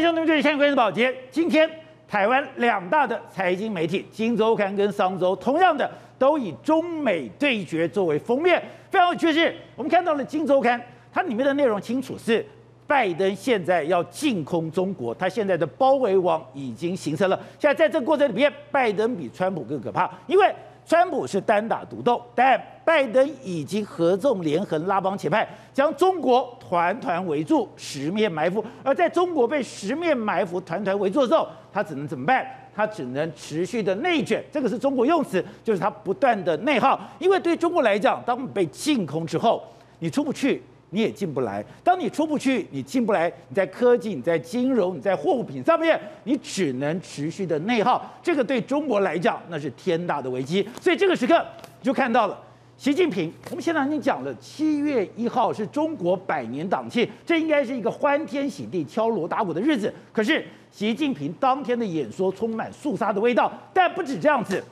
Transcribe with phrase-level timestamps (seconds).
[0.00, 0.90] 欢迎收看《最新关键报》。
[1.30, 1.70] 今天
[2.08, 8.58] 台湾两大的财经媒体《今周刊》跟《商周》，同样的都以中美对决作为封面。
[8.90, 10.80] 非常有趣的是，我们看到了《今周刊》，
[11.12, 12.42] 它里面的内容清楚是
[12.86, 17.38] 拜登现在要进空中国，他现在的包围网已经形成了。
[17.58, 20.50] 现在在这个过程里面，拜登比川普更可怕，因为。
[20.90, 28.64] 川普是单打独斗，但拜登已经合纵连横、拉帮结派，将中国团团围住、十面埋伏。
[28.82, 32.44] 而在中国被十面埋伏、团团围住之后，他只能怎么办？
[32.74, 36.98] 他只能持续的内卷，这个是中国用词，就是他不断的内耗。
[37.20, 39.62] 因为对中国来讲，当被净空之后，
[40.00, 40.60] 你出不去。
[40.90, 41.64] 你也进不来。
[41.82, 43.32] 当你出不去，你进不来。
[43.48, 48.04] 你在科技，你在金融，你在货物品上面，你只能持续的内耗。
[48.22, 50.68] 这个对中国来讲，那是天大的危机。
[50.80, 51.44] 所以这个时刻，
[51.82, 52.36] 就看到了
[52.76, 53.32] 习近平。
[53.50, 59.92] 我们现在已经讲了，七月一号是中国百年党庆，这应该是一个欢天喜地、敲锣打鼓的日子。
[60.12, 63.52] 可是习近平当天的演说充满肃杀的味道。
[63.72, 64.62] 但不止这样子，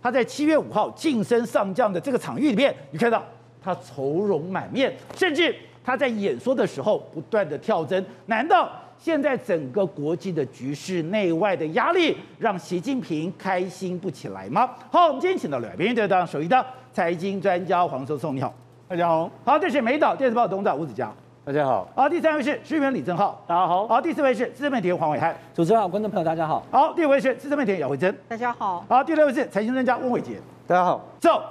[0.00, 3.24] 他在七月五号晋升上将的这个场域里面，你看到。
[3.64, 8.04] 他愁容满面，甚至他在演说的时候不断的跳针。
[8.26, 14.70] 难道现在整个国际的局势内外的压力让习近平开心不起来吗？
[14.90, 18.52] 好，我们今天请到了来宾，就当首席的财经专家黄寿松，你好，
[18.86, 19.30] 大家好。
[19.44, 21.10] 好，这是美岛电视报董事长吴子嘉，
[21.44, 21.88] 大家好。
[21.94, 23.88] 好，第三位是时评李正浩，大家好。
[23.88, 26.64] 好，第四位是资深媒体黄伟汉，主持人好，观众朋友大家好。
[26.70, 28.84] 好，第五位是资深媒体姚慧珍，大家好。
[28.88, 31.04] 好，第六位是财经专家翁伟杰，大家好。
[31.18, 31.42] 走，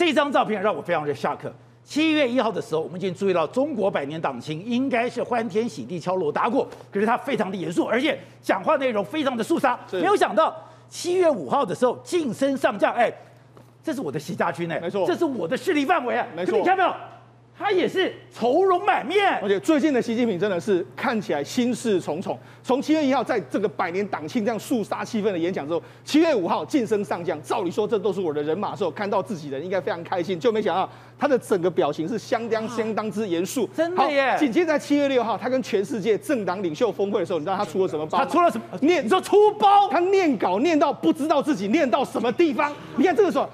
[0.00, 1.36] 这张照片让我非常的 shock。
[1.84, 9.78] 七月一号的时候，我们已经注意到中国百年党庆应该是欢天喜地、敲锣打鼓，可是他非常的严肃，而且讲话内容非常的肃杀。
[9.92, 10.56] 没有想到
[10.88, 13.12] 七月五号的时候晋升上将，哎，
[13.84, 16.96] 这是我的习家军哎，没错，这是我的势力范围啊，没错，你看到没有？
[17.60, 22.36] 他也是愁容满面，而且最近的习近平真的是看起来心事重重。
[22.62, 33.68] 从七月一号在这个百年党庆这样肃杀气氛的演讲之后，七月五号晋升上将，照理说这都是我的人马的时候，看到自己人应该非常开心，就没想到他的整个表情是相当相当之严肃。
[33.76, 34.34] 真的耶！
[34.38, 38.18] 紧接着在七月六号，他跟全世界政党领袖峰会的时候，你知道他出了什么包？
[38.18, 38.64] 他出了什么？
[38.80, 39.86] 念，你说出包？
[39.90, 42.72] 他念稿念到不知道自己念到什么地方。
[42.96, 43.46] 你看这个时候。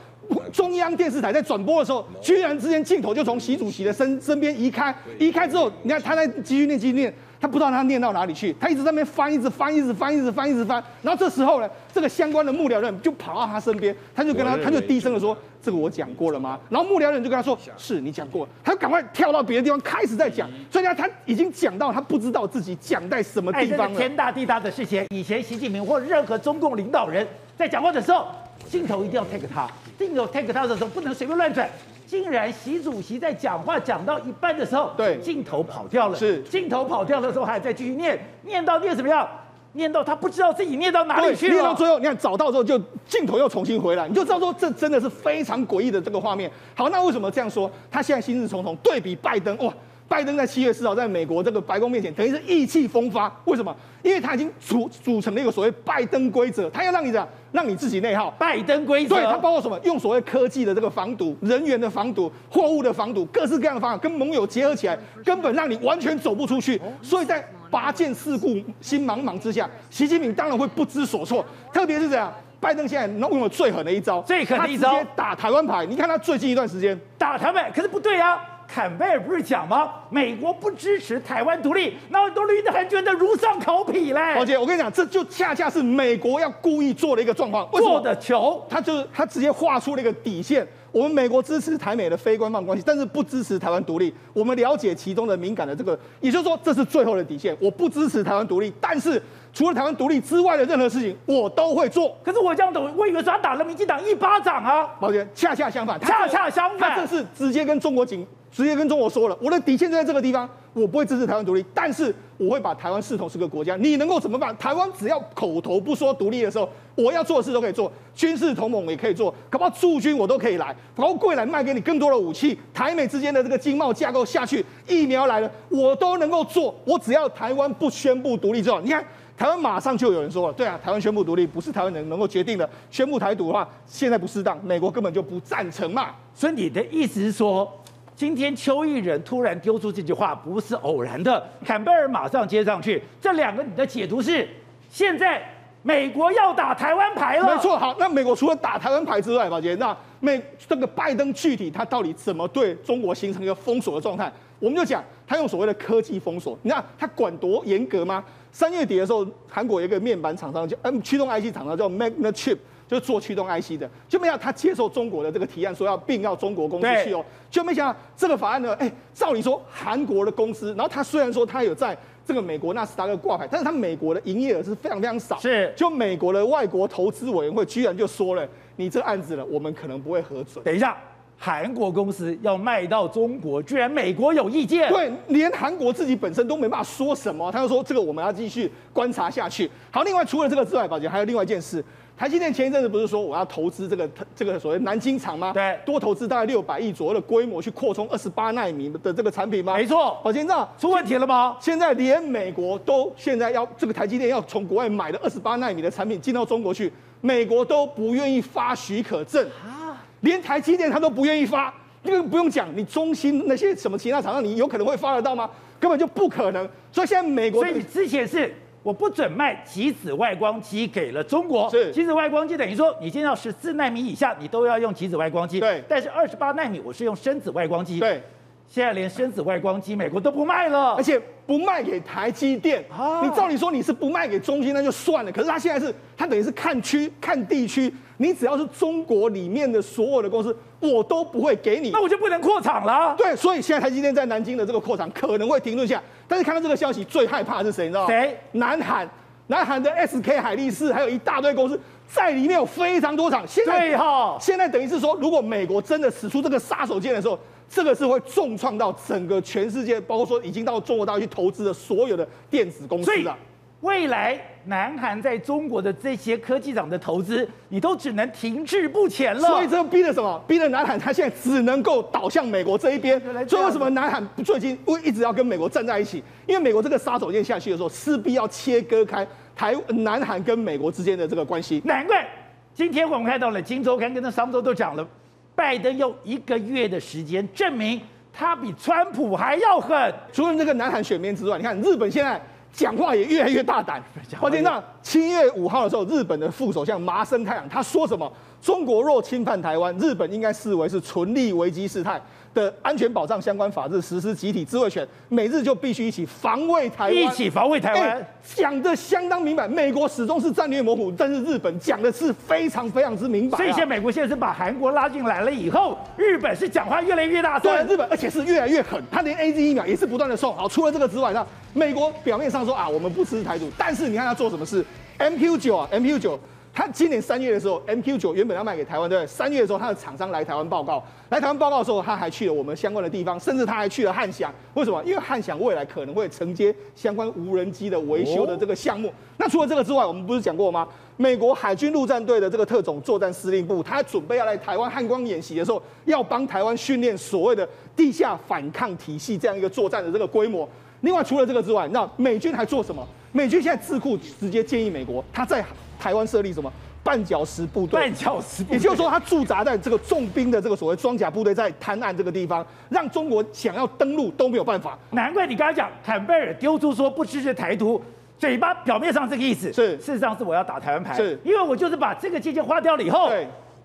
[0.53, 10.83] 中央电视台在转播的时候，居然之间镜头就从习主席的身身边移开，移开之后，你看他在继续念，继续念，他不知道他念到哪里去，他一直在那边翻，一直翻，一直翻，一直翻，一直翻。
[11.03, 23.99] 然后这时候呢，这个相关的幕僚人就跑到他身边，他就跟他，他就低声的说：“这个我讲过了吗？”然后幕僚人就跟他说：“是你讲过。”他就赶快跳到别的地方开始在讲，所以呢，他已经讲到他不知道自己讲在什么地方了。
[23.99, 27.27] 天大地大的事情，以前习近平或任何中共领导人
[27.57, 28.27] 在讲话的时候，
[28.69, 29.69] 镜头一定要 take 他。
[29.99, 31.69] 镜头 take 他的时候不能随便乱转，
[32.07, 36.19] 竟然习主席在讲话讲到一半的时候，对，镜头跑掉了。
[36.19, 39.29] 是，镜头跑掉的时候还在继续念，念到念什么样？
[39.73, 41.53] 念到他不知道自己念到哪里去了。
[41.53, 46.51] 念到最后，你看找到之后就镜头又重新回来，你就知道说这真的是非常诡异的这个画面。
[46.75, 47.71] 好，那为什么这样说？
[47.91, 49.71] 他现在心事重重，对比拜登，哇！
[50.09, 53.31] 拜登在七月四号在美国这个白宫面前，等于是意气风发。
[53.45, 53.75] 为什么？
[54.03, 57.29] 因为他已经组组成了一个所谓拜登规则，他要让你怎样？
[57.51, 58.31] 让你自己内耗。
[58.39, 59.77] 拜登规则，对，它包括什么？
[59.83, 66.81] 用所谓科技的这个防堵、人员的防堵、货物的防堵，各式各样的方法，跟盟友结合起来，根本让你完全走不出去。
[67.03, 71.45] 所以在拔剑四顾心茫茫之下，习近平当然会不知所措。
[71.73, 75.85] 特别是这样，拜登现在用了最狠的一招，最狠的一招，直接打台湾牌。
[75.85, 78.39] 你看他最近一段时间打台湾牌，可是不对啊。
[78.69, 79.93] 坎贝尔不是讲吗？
[80.11, 84.35] 美国不支持台湾独立，然后都绿的还觉得如丧考妣嘞。
[84.35, 90.67] 宝姐，我跟你讲，这就恰恰是美国要故意做的一个状况，做的球，他就是他直接画出了一个底线。
[90.93, 94.13] 我们美国支持台美的非官方关系，但是不支持台湾独立。
[94.33, 97.55] 我们了解其中的敏感的这个，也就是说，这是最后的底线。
[97.61, 99.23] 我不支持台湾独立，但是
[99.53, 102.17] 除了台湾独立之外的任何事情，我都会做。
[102.25, 104.85] 可是我这样懂，我以为说他打了民进党一巴掌啊。
[104.99, 108.27] 宝杰，恰恰相反，恰恰相反，他这是直接跟中国警。
[108.57, 113.77] 直接跟中国说了，我的底线就在这个地方，我不会支持台湾独立，但是我会把台湾视同是个国家。
[113.77, 114.57] 你能够怎么办？
[114.57, 126.75] 台湾只要口头不说独立的时候，我要做的事都可以做，军事同盟也可以做，搞不好驻军我都可以来，包括未来卖给你更多的武器，台美之间的这个经贸架构下去，疫苗来了我都能够做。
[126.87, 129.05] 我只要台湾不宣布独立之后，你看
[129.37, 136.13] 台湾马上就有人说了，对啊，台湾宣布独立不是台湾人能够决定的，宣布台独的话现在不适当，美国根本就不赞成嘛。
[136.35, 137.71] 所以你的意思是说？
[138.17, 141.47] 今天邱毅人突然丢出这句话，不是偶然的。
[141.63, 144.49] 坎贝尔马上接上去，这两个你的解读是：
[144.89, 145.43] 现在
[145.83, 147.55] 美国要打台湾牌了。
[147.55, 154.33] 没错，好，那美国除了打台湾牌之外，宝杰，那美这个拜登具体他到底怎么对中国形成一个封锁的状态？
[154.59, 158.25] 我们就讲他用所谓的科技封锁，你看他管多严格吗？
[158.51, 162.57] 三月底的时候，韩国有一个面板厂商叫嗯驱动 IC 厂商叫 Magnachip。
[162.89, 180.65] 就是做驱动 IC 的，就没想到他接受中国的这个提案，说要并到中国公司去哦，就没想到这个法案呢，哎，照理说韩国的公司，然后他虽然说他有在这个美国纳斯达克挂牌，但是他美国的营业额是非常非常少，是，就美国的外国投资委员会居然就说了，你这案子呢，我们可能不会核准。
[180.65, 180.97] 等一下，
[181.37, 184.89] 韩国公司要卖到中国，居然美国有意见？
[184.89, 189.69] 对，连韩国自己本身都没办法说什么，他就说这个我们要继续观察下去。
[189.91, 191.85] 好，另外除了这个之外，宝姐还有另外一件事。
[192.17, 195.53] 台积电前一阵子不是说我要投资这个这个所谓南京厂吗？
[195.53, 199.77] 对，多投资大概六百亿左右的规模去扩充二十八纳米的这个产品吗？
[199.77, 200.19] 没错。
[200.25, 201.59] 宝杰，你知道出问题了吗？
[201.61, 206.91] 现在连美国都现在要这个台积电要从国外买的二十八纳米的产品进到中国去，
[207.21, 211.71] 美国都不愿意发许可证啊，连台积电他都不愿意发，
[212.03, 215.51] 这个不用讲，你中芯那些什么其他厂商，你有可能会发得到吗？
[215.79, 216.67] 根本就不可能。
[216.91, 218.55] 所以现在美国，所以你之前是。
[218.87, 221.69] 我不准卖极紫外光机给了中国。
[221.69, 225.59] 是极紫外光机等于说，你现在要十四纳米以下，你都要用极紫外光机。
[225.59, 225.83] 对。
[225.89, 227.99] 但是二十八纳米，我是用深紫外光机。
[227.99, 228.23] 对。
[228.69, 232.85] 现在连深紫外光机，美国都不卖了，而且不卖给台积电。
[232.97, 233.23] 啊。
[233.25, 235.33] 你照理说你是不卖给中芯，那就算了。
[235.33, 237.93] 可是他现在是，他等于是看区、看地区。
[238.19, 241.91] 你只要是中国里面的所有的公司，我都不会给你。
[241.91, 243.15] 那我就不能扩厂了。
[243.17, 246.03] 对，所以现在台积电在南京的这个扩厂可能会停顿下。
[246.27, 247.85] 但是看到这个消息，最害怕的是谁？
[247.85, 248.09] 你知道吗？
[248.09, 248.39] 谁？
[248.53, 249.09] 南韩。
[249.49, 251.79] 南韩的 SK 海力士还有一大堆公司
[252.09, 257.39] 在里面有非常多厂，现在对哈，现在等于是说，如果美国真的使出这个杀手锏的时候，
[257.71, 263.39] 这个是会重创到整个全世界，包括说已经到中国大陆去投资的所有的电子公司了。
[263.83, 269.41] 未来南韩在中国的这些科技厂的投资，你都只能停滞不前了。
[269.41, 270.43] 所以这逼了什么？
[270.47, 273.21] 逼了南韩，他现在只能够倒向美国这一边。
[273.49, 276.23] 所以为什么南韩最近会一直要跟美国站在一起？
[276.47, 281.81] 因为美国这个杀手锏下去的时候，势必要切割开台南韩跟美国之间的这个关系。
[281.85, 282.27] 难怪
[282.75, 285.07] 今天我们看到了《金周刊》跟那商周都讲了，
[285.55, 288.01] 拜登用一个月的时间证明
[288.33, 290.13] 他比川普还要狠。
[290.33, 292.41] 除了这个南韩选边之外，你看日本现在。
[292.77, 294.03] 讲话也越来越大胆。
[294.39, 298.31] 我听到七月五号的时候，日本的副首相麻生太郎他说什么？
[298.61, 302.21] 中国若侵犯台湾，日本应该视为是存立危机事态
[302.57, 309.69] 的安全保障相关法制，实施集体自卫权，美日就必须一起防卫台湾，一起防卫台湾，讲的相当明白。
[309.69, 313.59] 美国始终是战略模糊，但是日本讲的是非常非常之明白。
[313.59, 320.57] 所以现在美国现在是把韩国拉进来了以后，日本是讲话越来越大声，对，日本而且是越来越狠，他连 AZ 疫苗也是不断的送。
[320.57, 324.83] 好，除了这个之外，呢美国表面上说啊，我们不支持台独，但是你看他做什么事
[325.19, 326.41] ？MQ 九啊，MQ 九。
[326.77, 329.27] 他今年三月的时候，MQ 九原本要卖给台湾，对不对？
[329.27, 334.53] 三月的时候，他的厂商来台湾报告，来台湾报告的时候，他还去了我们相关的地方，甚至他还去了汉翔。
[334.75, 335.03] 为什么？
[335.03, 339.11] 因为汉翔未来可能会承接相关无人机的维修的这个项目。
[339.39, 340.87] 那除了这个之外，我们不是讲过吗？
[341.17, 350.69] 美国海军陆战队的这个特种作战司令部，他准备要来台湾汉光演习的时候，要帮台湾训练所谓的地下反抗体系这样一个作战的这个规模。
[351.01, 353.03] 另外，除了这个之外，那美军还做什么？
[353.33, 355.65] 美军现在智库直接建议美国，他在。
[355.99, 356.73] 台湾设立什么
[357.05, 358.01] 绊脚石部队？
[358.01, 364.99] 绊脚石部队，也就是说，他驻扎在这个重兵的这个所谓装甲部队在滩岸这个地方，让中国想要登陆都没有办法。
[365.11, 368.03] 难怪你刚才讲坎贝尔丢出说不支持台独，
[368.39, 373.31] 嘴巴表面上这个意思，是事实上是我要打台湾牌，是因为我就是把这个界限划掉了以后。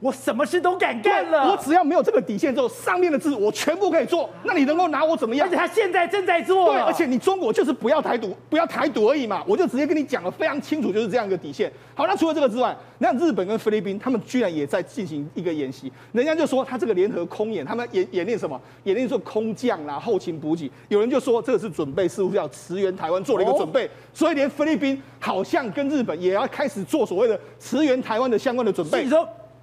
[0.02, 4.28] 对我什么事都敢干了，我只要没有这个底线之后，上面的字我全部可以做。
[4.44, 5.48] 那你能够拿我怎么样？
[5.48, 6.74] 而且他现在正在做。
[6.74, 9.44] 对，而且你中国就是不要台独，不要台独而已嘛。
[9.48, 11.72] 我就直接跟你讲了非常清楚，就是这样一个底线。
[11.94, 15.92] 好，那除了这个之外，那日本跟菲律宾他们居然也在进行一个演习。
[16.14, 18.60] 人家就说他这个联合空演，他们演演练什么？
[18.86, 20.72] 演练做空降啦、后勤补给。
[20.88, 23.88] 有人就说这个是准备，似乎要驰援台湾做了一个准备。
[24.14, 29.08] 所以连菲律宾好像跟日本也要开始做所谓的驰援台湾的相关的准备。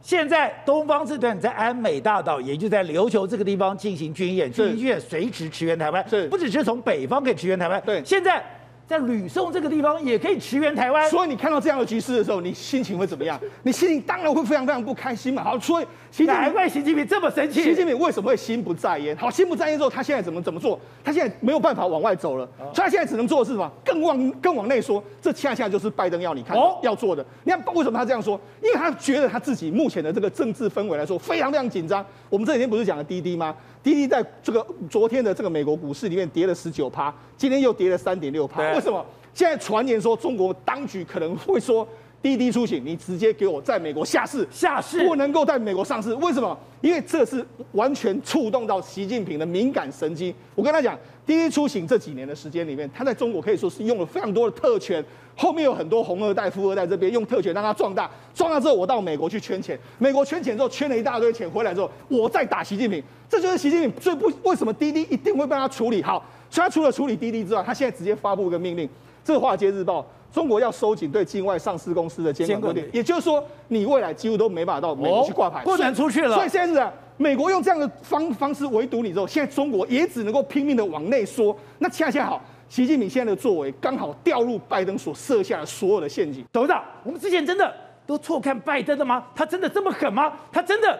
[0.02, 8.45] 现在东方这段在安美大岛，也就在琉球这个地方进行军演，军演随时驰援台湾，是不只是从北方可以驰援台湾，对，现在。
[8.88, 13.38] 在吕宋这个地方也可以驰援台湾，所以你看到这样的局势的时候，你心情会怎么样？
[13.62, 15.45] 你心情当然会非常非常不开心嘛。
[15.45, 17.62] 好，所以难怪习近平这么生气。
[17.62, 19.14] 习近平为什么会心不在焉？
[19.18, 20.80] 好，心不在焉之后，他现在怎么怎么做？
[21.04, 23.71] 他现在没有办法往外走了，所以他现在只能做的是什么？
[23.85, 27.23] 更往更往内说，这恰恰就是拜登要你看要做的。
[27.45, 28.40] 你看为什么他这样说？
[28.62, 32.02] 因为他觉得他自己目前的这个政治氛围来说非常非常紧张。
[32.30, 33.54] 我们这几天不是讲了滴滴吗？
[33.83, 38.73] 滴滴在这个昨天的这个美国股市里面跌了十九趴，今天又跌了三点六趴。
[38.75, 39.05] 为什么？
[39.35, 41.87] 现在传言说，中国当局可能会说
[42.21, 46.13] 滴滴出行，你直接给我在美国下市，下市不能够在美国上市。
[46.15, 46.59] 为什么？
[46.81, 50.35] 因为这是完全触动到习近平的敏感神经。
[50.55, 55.05] 我跟他讲，滴滴出行这几年的时间里面，他在中国可以说是用了非常多的特权，
[55.37, 63.03] 后面有很多红二代、富二代这边用特权让他壮大，壮大之后我到美国去圈钱，美国圈钱之后圈了一大堆钱回来之后，我再打习近平。
[63.29, 66.25] 这就是习近平最不为什么滴滴一定会被他处理好。
[66.51, 68.89] 所以他除了处理滴滴之外，他现在直接发布一个命令，
[69.23, 70.01] 这个《华尔街日报》。
[70.33, 76.35] 中国要收紧对境外上市公司的监管规定，也就是说，你未来几乎都没办法到美国去挂牌，不能出去了。
[76.35, 81.57] 所以现在美国用这样的方方式围堵你之后，现在中国也只能够拼命的往内缩。
[81.79, 86.45] 那恰恰好，习近平现在的作为刚好掉入拜登所设下的所有的陷阱。
[86.53, 87.75] 董事长，我们之前真的
[88.07, 89.25] 都错看拜登的吗？
[89.35, 90.33] 他真的这么狠吗？
[90.53, 90.99] 他真的？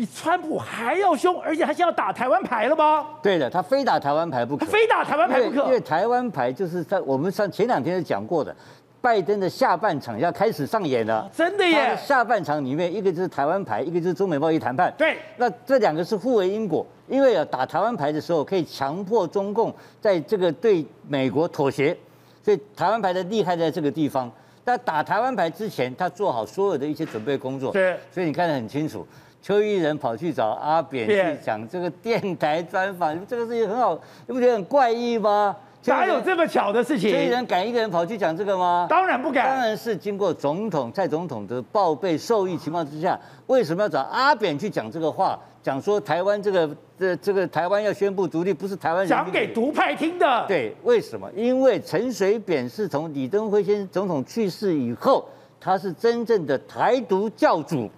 [0.00, 3.06] 比川普还要凶，而且他现在要打台湾牌了吗？
[3.22, 4.64] 对的，他非打台湾牌不可。
[4.64, 8.56] 非打台湾牌不可，因为，台湾牌就是在我们上前两天就讲过的，
[9.02, 11.30] 拜登的下半场要开始上演了。
[11.36, 11.94] 真的耶！
[12.02, 14.90] 下半场里面，一个就是台湾牌，一个就是中美贸易谈判。
[14.96, 21.94] 对，那这两个是互为因果，因为啊，打台湾牌的时候可以强迫中共在这个对美国妥协，
[22.42, 24.32] 所以台湾牌的厉害在这个地方。
[24.64, 27.70] 但打台湾牌之前，他做好所有的一些准备工作。
[27.70, 29.06] 对，所以你看得很清楚。
[29.42, 35.56] 邱毅人跑去找阿扁去讲这个电台专访，这个事情很好，你不觉得很怪异吗？
[35.86, 37.10] 哪有这么巧的事情？
[37.10, 38.86] 邱毅人敢一个人跑去讲这个吗？
[38.90, 39.48] 当然不敢。
[39.48, 45.38] 当然是经过总统蔡总统的报备授意情况之下，为什么要找阿扁去讲这个话？
[45.62, 46.68] 讲说台湾这个
[46.98, 50.44] 这这个台湾要宣布独立，不是台湾人讲给独派听的。
[50.46, 51.30] 对，为什么？
[51.34, 55.26] 因为陈水扁是从李登辉先总统去世以后，
[55.58, 57.88] 他是真正的台独教主。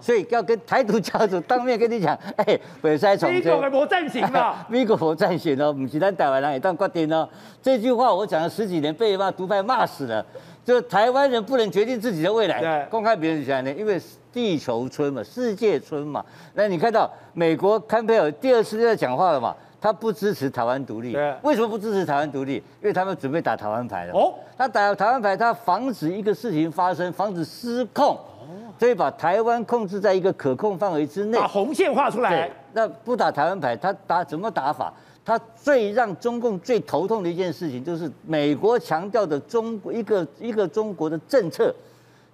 [0.00, 7.28] 所以要跟台独教主当面跟你讲， 哎，北塞从美国没暂行了， 美国没暂行了，不是咱台湾人也当决定了。
[7.62, 10.24] 这句话我讲了十几年，被一帮独派骂死了。
[10.64, 14.00] 就台湾人不能决定自己的未来，对公开别人讲呢，因为
[14.32, 16.24] 地球村嘛，世界村嘛。
[16.54, 19.54] 那你看到美国坎佩尔第二次就在讲话了嘛？
[19.80, 22.56] 他不支持台湾独立，对为什么不支持台湾独立？
[22.56, 24.12] 因为他们准备打台湾牌了。
[24.12, 28.16] 哦，他打台湾牌，他防止一个事情发生，防止失控。
[28.80, 32.50] 所以把台湾控制在一个可控范围之内，把红线画出来。
[32.72, 34.90] 那不打台湾牌，他打怎么打法？
[35.22, 41.70] 他最让中共最头痛的一件事情，就是美国强调的中国一个一个中国的政策，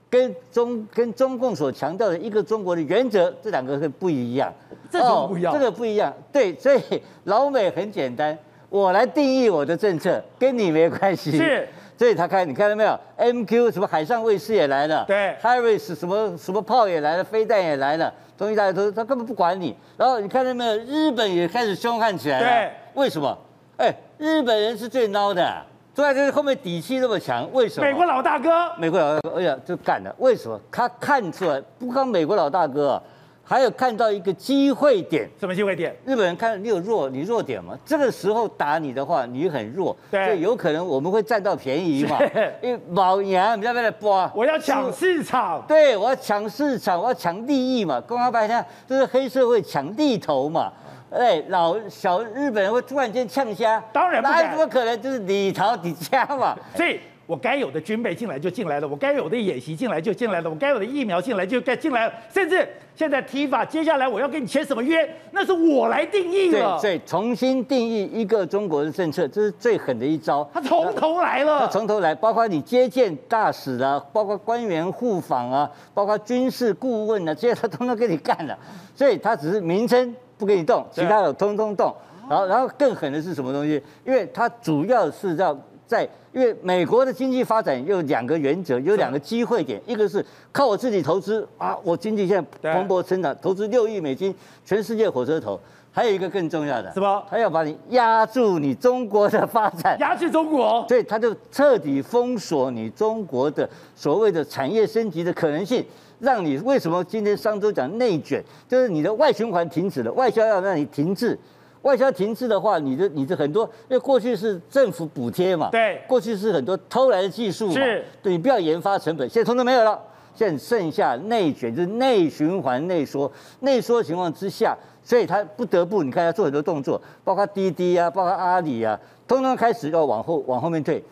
[0.09, 4.55] 跟中跟中共所强调的一个中国的原则，这两个是不一样。
[4.89, 6.15] 这个不一样，哦，这个不一样。
[6.33, 6.81] 对，所以
[7.25, 8.39] 老美很简单，
[8.69, 11.33] 我来定义我的政策，跟你没关系。
[11.37, 11.69] 是。
[11.99, 19.75] 所以他看，你看到没有？MQ 什么海上卫士也来了，对，Harris 什么什么炮也来了，飞弹也来了，东西大家都他根本不管你。
[19.97, 20.77] 然后你看到没有？
[20.77, 22.47] 日本也开始凶悍起来了。
[22.47, 23.37] 对，为什么？
[23.79, 25.63] 哎，日本人是最孬的，
[25.95, 27.87] 坐在这后面底气那么强，为什么？
[27.87, 30.15] 美国老大哥，美国老大哥，哎呀，就干了。
[30.19, 30.61] 为什么？
[30.71, 33.03] 他看出来，不光美国老大哥啊。
[33.49, 35.95] 还有看到一个机会点，什么机会点？
[36.05, 37.79] 日本人看你有弱，你弱点嘛？
[37.87, 42.19] 这个时候打你的话，你很弱，对，所以有可能我们会占到便宜嘛？
[42.61, 44.29] 因为老娘，你要不要来播？
[44.35, 48.01] 我要抢市场，对，我要抢市场，我要抢利益嘛？
[48.01, 50.73] 公开白天就是黑社会抢地头嘛？
[51.11, 53.81] 哎，老小日本人会突然间呛虾？
[53.93, 55.01] 当然不敢，哪有这么可能？
[55.01, 56.57] 就是你逃你家嘛？
[56.75, 56.99] 所以。
[57.27, 66.79] 我该有的军备进来就进来了，我该有的演习进来就进来了，我该有的疫苗进来就该进来了，甚至现在 TIFA，接下来我要跟你签什么约，那是我来定义了。
[66.81, 70.49] 对，重新定义一个中国的政策，这是最狠的一招。
[70.55, 78.57] 他从头来了，他从头来，包括你接见大使啊，包括官员互访啊，包括军事顾问啊，这些他通通给你干了。
[78.95, 81.93] 所以他只是名称不给你动，其他的通通动。
[82.31, 83.83] 然后，然后更狠的是什么东西？
[84.05, 85.59] 因为他主要是要。
[85.89, 86.05] 在，
[86.37, 95.59] 因为美国的经济发展有两个原则，有两个机会点，一个是靠我自己投资啊，我经济现在蓬勃成长，投资六亿美金，全世界火车头。
[95.91, 97.25] 还有一个更重要的，什么？
[97.31, 105.83] 他要把你压住你中国的发展，压制中国，所以他就彻底封锁你中国的所谓的产业升级的可能性，
[106.19, 111.39] 让你为什么今天上周讲内卷，就是你的外循环停止了，外销要让你停滞。
[111.83, 120.01] 外销停滞的话，你的你的很多，因为过去是政府补贴嘛，对，过去是很多偷来的技术嘛，是，对，你不要研发成本，现在通通没有了，
[120.35, 123.31] 现在剩下内卷，就是内循环内缩，
[123.61, 131.03] 内缩的情况之下，所以他不得不，你看他做很多动作，包括滴滴啊，包括阿里啊，通通开始要往后往后面退，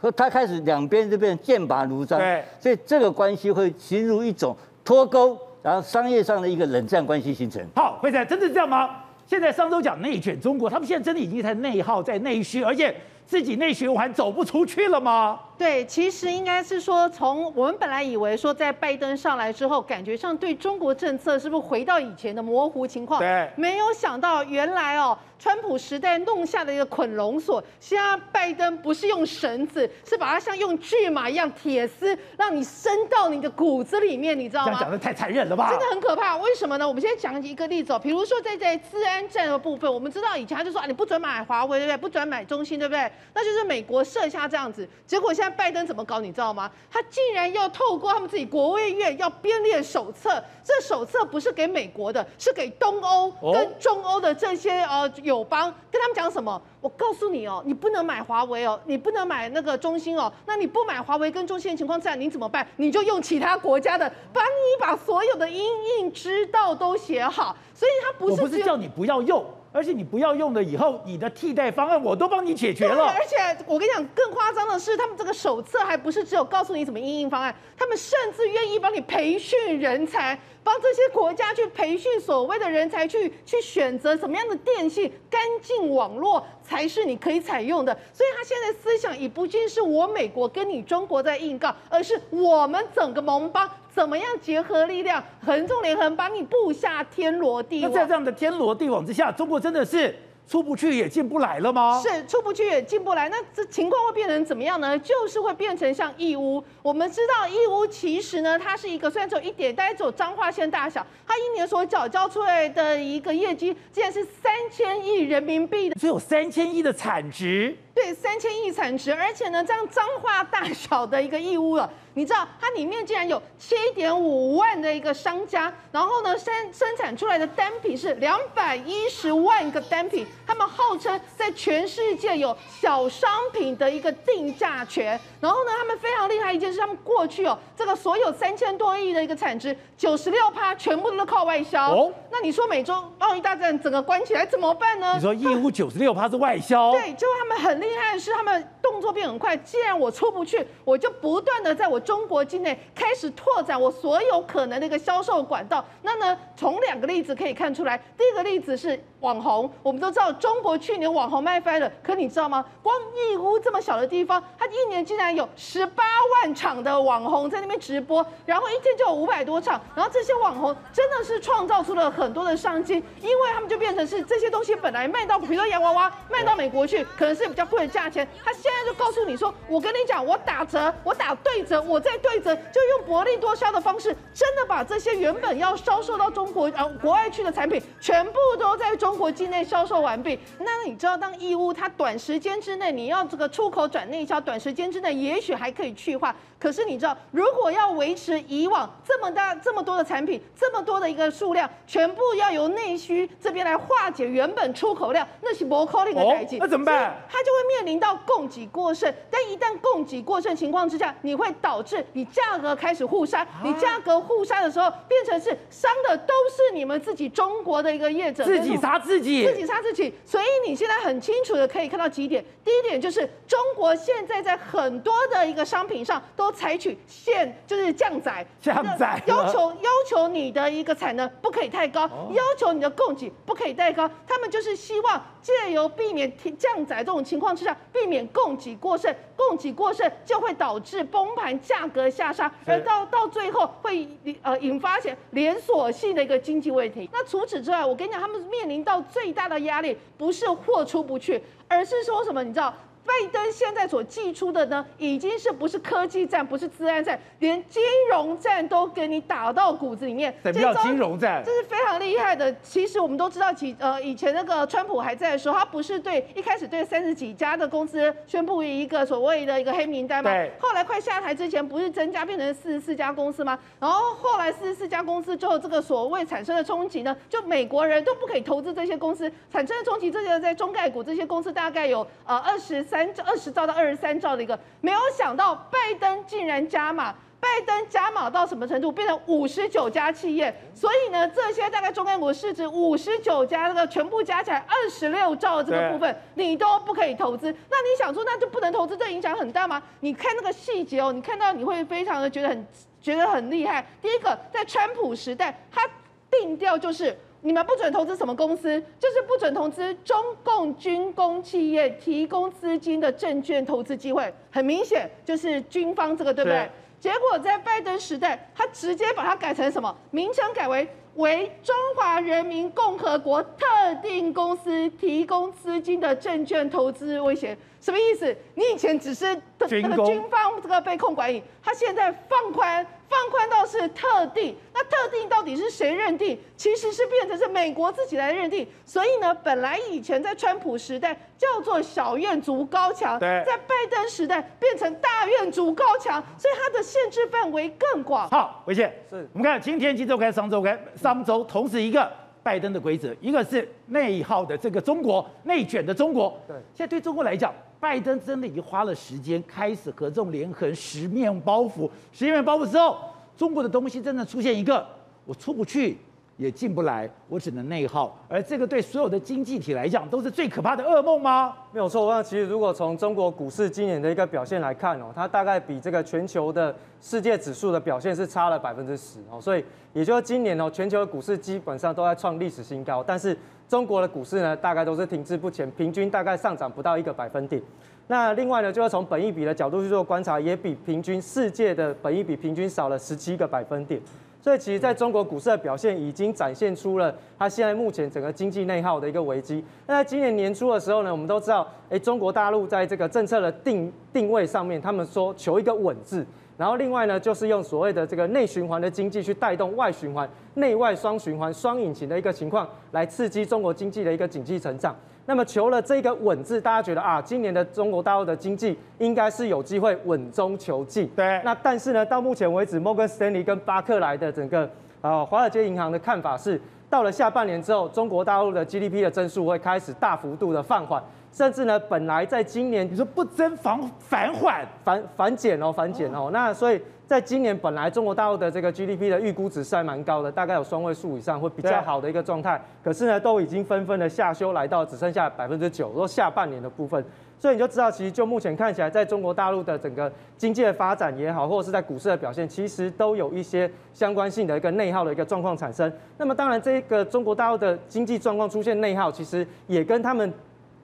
[0.00, 7.62] 和他开始两边就变成剑拔弩张，对，所以这个关系会形入一种脱钩，然后商业上的一个冷战关系形成。
[7.76, 9.01] 好，会长，真的是这样吗？
[9.32, 15.40] 现在上周讲内卷中国，他们现在真的已经在内耗、在内需，而且自己内循环走不出去了吗？
[15.56, 23.20] 对，其实应该是说，从我们本来以为说，在拜登上来之后，感觉上对中国政策是不是回到以前的模糊情况？
[23.20, 34.68] 对，没有想到原来哦，川普时代弄下的一个捆龙锁，现在拜登不是用绳子，是把它像用巨马一样铁丝，让你伸到你的骨子里面，你知道吗？
[34.68, 35.68] 这样讲的太残忍了吧？
[35.68, 36.36] 真的很可怕。
[36.36, 36.86] 为什么呢？
[36.86, 41.96] 我们先讲一个例子哦，比如说在在治安战的部分，我们知道以前他就说啊，你不准买华为，对不对？
[41.96, 43.10] 不准买中兴，对不对？
[43.34, 46.20] 那就是美国设下这样子，结果现在拜登怎么搞？
[46.20, 46.70] 你知道吗？
[46.88, 56.60] 他竟然要透过他们自己国务院要编列手册，这手册不是给美国的，是给东欧跟中欧的这些呃友邦，跟他们讲什么？
[56.82, 60.30] 我告诉你哦，你不能买华为哦，你不能买那个中兴哦。
[60.46, 62.66] 那你不买华为跟中兴的情况下，你怎么办？
[62.76, 65.64] 你就用其他国家的，把你把所有的因
[66.00, 67.56] 应之道都写好。
[67.72, 69.44] 所以他不是我不是叫你不要用。
[69.74, 73.06] 而且你不要用了以后，你的替代方案我都帮你解决了。
[73.06, 87.92] 而且我跟你讲，更夸张的是，他们这个手册还不是只有告诉你怎么因应方案，他们甚至愿意帮你培训人才，帮这些国家去培训所谓的人才，去去选择什么样的电信干净网络才是你可以采用的。
[88.12, 93.68] 所以他现在思想已不仅是我美国跟你中国在硬杠，而是我们整个盟邦。
[93.94, 97.90] 怎么样结合力量，横纵连横，把你布下天罗地网？
[97.92, 102.02] 那在这样的天罗地网之下，中国真的是出不去也进不来了吗？
[102.02, 104.98] 是出不去也进不来，那这情况会变成怎么样呢？
[104.98, 106.62] 就是会变成像义乌。
[106.82, 117.74] 我们知道义乌其实呢，它是一个虽然只有一点，但是只有彰化县大小，它一年所缴交出来的一个业绩，竟然是三千亿人民币的，只有三千亿的产值。
[117.94, 121.90] 对，三千亿产值，而且呢，这样脏话大小的一个义乌了。
[122.14, 135.18] 你知道它里面竟然有七点五万的一个商家，然后呢生生产出来的单品是两百一十万个单品，他们号称在全世界有小商品的一个定价权。
[135.40, 141.90] 然后呢，他们非常厉害一件事，他们过去哦这个所有三千多亿的一个产值，九十六趴全部都是靠外销。
[141.90, 145.14] 哦，那你说美洲贸易大战整个关起来怎么办呢？
[145.14, 146.92] 你说义乌 九十六趴是外销？
[146.92, 149.56] 对，就他们很厉害的是，他们动作变很快。
[149.56, 151.98] 既然我出不去，我就不断的在我。
[152.02, 155.82] 中国境内开始拓展我所有可能的一个销售管道。
[156.02, 159.72] 那呢，从两个例子可以看出来，第一个例子是网红。
[159.82, 162.64] 我们都知道中国去年网红卖翻了，可你知道吗？
[162.82, 166.04] 光义乌这么小的地方，它一年竟然有十八
[166.42, 169.80] 万场的网红在那边直播，然后一天就有五百多场。
[169.94, 190.38] 然后这些网红真的是创造出了很多的商机，因为他们就变成是这些东西本来卖到，比如说洋娃娃卖到美国去，可能是比较贵的价钱，他现在就告诉你说，我跟你讲，我打折，我打对折，我在对折，就用薄利多销的方式，真的把这些原本要销售到中国呃国外去的产品，全部都在中国境内销售完毕。
[190.58, 196.34] 那你知道，当义乌它短时间之内你要这个出口转内销，短时间之内也许还可以去化。
[196.58, 206.56] 可是你知道，如果要维持以往这么大、这么多的产品、这么多的一个数量，全部要由内需这边来化解原本出口量，那是不可能的代志。
[206.58, 207.16] 那怎么办？
[207.28, 209.12] 它就会面临到供给过剩。
[209.28, 213.44] 但一旦供给过剩情况之下，你会导致你价格开始互杀。
[213.64, 220.14] 你价格互杀的时候，变成是伤的都是你们自己中国的一个业者，自己杀自己，自己杀自己。
[220.24, 222.42] 所以你现在很清楚的可以看到几点。
[222.64, 226.50] 第一点就是中国现在在很多的一个商品上都。
[226.62, 234.08] 采取限就是降载，降载要求要求你的一个产能不可以太高，哦、要求你的供给不可以太高。
[234.28, 244.08] 他们就是希望借由避免降载这种情况之下，避免供给过剩，供给过剩就会导致崩盘、价格下杀，而到到最后会
[244.42, 247.10] 呃引发起连锁性的一个经济问题。
[247.12, 252.42] 那除此之外，我跟你讲，他们面临到最大的压力不是货出不去，而是说什么？
[252.44, 252.72] 你知道？
[253.04, 260.32] 拜登现在所祭出的呢，已经是不是科技战，不是治安战，连金融战都给你打到骨子里面。
[260.44, 261.42] 什么叫金融战？
[261.44, 262.54] 这是非常厉害的。
[262.62, 270.30] 其实我们都知道，其呃以前那个川普还在的时候，他不是对一开始对三十几家的公司宣布一个所谓的一个黑名单吗？
[270.30, 270.52] 对。
[270.60, 273.58] 后来快下台之前，不是增加变成四十四家公司吗？
[273.80, 282.86] 然后后来四十四家公司之后，这个所谓产生的冲击呢，就美国人都不可以投资这些公司，产生的冲击，这些在中概股这些公司大概有呃二十。
[282.92, 288.92] 三二十兆到二十三兆的一个，没有想到拜登竟然加码，拜登加码到什么程度？
[288.92, 297.50] 变成五十九家企业，所以呢，这些大概中概股市值五十九家，这个全部加起来二十六兆的这个部分，你都不可以投资。
[297.70, 299.82] 那你想说，那就不能投资，这影响很大吗？
[300.00, 302.66] 你看那个细节哦，你看到你会非常的觉得很
[303.00, 303.86] 觉得很厉害。
[304.02, 305.88] 第一个，在川普时代，他
[306.30, 307.16] 定调就是。
[307.44, 308.80] 你们不准投资什么公司？
[309.00, 314.32] 就是不准投资中共军工企业提供资金的证券投资机会。
[314.50, 316.70] 很明显就是军方这个，对不对？
[317.00, 319.92] 结果在拜登时代，他直接把它改成什么？
[320.12, 323.66] 名称改为为中华人民共和国特
[324.00, 327.58] 定公司提供资金的证券投资威胁。
[327.80, 328.32] 什么意思？
[328.54, 334.56] 你以前只是那个军方这个被控管理，他现在放宽，放宽到是特定。
[334.72, 336.38] 那特定到底是谁认定？
[336.56, 338.66] 其实是变成是美国自己来认定。
[338.86, 348.28] 所以呢，本来以前在川普时代叫做小院筑高墙，在拜登时代变成大院筑高墙，所以它的限制范围更广。
[348.30, 352.10] 好，维宪，是我们看今天《今周刊》、《商周刊》、《商周》同时一个。
[352.44, 356.36] 拜登的规则，一个是内耗的这个中国内卷的中国。
[356.44, 361.90] 对，现在对中国来讲，拜登真的已经花了时间开始合纵连横，十面包袱。
[362.12, 362.96] 十面包袱之后，
[363.36, 364.86] 中国的东西真的出现一个，
[365.24, 365.98] 我出不去。
[366.42, 371.54] 也进不来，我只能内耗，而这个对所有的经济体来讲都是最可怕的噩梦吗？
[371.72, 387.62] 没有错，那其实如果从中国股市今年的一个表现来看哦，它大概比这个全球的世界指数的表现是差了百分之十哦，所以也就是今年哦，全球的股市基本上都在创历史新高，但是中国的股市呢，大概都是停滞不前，平均大概上涨不到一个百分点。
[388.08, 393.98] 那另外呢，就是从本益比的角度去做观察，也比平均世界的本益比平均少了十七个百分点。
[394.42, 399.64] 所以，其实在中国股市的表现已经展现出了它现在目前整个经济内耗的一个危机。
[399.86, 406.26] 那在今年年初的时候呢，我们都知道，哎，中国大陆在这个政策的定定位上面，他们说求一个稳字，
[406.62, 414.94] 然后另外呢，就是用所谓的这个内循环的经济去带动外循环，内外双循环、双引擎的一个情况，来刺激中国经济的一个经济成长。
[415.26, 421.10] 那么求了这个稳字，大家觉得啊，今年的中国大陆的经济应该是有机会稳中求进。
[421.16, 421.42] 对。
[421.44, 424.70] 那但是呢，到目前为止，摩根斯丹利跟巴克莱的整个
[425.00, 436.80] 啊华尔街银行的看法是，到了下半年之后，中国大陆的 GDP 的增速会开始大幅度的放缓，甚至呢，本来在今年你说不增反反缓反反减哦，反减哦，那所以。
[437.04, 442.58] 在今年本来中国大陆的这个 GDP 的预估值是还蛮高的，大概有双位数以上，会比较好的一个状态。
[442.82, 447.04] 可是呢，都已经纷纷的下修，来到只剩下百分之九，说下半年的部分。
[447.38, 455.92] 所以你就知道，其实就目前看起来，在中国大陆的整个经济的发展也好，或者是在股市的表现，其实都有一些相关性的一个内耗的一个状况产生。
[456.16, 460.32] 那么当然，这个中国大陆的经济状况出现内耗，其实也跟他们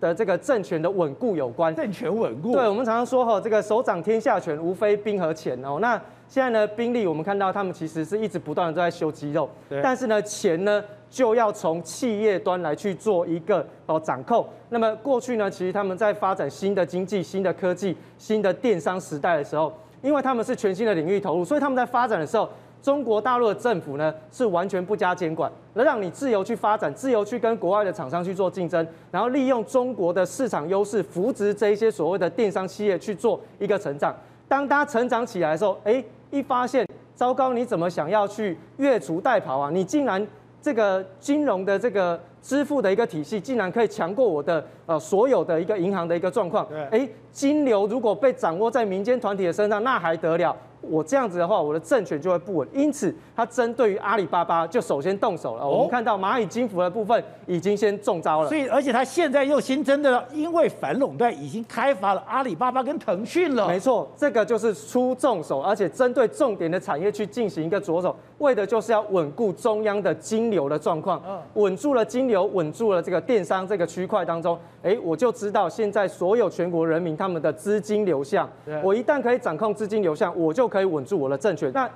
[0.01, 1.75] 的这个政权的稳固有关。
[1.75, 5.79] 政权稳固，对，我们常常说哈，这个手掌天下权，无非兵和钱哦。
[5.81, 9.49] 那现在呢，兵力我们看到他们其实是一直不断的都在修肌肉，
[9.83, 14.47] 但是呢，钱呢就要从企业端来去做一个哦掌控。
[14.69, 22.47] 那么过去呢，其实他们在发展新的经济、新的科技、新的电商时代的时候，因为他们是全新的领域投入，所以他们在发展的时候，
[22.83, 34.15] 中国大陆的政府呢是完全不加监管，能让你自由去发展，自由去跟国外的厂商去做竞争，然后利用中国的市场优势扶植这一些所谓的电商企业去做一个成长。
[34.47, 36.05] 当它成长起来的时候，哎。
[36.31, 39.71] 一发现糟糕，你怎么想要去越俎代庖啊？
[39.73, 40.29] 你竟然
[40.61, 46.69] 这个金融的这个支付的一个体系，竟然可以强过我的呃所有的一个银行的一个状况。
[46.91, 50.55] 哎，金流如果被掌握在民间团体的身上，那还得了？
[50.81, 52.69] 我这样子的话，我的政权就会不稳。
[52.73, 55.67] 因此，他针对于阿里巴巴就首先动手了。
[55.67, 58.49] 我们看到蚂蚁金服的部分已经先中招了。
[58.49, 63.67] 所以，而且他现在又新增的，因为反垄断已经开发了阿里巴巴跟腾讯了。
[63.69, 71.23] 没错，这个就是出重手，而且针对重点的产业去进行一个着手，为的就是要稳固中央的金流的状况。
[71.55, 78.51] 稳住了金流，稳住了这个电商这个区块当中，哎，我就知道现在所有全国人民他们的资金流向，
[78.83, 80.89] 我一旦可以掌控资金流向，我就可以。
[80.89, 81.71] 稳住我的政权。
[81.75, 81.87] 那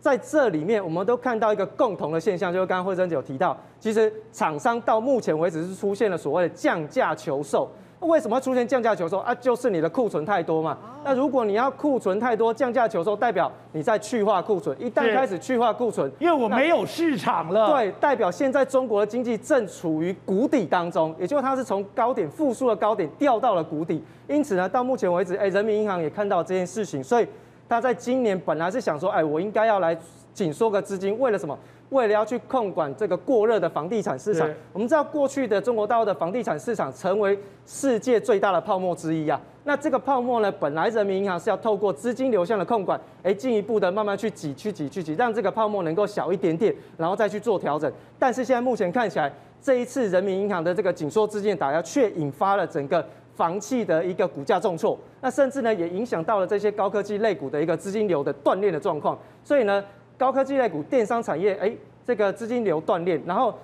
[0.00, 7.68] 在这里面，我们都看到一个共同的现象，就是刚刚惠珍姐有提到，其实厂商到目前为止是出现了所谓的降价求售。
[8.00, 9.34] 那为什么会出现降价求售啊？
[9.36, 10.76] 就是你的库存太多嘛。
[11.04, 14.76] 那如果你要库存太多，降价求售，代表你在去化库存。
[14.80, 17.72] 一旦开始去化库存，因为我没有市场了。
[17.72, 24.02] 对，代表现在中国的经济正处于谷底当中，也就是它是从高点复苏的高点掉到了谷底。
[24.26, 27.26] 因此呢，到目前为止，哎，人民银行也看到这件事情，所以。
[27.68, 29.98] 他在今年本来是想说，哎，我应该要来
[30.32, 31.58] 紧缩个资金，为了什么？
[31.90, 34.48] 为了要去控管这个过热的房地产市场。
[34.72, 39.40] 我们知道过去的中国大陆的房地产市场成为世界最大的泡沫之一啊。
[39.64, 47.92] 那这个泡沫呢，本来人民银行是要透过资金流向的控管，哎，进一步的慢慢去挤、去挤、去挤，让这个泡沫能够小一点点，然后再去做调整。
[48.18, 53.04] 但是现在目前看起来，这一次人民银行的这个紧缩资金的打压，却引发了整个。
[53.36, 59.18] 房企的一个股价重挫，那甚至呢也影响到了这些高科技类股的一个资金流的断裂的状况。
[59.44, 59.84] 所以呢，
[60.18, 61.72] 高科技类股、电商产业，哎，
[62.06, 63.54] 这个资金流断裂，然后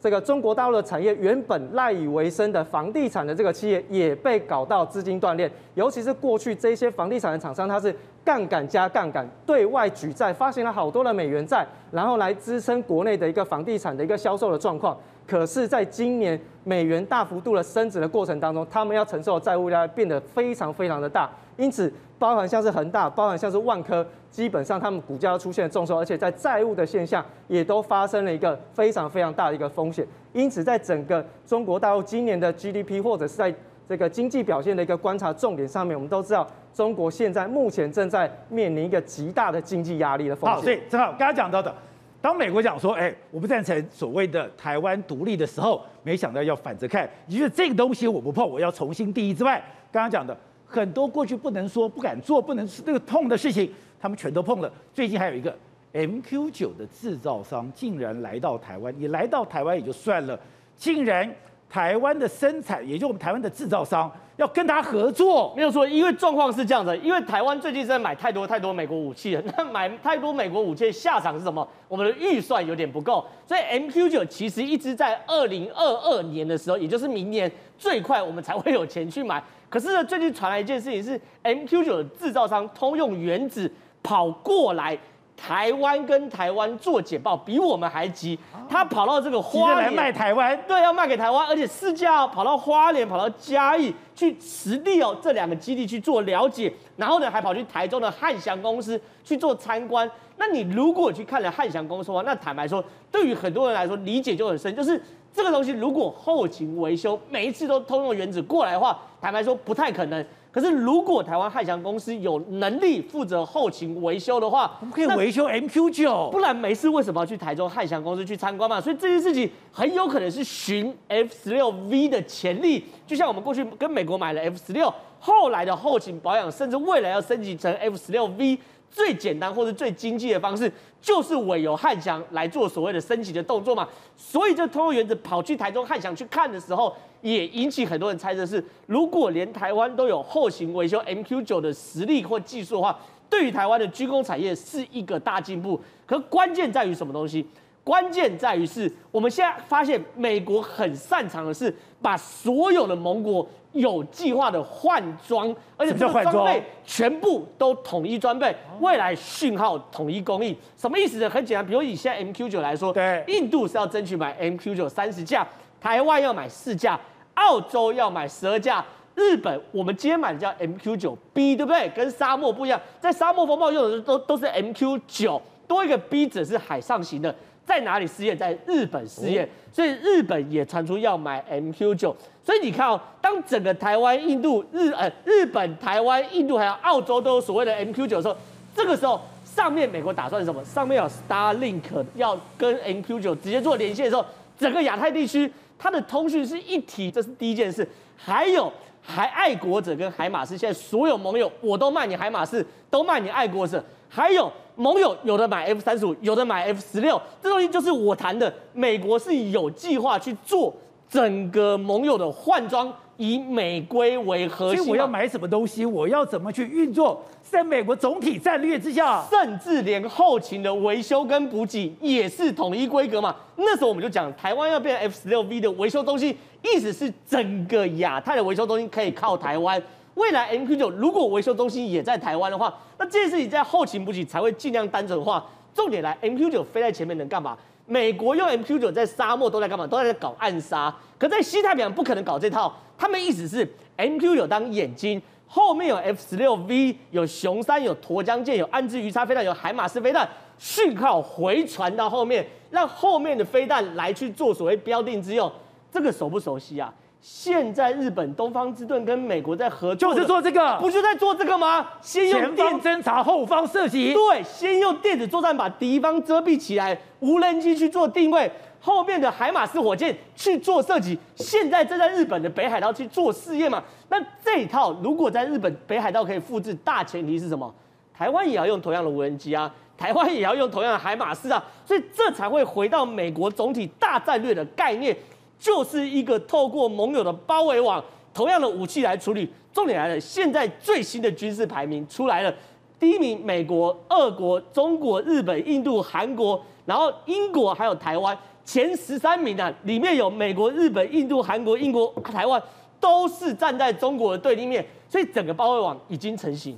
[0.00, 14.96] 这个中国大陆的产业原本赖以为生的房地产的这个企业也被搞到资金断裂，尤其是过去这些房地产的厂商，它是杠杆加杠杆，对外举债，发行了好多的美元债，然后来支撑国内的一个房地产的一个销售的状况。
[15.26, 30.06] 可是，在今年美元大幅度的升值的过程当中，他们要承受的债务量变得非常非常的大，因此，包含像是恒大，包含像是万科，基本上他们股价都出现重挫，而且在债务的现象也都发生了一个非常非常大的一个风险。
[30.34, 33.52] 因此，在整个中国大陆今年的 GDP 或者是在
[33.88, 40.56] 这个经济表现的一个观察重点上面，我们都知道，中国现在目前正在面临一个极大的经济压力的风险。
[40.56, 41.74] 好，所以正好刚刚讲到的，
[42.20, 49.58] 当美国讲说，哎，我不赞成所谓的台湾独立的时候，没想到要反着看，也就是这个东西我不碰，我要重新定义之外，
[49.90, 50.36] 刚刚讲的。
[50.70, 53.68] 很多过去不能说、不敢做、不能那个碰的事情，
[54.00, 54.72] 他们全都碰了。
[54.94, 55.52] 最近还有一个
[55.92, 60.38] MQ9 的制造商竟然来到台湾，你来到台湾也就算了，
[60.76, 61.28] 竟然
[61.68, 65.86] 台湾的生产，也就我们台湾的制造商要跟他合作，没有错。
[65.86, 71.66] 因为状况是这样的，因为台湾最近在买太多太多美国武器了，那买太多美国武器的下场是什么？
[71.88, 79.42] 我们的预算有点不够，所以 MQ9 其实一直在二零二二年的时候，也就是明年最快我们才会有钱去买。
[79.70, 84.98] 可是呢，最近传来一件事情是，MQ 九的制造商通用原子跑过来
[85.36, 88.36] 台湾跟台湾做简报，比我们还急。
[88.68, 100.10] 他跑到这个花莲来卖台湾，对，要卖给台湾，而且试驾跑到花莲，跑到嘉义去实地哦这两个基地去做了解，然后呢还跑去台中的汉翔公司去做参观。
[100.36, 105.00] 那你如果去看了汉翔公司的话，那坦白说，对于很多人来说理解就很深，就是。
[105.32, 110.24] 这个东西如果后勤维修每一次都通用原子过来的话，坦白说不太可能。
[110.52, 118.80] 可是如果台湾汉翔公司有能力负责后勤维修的话，我们可以维修 MQ 九，不然没事为什么要去台中汉翔公司去参观嘛？
[118.80, 128.58] 所以这件事情很有可能是寻 F 十六 V 的潜力，就像我们过去跟美国买了 F 十六，后来的后勤保养，甚至未来要升级成 F 十六 V。
[128.90, 133.88] 最简单或者最经济的方式，就是委由汉翔来做所谓的升级的动作嘛。
[134.16, 142.98] 所以这通用原子跑去台中汉翔去看的时候，也引起很多人猜测是，如果连台湾都有后勤维修 MQ9 的实力或技术的话，
[143.28, 145.80] 对于台湾的军工产业是一个大进步。
[146.04, 147.46] 可关键在于什么东西？
[147.90, 153.44] 关键在于是我们现在发现，美国很擅长的是把所有的盟国。
[153.72, 161.30] 有计划的换装，而且这个装备全部都统一装备，未来讯号统一供应，什么意思呢？
[161.30, 165.46] 很简单，比如以现在 MQ 九来说，对，印度是要争取买 MQ 九三十架，
[165.80, 166.98] 台湾要买四架，
[167.34, 171.88] 澳洲要买十二架，日本我们今天买的叫 MQ 九 B，对不对？
[171.90, 177.32] 跟沙漠不一样，在沙漠风暴用的都都是 MQ 九，多一个 B 只是海上型的，
[177.70, 178.36] 在哪里试验？
[178.36, 182.16] 在日本试验，所以日本也传出要买 MQ 九。
[182.42, 188.36] 所以你看哦，当整个台湾、印度、日呃日本、台湾、印度还有澳洲都有所谓的 MQ 九的时候，
[188.74, 190.64] 这个时候上面美国打算什么？
[190.64, 194.26] 上面有 Starlink 要跟 MQ 九直接做连线的时候，
[194.58, 197.86] 整个亚太地区它的通讯是一体，这是第一件事。
[198.16, 198.72] 还有
[199.10, 203.82] 还爱国者跟海马斯，现在所有盟友我都卖你海马斯，都卖你爱国者。
[204.08, 210.72] 还有盟友有的买 F 三十五，有的买 F 十六，这东西就是我谈的，美国是有计划去做。
[211.08, 223.36] 整个盟友的换装以美规为核心，所以我要买什么东西，我要怎么去运作，在美国总体战略之下，甚至连后勤的维修跟补给也是统一规格嘛。
[223.56, 229.82] 那时候我们就讲，台湾要变成 F 十六 V 的维修中心，意思是整个亚太的维修中心可以靠台湾。
[230.14, 235.46] 未来 MQ 九如果维修中心也在台湾的话，那这件事情在后勤补给才会尽量单纯化。
[235.74, 237.54] 重点来，MQ 九飞在前面能干嘛？
[237.90, 239.84] 美国用 MQ 九在沙漠都在干嘛？
[239.84, 240.94] 都在搞暗杀。
[241.18, 242.72] 可在西太平洋不可能搞这套。
[242.96, 255.50] 他们意思是 MQ 九当眼睛，后面有 F 十六 V，有熊三，有沱江舰，有安之鱼叉飞弹，有海马斯飞弹，讯号回传到后面，让后面的飞弹来去做所谓标定之用。
[255.90, 256.94] 这个熟不熟悉啊？
[257.20, 261.86] 现在日本东方之盾跟美国在合作，就是做这个，不就在做这个吗？
[262.00, 264.14] 先用前方侦察，后方射击。
[264.14, 271.18] 对，先用电子作战把敌方遮蔽起来，无人机去做定位，后面的海马斯火箭去做射击。
[271.36, 273.82] 现在正在日本的北海道去做试验嘛？
[274.08, 277.72] 那这一套如果在日本北海道可以复制，大前提是什么？
[278.16, 285.14] 台湾也要用同样的无人机啊，台湾也要用同样的海马斯啊，所以这才会回到美国总体大战略的概念。
[285.60, 288.02] 就是一个透过盟友的包围网，
[288.34, 289.48] 同样的武器来处理。
[289.72, 292.52] 重点来了，现在最新的军事排名出来了，
[292.98, 302.60] 第一名美国，二国中国、日本、印度、韩国，然后英国还有台湾前十三名啊，里面有美国、日本、印度、韩国、英国、台湾，
[302.98, 306.76] 都是站在中国的对立面，所以整个包围网已经成型。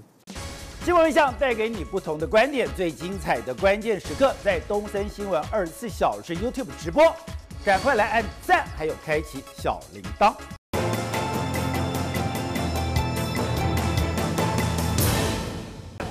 [0.85, 7.05] 新闻一向带给你不同的观点，最精彩的关键时刻在东森新闻二十四小时 YouTube 直播，
[7.64, 10.35] 赶快来按赞，还有开启小铃铛。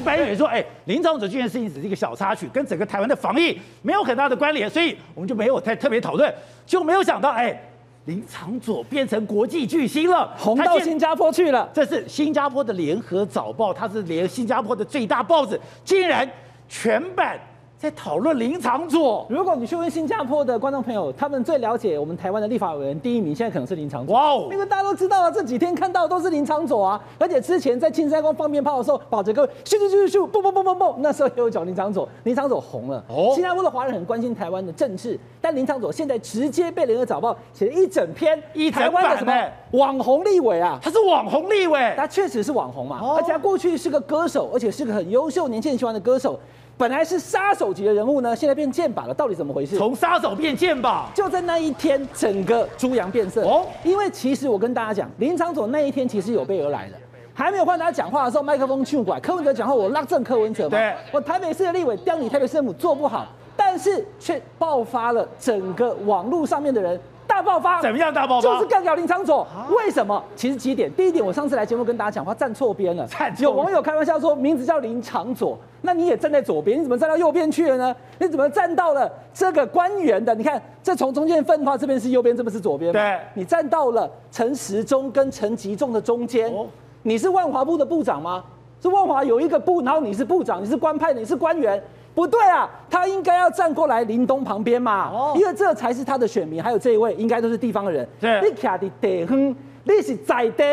[0.05, 6.33] 白宇说：“哎，林昶佐这件事情只是一个小插曲，跟整个台湾的防疫没有很大的关联，所以我们就没有太特别讨论，
[6.65, 7.61] 就没有想到，哎。”
[8.05, 11.69] 林长佐变成国际巨星了，红到新加坡去了。
[11.71, 16.27] 这是新加坡的联合早报，它是连新加坡的最大报纸，竟然
[16.67, 17.39] 全版。
[17.81, 24.13] 在讨论林长佐，如果你去问新加坡的观众朋友，他们最了解我们台湾的立法委员第一名，现在可能是林长佐。
[24.13, 24.47] 哇哦！
[24.51, 33.03] 因为大家都知道啊，这几天看到都是林长佐啊，而且之前在青山宫放鞭炮的时候，保着个咻咻咻咻，咻，嘣嘣嘣嘣嘣，那时候也有讲林长佐，林长佐红了。
[33.07, 33.31] 哦。
[33.33, 39.33] 新加坡的华人很关心台湾的政治，但林长佐现在直接被联合早报写了一整篇，一台湾的什么
[39.71, 40.77] 网红立委啊？
[40.83, 46.39] 他是网红立委，他确实是网红嘛，而且他过去是个歌手，而且是个很优秀、年轻人喜欢的歌手。
[46.81, 49.77] 本来是杀手级的人物呢，现在变剑靶了，到底怎么回事？
[49.77, 53.67] 从杀手变剑靶，就在那一天，整个猪羊变色哦。
[53.83, 56.95] 因为其实我跟大家讲，林昶佐那一天其实有备而来的，
[57.35, 60.69] 还没有换他讲话的时候，麦克风去拐，柯文哲讲话，我拉正柯文哲嘛。
[60.71, 66.99] 对，我台北市的立委刁你台北市政府做不好，但是却爆发了整个网络上面的人。
[67.41, 67.81] 大爆发？
[67.81, 68.53] 怎么样大爆发？
[68.53, 69.45] 就是干掉林昶佐。
[69.75, 70.23] 为什么？
[70.35, 70.93] 其实几点。
[70.93, 73.07] 第一点，我上次来节目跟大家讲话站错边了。
[73.39, 77.95] 有网友开玩笑说，名字叫林昶佐，那你也站在左边，你怎么站到右边去了呢？
[78.19, 80.35] 你怎么站到了这个官员的？
[80.35, 82.93] 你看，这从中间分的话，这边是右边，这边是左边。
[82.93, 86.53] 对，你站到了陈时中跟陈吉仲的中间。
[87.01, 88.43] 你是万华部的部长吗？
[88.79, 91.81] 是万华有一个部，然后你是部长，你是官派的，你是官员。
[92.13, 98.07] 不对啊，他应该要站过来林东旁边嘛，哦、因为这才是他的选民，还有这一位应该都是地方的人。
[98.19, 100.63] 对，你卡的得哼，你是在的，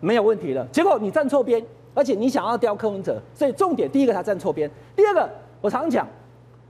[0.00, 0.66] 没有问题了。
[0.72, 5.28] 结果你站错边，而且你想要刁柯文哲，所以重点第一个他站错边，第二个
[5.60, 6.06] 我常讲，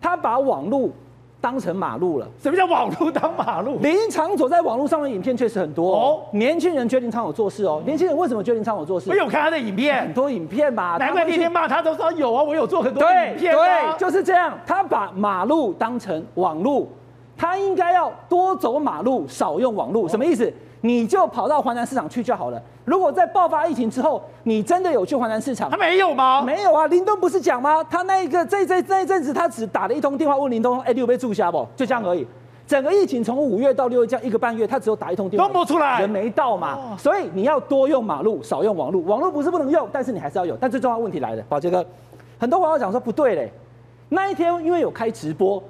[0.01, 0.93] 他把网路。
[1.41, 2.27] 当成马路了？
[2.43, 3.79] 什么叫网路当马路？
[3.81, 6.23] 林场走在网络上的影片确实很多哦。
[6.33, 7.83] 年轻人觉得林昶佐做事哦。
[7.87, 9.11] 年轻人为什么觉得林昶佐做事？
[9.11, 10.97] 我有看他的影片，很多影片嘛。
[10.99, 13.55] 难怪那天骂他都说有啊，我有做很多影片。
[13.55, 14.59] 对，就是这样。
[14.67, 16.89] 他把马路当成网路，
[17.37, 20.09] 他应该要多走马路，少用网路。
[20.09, 20.53] 什么意思？
[20.87, 22.63] 你就跑到华南市场去就好了。
[22.85, 25.69] 如果在爆发疫情之后，你真的有去华南市场？
[25.69, 26.43] 他没有吗？
[26.43, 26.87] 没有啊。
[26.87, 27.83] 林东不是讲吗？
[27.85, 31.67] 他那一个这这那一阵子，他只打了一通电话问林东，哎，你有被注下不？
[31.75, 32.25] 就这样而已。
[32.67, 36.75] 整个疫情从五月到六月这样一个半月，他只有打一通电话，都不出来，人没到嘛。
[36.75, 39.05] 哦、所以你要多用马路，少用网路。
[39.05, 40.57] 网路不是不能用，但是你还是要有。
[40.61, 41.85] 但最重要问题来了，宝杰哥，
[42.39, 43.53] 很多网友讲说不对嘞。
[44.09, 45.63] 那一天因为有开直播，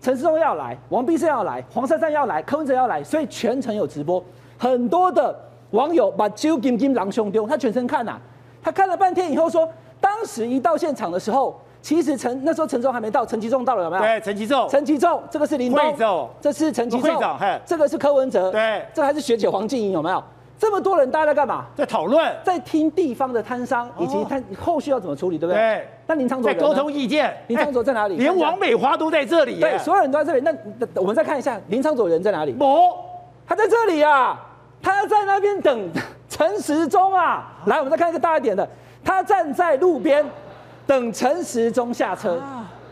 [0.00, 4.22] 陈世忠要来，王必胜要来，黄珊珊要来，柯文哲要来，所以全程有直播。
[4.60, 5.34] 很多的
[5.70, 8.20] 网友把揪金金狼兄丢，他全程看呐、啊，
[8.62, 9.66] 他看了半天以后说，
[9.98, 14.02] 当时一到现场的时候，其实陈那时候陈忠还没到，陈吉仲到了有没有？
[14.02, 20.22] 对，陈吉仲，陈吉仲，这个是林东，会这是陈吉仲，会长，这个是柯文哲，对，这还是学姐黄静莹有没有？
[20.58, 21.64] 这么多人，大家在干嘛？
[21.74, 25.58] 在讨论，在听地方的摊商以及他后续要怎么处理，对不对？
[25.58, 25.88] 对。
[26.06, 28.16] 那林昌佐在沟通意见，林昌佐在哪里？
[28.20, 30.40] 连王美花都在这里，对，所有人都在这里。
[30.44, 32.52] 那我们再看一下林昌佐人在哪里？
[32.52, 32.94] 某，
[33.46, 34.38] 他在这里呀。
[34.82, 35.90] 他在那边等
[36.28, 37.52] 陈时中啊！
[37.66, 38.68] 来，我们再看一个大一点的，
[39.04, 40.24] 他站在路边
[40.86, 42.40] 等陈时中下车，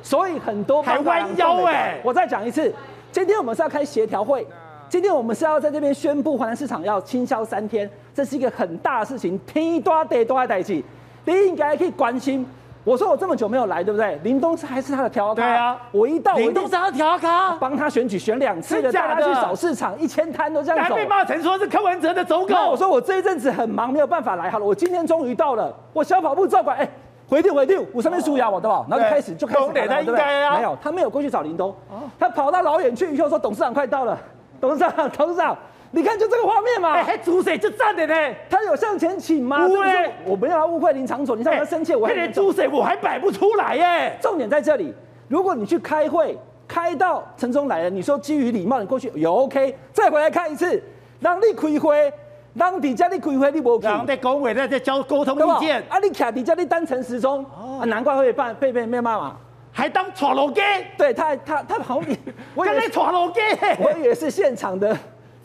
[0.02, 1.98] 所以很多还弯腰哎！
[2.04, 2.72] 我再讲一次，
[3.10, 4.46] 今天我们是要开协调会，
[4.88, 10.82] 今天我们是要在这边宣布环南市场要清销三天，这是一个很大的事情，天大地大的代志，
[11.24, 12.46] 你应该可以关心。
[12.88, 14.18] 我说我这么久没有来，对不对？
[14.22, 15.42] 林东是还是他的调咖？
[15.42, 20.94] 对啊，我一到，林东是他的调咖，帮他选举选两次的，带他去扫市场，一千摊都这样走。
[20.94, 22.54] 还被骂成说是柯文哲的走狗。
[22.70, 24.48] 我说我这一阵子很忙，没有办法来。
[24.48, 25.70] 好了，我今天终于到了。
[25.92, 26.88] 我小跑步照管，哎，
[27.28, 28.86] 回电回电，我上面输牙，我对吧？
[28.88, 31.74] 然后就开始就开始，他应该啊，没有，他没有过去找林东，
[32.18, 34.18] 他跑到老远去以后说董事长快到了，
[34.58, 35.54] 董事长，董事长。
[35.90, 38.14] 你看，就这个画面嘛，还主水就站的呢？
[38.50, 39.66] 他有向前倾吗？
[39.66, 44.18] 误会，我没有要误会林长佐，你让他生气，我还连主谁我还摆不出来耶。
[44.20, 44.92] 重点在这里，
[45.28, 50.82] 如果你去开会，开到陈忠来了，你说基于礼貌，你过去有 OK，再回来看一次，
[51.20, 52.12] 让你开会，
[52.52, 53.88] 让底下你开会，你不 OK。
[54.06, 59.36] 在工委在在交沟通意见，啊，你卡底下你当陈时中，啊，难怪会被被被被骂嘛，
[59.72, 60.62] 还当闯楼街，
[60.98, 62.14] 对他他他旁边，
[62.54, 63.40] 我以为闯楼机，
[63.82, 64.94] 我以为是现场的。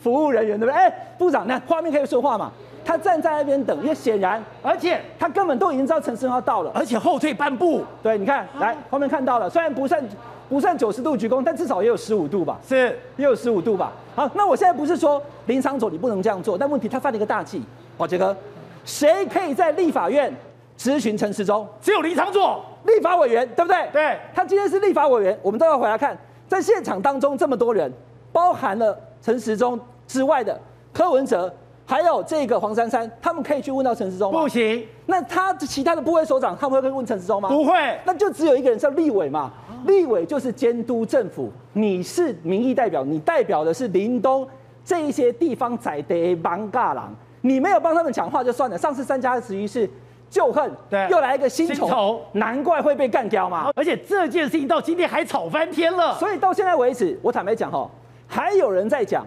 [0.04, 0.78] 服务人员对不对？
[0.78, 2.52] 哎，部长，那画面可以说话嘛？
[2.84, 7.82] 他站在那边等，因为显然，而且他根本都已经知道陈时中要到了，而且后退半步。
[8.02, 10.04] 对，你看，来后面看到了，虽然不算
[10.50, 12.60] 不算九十度鞠躬，但至少也有十五度吧？
[12.68, 13.90] 是，也有十五度吧？
[14.14, 17.62] 好，那我现在不是说林昶佐你不能这样做，但问题他犯了一个大忌，
[17.96, 18.36] 宝杰哥，
[18.84, 20.30] 谁可以在立法院
[20.78, 21.66] 咨询陈时中？
[21.80, 23.88] 只有林昶佐，立法委员，对不对？
[23.94, 26.14] 对，他今天是立法委员，我们都要回来看，
[26.46, 27.90] 在现场当中这么多人，
[28.30, 30.58] 包含了陈时中之外的
[30.92, 31.52] 柯文哲。
[31.86, 34.40] 还有这个黄珊珊，他们可以去问到陈时中吗？
[34.40, 34.88] 不行。
[35.04, 37.50] 那他其他的部会首长，他们会问陈时中吗？
[37.50, 37.74] 不会。
[38.06, 39.52] 那就只有一个人叫立委嘛。
[39.86, 44.48] 立委就是监督政府，你是民意代表，你代表的是林东
[44.82, 47.02] 这一些地方在地艋舺人，
[47.42, 48.78] 你没有帮他们讲话就算了。
[48.78, 49.86] 上次三加十一是
[50.30, 53.70] 旧恨，对，又来一个新仇，新仇难怪会被干掉嘛。
[53.76, 56.14] 而且这件事情到今天还吵翻天了。
[56.14, 57.86] 所以到现在为止，我坦白讲哈，
[58.26, 59.26] 还有人在讲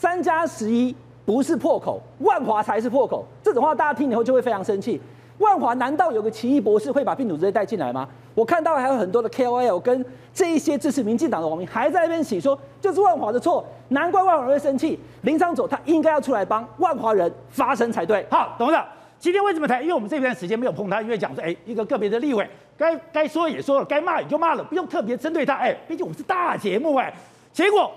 [0.00, 0.96] 三加十一。
[1.26, 3.24] 不是破口，万华才是破口。
[3.40, 5.00] 这种话大家听以后就会非常生气。
[5.38, 8.08] 万华难道有个奇异博士会把病毒直接带进来吗？
[8.34, 14.98] 我看到还有很多的 KOL 跟这一些支持民进党的网民还在那边洗说，就是万华的错，难怪万华人会生气。
[15.22, 18.26] 林昌佐他应该要出来帮万华人发声才对。
[18.28, 18.84] 好，董事长，
[19.20, 19.80] 今天为什么谈？
[19.80, 25.54] 因为我们这段时间没有碰他，因为讲说，哎，一个个别的立委该该说也说了，该骂也就骂了，不用特别针对他。
[25.54, 27.14] 哎，毕竟我们是大节目，哎，
[27.52, 27.92] 结果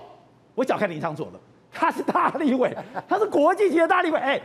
[0.54, 1.40] 我小看林昌佐了。
[1.74, 2.74] 他是大立委，
[3.08, 4.18] 他是国际级的大立委。
[4.18, 4.40] 哎，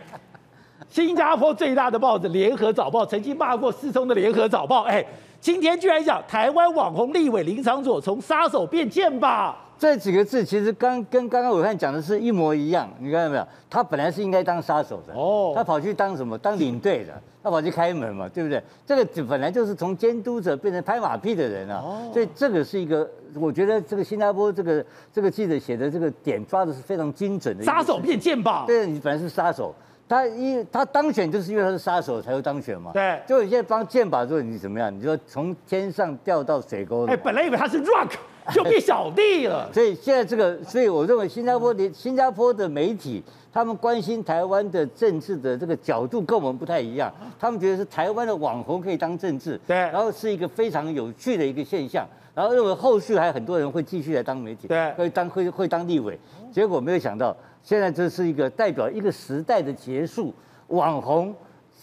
[0.90, 4.82] 新加坡最大的报纸《联合早报》曾经骂过世聪的《联合早报》。
[4.86, 5.06] 哎，
[5.40, 9.56] 今天居然讲台湾网红立委林长佐从杀手变剑吧？
[9.80, 12.88] 这几个字其实刚跟刚刚暐瀚讲的是一模一样。
[13.00, 13.48] 你看到没有？
[13.70, 16.38] 他本来是应该当杀手的，哦，他跑去当什么？
[16.38, 17.14] 当领队的。
[17.42, 18.62] 他跑去开门嘛，对不对？
[18.86, 27.64] 这个本来就是从监督者变成拍马屁的人啊，哦、所以这个是一个，我觉得这个新加坡这个这个记者写的这个点抓的是非常精准的。
[27.64, 28.66] 杀手变剑吧？
[28.68, 29.74] 对，你本来是杀手，
[30.10, 32.92] 他一他当选就是因为他是杀手才会当选嘛。
[32.92, 34.94] 对，就你现在帮剑拔之后你怎么样？
[34.94, 37.14] 你说从天上掉到水沟里？
[37.14, 38.10] 哎，本来以为他是 rock，
[38.52, 39.72] 就变小弟了。
[39.72, 43.24] 所以现在这个，所以我认为新加坡的新加坡的媒体。
[43.52, 56.18] 他们关心台湾的政治的这个角度跟我们不太一样，他们觉得是台湾的网红可以当政治，对，然后是一个非常有趣的一个现象，然后认为后续还有很多人会继续来当媒体，对，会当会会当立委，
[56.52, 60.34] 结果没有想到，现在这是一个代表一个时代的结束，
[60.68, 61.36] 网红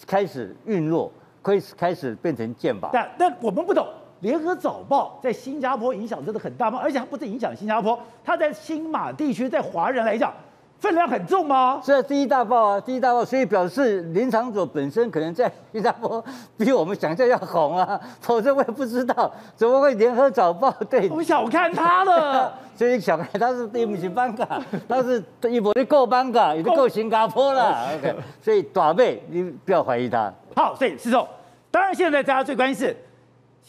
[0.05, 1.11] 开始陨落，
[1.41, 2.89] 开始开始变成剑拔。
[2.91, 3.87] 但但我们不懂，
[4.21, 6.79] 联合早报在新加坡影响真的很大吗？
[6.81, 10.33] 而且它不是影响新加坡，它在新马地区，在华人来讲。
[10.79, 11.81] 分量很重吗？
[11.83, 16.23] 是啊，第一大报啊，第一大报，所以表示林场佐本身可能在新加坡
[16.55, 21.09] 比我们想象要红啊，否则我也不知道怎么会联合早报对。
[21.13, 24.47] 我小看他了， 所以小看他是对不起艋舺，
[24.87, 27.87] 他是一波就够艋舺，也就够新加坡了。
[27.97, 30.31] OK，所以短妹你不要怀疑他。
[30.55, 31.27] 好，所以世聪，
[31.71, 32.95] 当然现在大家最关心是。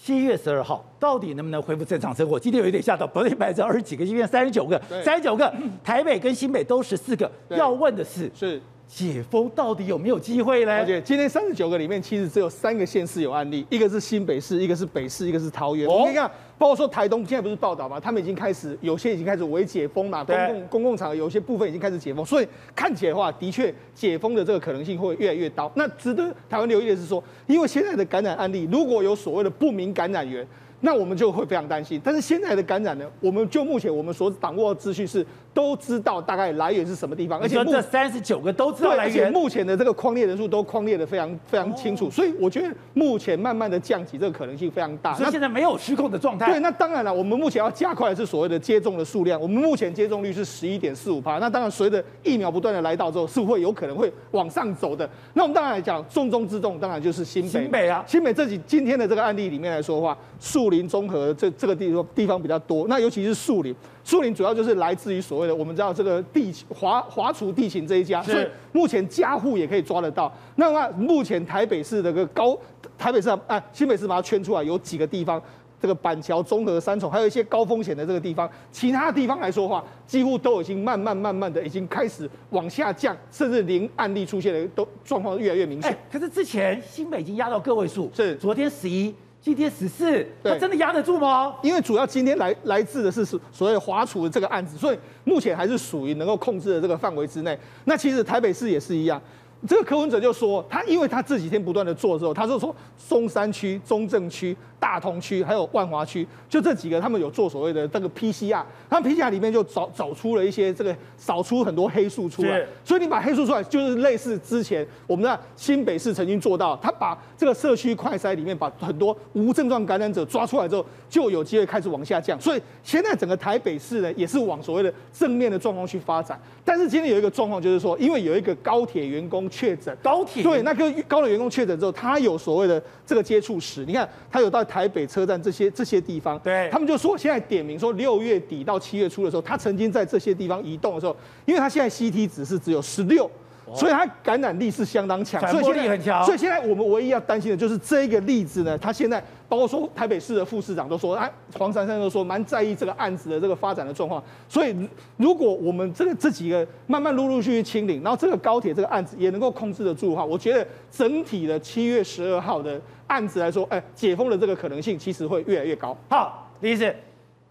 [0.00, 2.38] 七月十二号到底能不能恢复正常生活？
[2.38, 5.52] 今天有一点吓到，昨天摆成二十几个，今天三十九个，三十九个，
[5.84, 7.30] 台北跟新北都十四个。
[7.50, 10.72] 要问的是，是解封到底有没有机会呢？
[10.72, 15.86] 而且今天三十九个里面，其实只有三个县市有案例，一个是新北市，一个是北市，一个是桃园。
[15.86, 16.28] 哦、你看。
[16.56, 18.00] 包括说台东现在不是报道嘛？
[18.00, 25.70] 他们已经开始有些已经开始微解封嘛，公共公共场合有些部分已经开始解封，所以看起来的话，的确解封的这个可能性会越来越高。
[25.76, 30.44] 那值得台湾留意的是说，因为现在的感染案例如果有所谓的不明感染源。
[30.80, 33.04] 那我们就会非常担心，但是现在的感染呢？
[33.20, 35.26] 我们就目前我们所掌握的资讯是
[35.58, 45.12] 都知道大概来源是什么地方，而且这三十九个都知道来源，而且目前的这个框列人数都框列的非常非常清楚，哦、所以我觉得目前慢慢的降级这个可能性非常大。
[45.14, 46.46] 所以现在没有失控的状态。
[46.46, 55.10] 对，那当然了，我们目前要加快的是所谓的接种的数量，我们目前接种率是十一点四五趴，那当然随着疫苗不断的来到之后，是会有可能会往上走的。
[55.34, 61.48] 那我们当然来讲，重中之重当然就是新北，新北啊，新北这几今天的这个案例里面来说的话，树林综合这。
[61.58, 63.74] 这个地方地方比较多，那尤其是树林，
[64.08, 70.32] 树林主要就是来自于所谓的我们知道这个地华华厨地勤这一家，所以目前家户也可以抓得到。
[70.56, 72.58] 那么目前台北市的个高
[72.96, 75.38] 台北市啊，新北市把它圈出来，有几个地方，
[75.78, 85.94] 这个板桥、中和、三重，还有一些高风险的这个地方，其他地方来说的话，几乎都已经慢慢慢慢的已经开始往下降，甚至零案例出现的都状况越来越明显。
[86.10, 89.14] 可是之前新北已经压到个位数，是昨天十一。
[89.40, 91.54] 今天十四，他真的压得住吗？
[91.62, 97.58] 因为主要今天来来自的是所谓华储的这个案子，所以目前还是属于能够控制的这个范围之内。
[97.84, 99.20] 那其实台北市也是一样，
[99.66, 122.40] 这个柯文哲就说他，因为他这几天不断的做之后，他就说松山区、中正区、大同区还有万华区，就这几个，他们有做所谓的这个 PCR，他们 PCR 里面就找找出了一些这个扫出很多黑数出来，所以你把黑数出来，就是类似之前我们的新北市曾经做到，他把这个社区快筛里面把很多无症状感染者抓出来之后，就有机会开始往下降。
[122.40, 126.40] 所以现在整个台北市呢，也是往所谓的正面的状况去发展。
[126.64, 134.64] 但是今天有一个状况，就是说，因为有一个高铁员工确诊，高铁对那个高铁员工确诊之后，他有所谓的这个接触史，你看他有到。
[134.68, 141.16] 台北车站这些这些地方，对，他们就说现在点名说六月底到七月初的时候，他曾经在这些地方移动的时候，
[141.46, 143.28] 因为他现在 CT 值是只有十六。
[143.74, 146.24] 所以它感染力是相当强，传播力很强。
[146.24, 154.24] 所以现在我们唯一要担心的就是这一个例子呢，他现在包括说台北市的副市长都说，哎，黄珊珊都说蛮在意这个案子的这个发展的状况。
[154.48, 154.74] 所以
[155.18, 165.96] 如果我们这个这几个慢慢陆陆续续清零，然后这个高铁这个案子也能够控制得住的话，我觉得整体的七月十二号的案子来说，哎，解封的这个可能性其实会越来越高。
[166.08, 166.94] 好，李医师。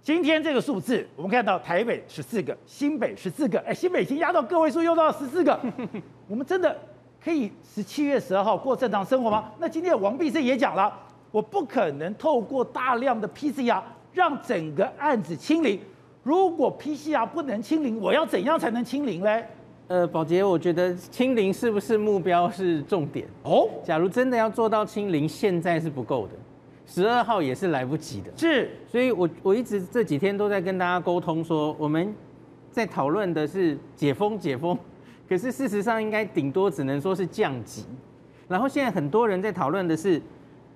[0.04, 5.60] 今天这个数字，我们看到台北十四个，新北十四个，哎，新北已经压到个位数，又到十四个。
[6.30, 6.74] 我们真的
[7.22, 9.52] 可以十七月十二号过正常生活吗？
[9.60, 10.98] 那今天王必胜也讲了，
[11.30, 13.82] 我不可能透过大量的 PCR
[14.14, 15.78] 让整个案子清零。
[16.24, 19.44] 如果 PCR 不能清零，我要怎样才能清零呢？
[19.88, 23.70] 呃，宝杰，我觉得清零是不是目标是重点哦？
[23.86, 26.34] 假如真的要做到清零，现在是不够的。
[26.86, 32.14] 十二号也是来不及的，是，所以我我一直这几天都在跟大家沟通说，我们
[32.70, 34.78] 在讨论的是解封解封，
[35.28, 37.86] 可是事实上应该顶多只能说是降级。
[38.50, 40.22] 然后现在很多人在讨论的是，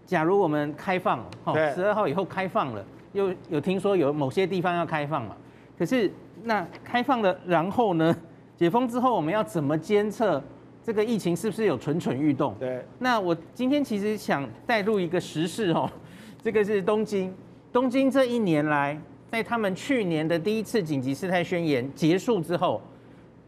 [0.05, 5.35] 假如我们开放了，哈，十二号以后开放了，又有听说有某些地方要开放嘛，
[5.77, 6.09] 可是
[6.43, 8.15] 那开放了，然后呢，
[8.61, 10.39] 解封之后我们要怎么监测？
[10.83, 12.55] 这个疫情是不是有蠢蠢欲动？
[12.59, 12.85] 对。
[12.99, 15.89] 那我今天其实想带入一个时事哦，
[16.43, 17.33] 这个是东京。
[17.73, 18.95] 东京这一年来，
[19.31, 22.79] 在他们去年的第一次紧急事态宣言结束之后，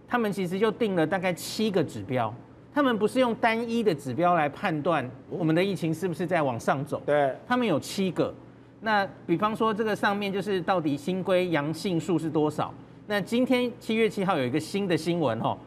[0.08, 2.34] 他们其实就定了大概七个指标。
[2.74, 7.00] 他们不是用单一的指标来判断我们的疫情是不是在往上走。
[7.06, 7.36] 对。
[7.48, 8.34] 他们有七个。
[8.82, 12.74] 那比方说，这个上面就是到底新规阳性数是多少？
[13.08, 15.58] 那今天七月七号有一个新的新闻哦。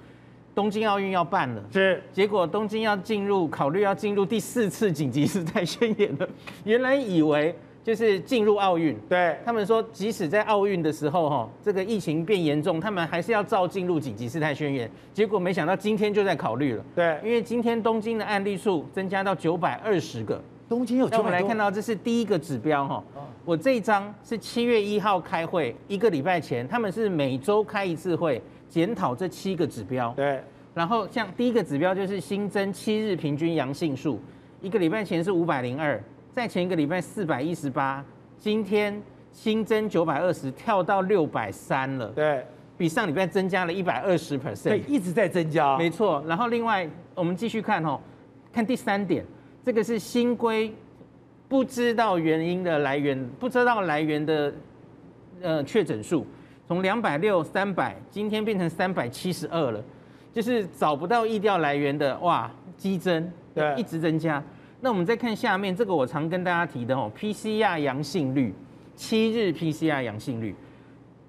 [0.54, 6.26] 东京奥运要办了，是，结果东京要进入考虑要进入第四次紧急事态宣言了。
[6.64, 14.90] 原来以为就是进入奥运，对他们说，即使在奥运的时候哈，这个疫情变严重，他们还是要照进入紧急事态宣言。
[15.12, 21.22] 结果没想到今天就在考虑了，对，因为今天东京的案例数增加到九百二十个，东京有九百多。
[21.22, 23.04] 那我们来看到这是第一个指标哈，
[23.44, 28.42] 我这一张是七月一号开会，一个礼拜前，他们是每周开一次会。
[28.68, 30.42] 检讨这七个指标，对，
[30.74, 34.20] 然后像第一个指标就是新增七日平均阳性数，
[34.60, 36.02] 一个礼拜前是五百零二，
[36.32, 38.04] 在前一个礼拜四百一十八，
[38.40, 39.00] 今天
[39.32, 42.44] 新增九百二十，跳到六百三了，对，
[42.76, 46.22] 比上礼拜增加了一百二十 percent，对，一直在增加，没错。
[46.26, 48.00] 然后另外我们继续看哦，
[48.52, 49.24] 看第三点，
[49.66, 50.72] 这个是新规
[51.48, 54.54] 不知道原因的来源，不知道来源的
[55.42, 56.24] 呃确诊数。
[56.68, 59.82] 从两百六、三百，今天变成三百七十二了，
[60.32, 64.40] 就是找不到疫调来源的哇，激增，对，一直增加。
[64.80, 68.54] 那我们再看下面这个，我常跟大家提的哦，PCR 阳性率，
[68.94, 70.54] 七日 PCR 阳性率，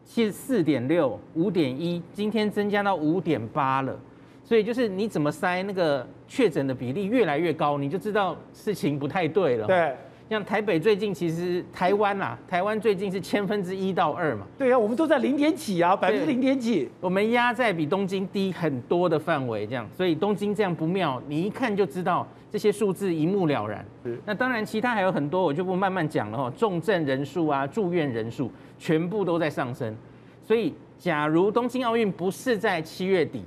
[0.05, 3.99] 是四点六、五点一，今天增加到五点八了。
[4.43, 9.65] 所以就是你怎么筛那个确诊的比例越来越高，你就知道事情不太对了。
[9.67, 9.95] 对。
[10.29, 14.45] 像台北最近其实台湾啦，台湾最近是千分之一到二嘛。
[14.57, 16.89] 对啊，我们都在零点几啊，百分之零点几。
[16.99, 23.85] 我们压在比东京低很多的范围，这样，所以东京这样不妙，你一看就知道这些数字一目了然。
[24.03, 24.19] 是。
[24.25, 26.51] 那当然，其他还有很多，我就不慢慢讲了哈。
[26.57, 29.95] 重症人数啊，住院人数全部都在上升。
[30.43, 33.45] 所以，假如东京奥运不是在七月底，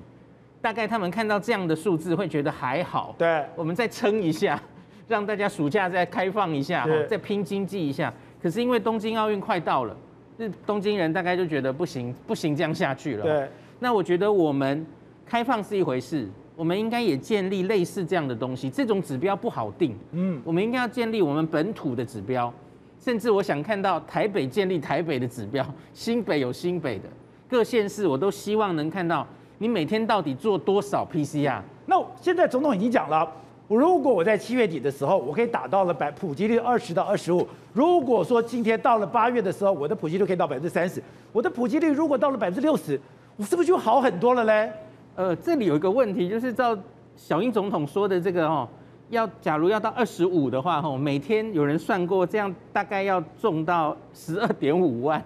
[0.61, 3.15] 大概他们看到这样的数字会觉得还好。
[3.19, 3.45] 对。
[3.57, 4.61] 我们再撑一下。
[5.09, 8.15] 让大家暑假再开放一下，再拼经济一下。
[8.41, 9.97] 可是因为东京奥运快到了，
[10.39, 13.25] 是东京人大概就觉得不行，不行这样下去了。
[13.25, 13.49] 对。
[13.81, 14.87] 那我觉得我们
[15.27, 18.71] 开放是一回事，我们应该也建立类似这样的东西。
[18.71, 22.55] 这种指标不好定，嗯，我们应该要建立我们本土的指标，
[23.01, 27.09] 甚至我想看到台北建立台北的指标，新北有新北的，
[27.49, 29.27] 各县市我都希望能看到
[29.63, 31.61] 你每天到底做多少 PCR。
[31.85, 33.31] 那现在总统已经讲了。
[33.69, 37.47] 如果我在七月底的时候，我可以打到了百普及率二十到二十五。
[37.75, 41.01] 如果说今天到了八月的时候，我的普及率可以到百分之三十，
[41.31, 42.99] 我的普及率如果到了百分之六十，
[43.37, 44.73] 我是不是就好很多了嘞？
[45.15, 46.77] 呃，这里有一个问题，就是照
[47.17, 48.67] 小英总统说的这个哦，
[49.11, 55.23] 要假如要到二十五的话，吼，每天有人算过，这样大概要中到十二点五万，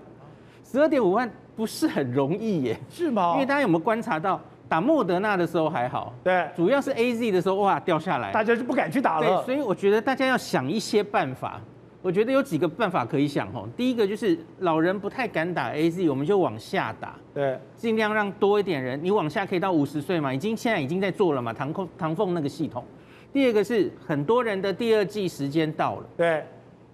[0.64, 3.32] 十二点五万不是很容易耶，是吗？
[3.34, 9.42] 因为大家有没有观察到，打莫德纳的时候还好，对，主要是 AZ 的时候哇掉下来，大家就不敢去打了。
[9.42, 11.60] 对，所以我觉得大家要想一些办法，
[12.02, 13.68] 我觉得有几个办法可以想哦。
[13.76, 22.84] 第一个就是老人不太敢打 AZ，我们就往下打，对，尽量让多一点人，你往下可以到五十岁嘛，已经现在已经在做了嘛，唐凤唐凤那个系统。
[23.32, 26.44] 第二个是很多人的第二季时间到了，对，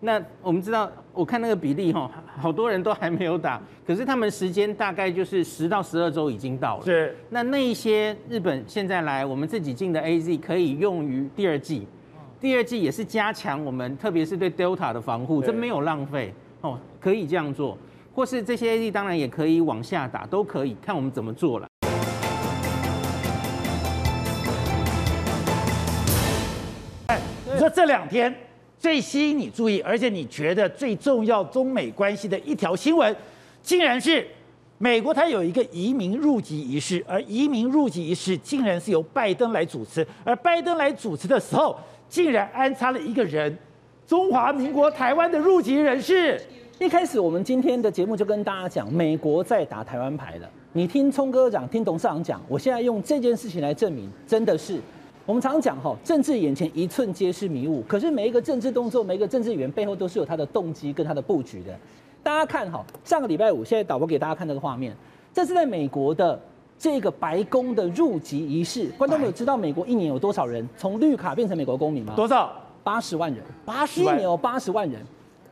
[0.03, 6.84] 那我们知道，我看那个比例哈，好多人都还没有打，可是他们时间大概就是十到十二周已经到了。
[6.84, 11.86] 是，那那一些日本现在来我们自己进的 AZ 可以用于第二季，
[12.40, 16.32] 第二季也是加强我们特别是对 Delta 的防护，这没有浪费
[16.62, 17.76] 哦，可以这样做，
[18.14, 21.66] 或是这些 AZ 当然也可以往下打，都可以看我们怎么做了。
[27.53, 28.34] 你说这两天
[28.81, 33.14] 最吸引你注意，而且你觉得最重要中美关系的一条新闻，
[33.62, 34.26] 竟然是
[34.78, 41.78] 美国它有一个移民入籍仪式，而移民入籍仪式竟然是由拜登来主持，而拜登来主持的时候，
[42.09, 43.55] 竟然安插了一个人，
[44.07, 46.41] 中华民国台湾的入籍人士。
[46.78, 50.49] 一开始我们今天的节目就跟大家讲，美国在打台湾牌了。
[50.72, 54.81] 你听聪哥讲，听董事长讲，我现在用这件事情来证明，真的是。
[55.31, 57.85] 我们常常讲哈，政治眼前一寸皆是迷雾。
[57.87, 61.72] 可是每一个政治动作，每一个政治语言背后都是有它的动机跟它的布局的。
[62.20, 64.93] 大家看哈，上个礼拜五，现在导播给大家看这个画面，
[65.33, 66.37] 这是在美国的
[66.76, 68.89] 这个白宫的入籍仪式。
[68.99, 72.12] 观众朋友知道美国一年有多少人从绿卡变成美国公民吗？
[72.16, 72.53] 多少？
[72.83, 73.41] 八十万人。
[73.64, 74.16] 八十万。
[74.16, 75.01] 一年有八十万人。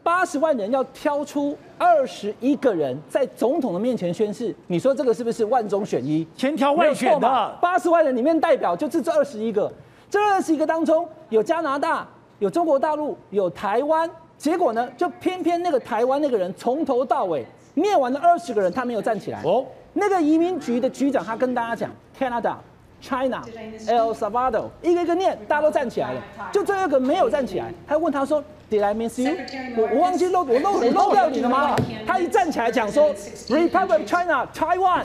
[0.08, 6.26] 八十万人要挑出二十一个人在总统的面前宣誓，你说这个是不是万中选一？
[6.34, 7.58] 千挑万选的。
[7.60, 9.70] 八十万人里面代表就是这二十一个，
[10.08, 17.44] 这二十一个当中有加拿大、有中国大陆、有台湾，结果呢，就偏偏那个台湾那个人从头到尾
[17.74, 19.42] 念完了二十个人，他没有站起来。
[19.44, 22.54] 哦，那个移民局的局长他跟大家讲，Canada。
[23.00, 23.42] China,
[23.86, 26.22] El Salvador，一个一个念，大家都站起来了，
[26.52, 27.72] 就这一个没有站起来。
[27.86, 29.32] 他问他说：“Did I miss you？”
[29.76, 31.76] 我我忘记漏我漏我漏掉你了吗？
[32.06, 33.14] 他一站起来讲说
[33.48, 35.04] ：“Republic of China, Taiwan。”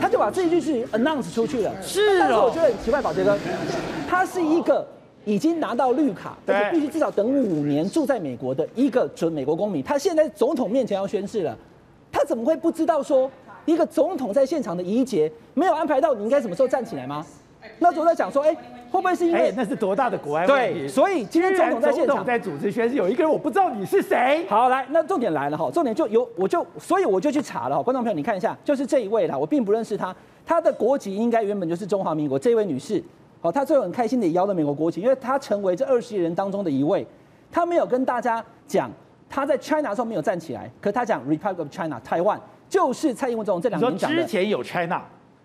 [0.00, 1.72] 他就把这一句是 announce 出去了。
[1.80, 2.16] 是哦。
[2.18, 3.38] 但是我觉得很奇怪，宝杰哥，
[4.08, 4.86] 他是一个
[5.24, 9.82] 已经拿到绿卡，而且必须至少等五年住在美国的一个准美国公民。
[9.82, 11.56] 他现在总统面前要宣誓了，
[12.10, 13.30] 他怎么会不知道说？
[13.68, 17.24] 一个总统在现场的仪节没有安排到，你应该什么时候站起来吗？
[17.80, 18.54] 那我在讲说，哎，
[18.90, 20.46] 会不会是因为那是多大的国安？
[20.46, 24.46] 对，所以今天总统在现场在主持宣誓，有一个人我不知道你是谁。
[24.48, 30.14] 好，来，那重点来了哈，重点就有我就所以我就去查了哈，观众朋友你看一下，就是这一位啦，我并不认识他，
[30.46, 32.38] 他的国籍应该原本就是中华民国。
[32.38, 33.02] 这位女士，
[33.42, 37.06] 好，她最后很开心的摇了美国国旗，因为她成为这二十一人当中的一位，
[37.50, 38.90] 她没有跟大家讲
[39.28, 42.40] 她在 China 的时候没有站起来，可她讲 Republic of China 台湾。
[42.68, 44.22] 就是蔡英文总统这两年讲的。
[44.22, 45.00] 之前有 China，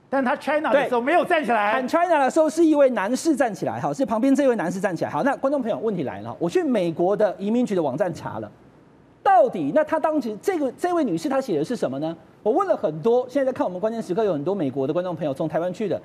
[0.10, 1.72] 但他 China 的时候没有站起来。
[1.72, 5.10] 喊 China 的时候是一位男士站起来，好，是旁边这位男士站起来。
[5.10, 8.52] 好，那观众朋友，问题来了，我去美国的移民局的网站查了，
[9.24, 12.16] 到底那他当时这个这位女士她写的是什么呢？
[12.44, 16.00] 我问了很多，现在在看我们关键时刻有很多美国的观众朋友从台湾去的，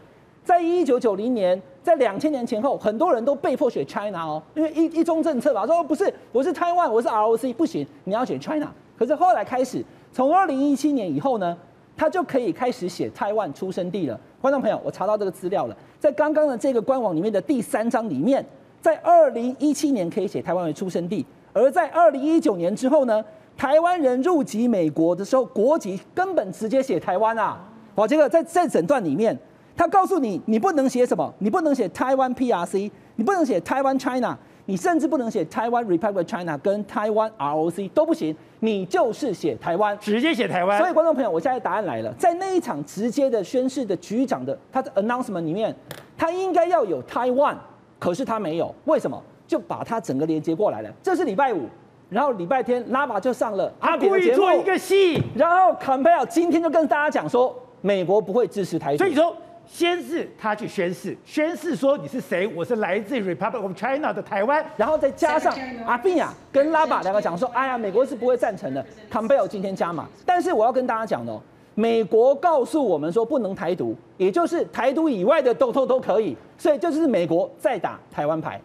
[0.44, 8.68] 在一九九零年，在两千年前后，很多人都被迫写 China 哦，因为一一中政策吧，说不是，我是台湾，我是 ROC，不行，你要写 China。
[8.96, 9.84] 可是后来开始。
[10.12, 11.56] 从二零一七年以后呢，
[11.96, 14.18] 他就可以开始写台湾出生地了。
[14.40, 18.44] 观众朋友，我查到这个资料了，在刚刚的这个官网里面的第三章里面，
[18.80, 23.24] 在二零一七年可以写台湾为出生地，而在二零一九年之后呢，
[23.56, 27.60] 台湾人入籍美国的时候，国籍根本直接写台湾啊。
[27.94, 29.36] 好，这个在在整段里面，
[29.76, 34.38] 他告诉你，你不能写什么，你不能写台湾 PRC，你不能写台湾 China。
[34.66, 40.78] 你甚至不能写台湾 Republic China 跟台湾 ROC 都不行，你就是写台湾，直接写台湾。
[40.78, 45.74] 所以观众朋友，我现在答案来了，在那一场直接的宣誓的局长的他的 announcement 里面，
[46.16, 47.56] 他应该要有台湾，
[47.98, 49.22] 可是他没有，为什么？
[49.46, 50.90] 就把他整个连接过来了。
[51.02, 51.62] 这是礼拜五，
[52.10, 59.34] 然后礼拜天拉巴就上了阿扁的节目，他故意做一个戏，然后坎贝尔今天就跟大家讲说，美国不会支持台独，所以说。
[59.68, 62.46] 先是他去宣誓，宣誓说你是谁？
[62.48, 65.54] 我是来自 Republic of China 的台湾，然后再加上
[65.84, 68.84] 阿宾亚跟拉巴两个讲说，哎呀，美国是不会赞成的。
[69.10, 71.40] 坎贝尔今天加码，但是我要跟大家讲哦，
[71.74, 78.60] 美国告诉我们说不能台独，也就是台独以外的都都都可以，所以就是美国在打台湾牌。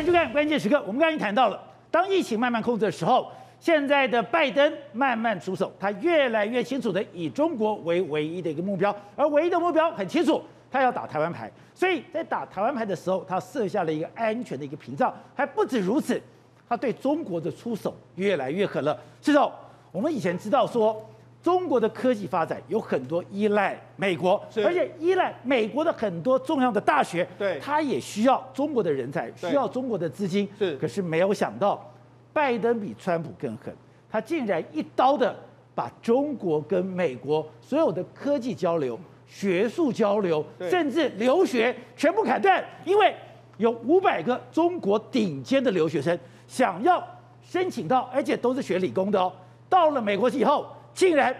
[0.00, 0.82] 欢迎收看关键时刻。
[0.86, 11.52] 我们刚才谈到了，当疫情慢慢控制的时候，现在的拜登慢慢出手，他越来越清楚的以中国为唯一的一个目标，而唯一的目标很清楚，他要打台湾牌。
[11.74, 15.14] 所以在打台湾牌的时候，他设下了一个安全的一个屏障。
[15.34, 16.18] 还不止如此，
[16.66, 18.98] 他对中国的出手越来越狠了。
[19.20, 19.52] 是哦，
[19.92, 20.98] 我们以前知道说，
[21.42, 30.48] 中国的科技发展有很多依赖美国，而且依赖美国的很多重要的大学，对，他也需要中国的人才，需要中国的资金。
[30.58, 31.86] 是，可是没有想到。
[32.32, 33.74] 拜登比川普更狠，
[34.08, 35.34] 他竟然一刀的
[35.74, 43.12] 把中国跟美国所有的科技交流、学术交流，甚至留学全部砍断，因为
[43.56, 46.16] 有五百个中国顶尖的留学生
[46.46, 47.04] 想要
[47.42, 49.32] 申请到，而且都是学理工的哦，
[49.68, 50.64] 到了美国以后，
[50.94, 51.34] 竟然。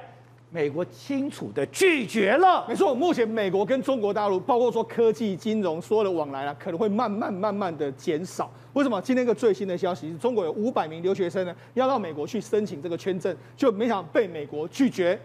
[0.53, 2.67] 美国清楚的拒绝了。
[2.67, 8.51] 没错，目前美国跟中国大陆，包括说科技、金融所有的往来呢，可能会慢慢、慢慢的减少。
[8.73, 9.01] 为什么？
[9.01, 15.17] 今天一个最新的消息是，中国有五百名留学生呢，要到美国去申请这个签证，就没想被美国拒绝。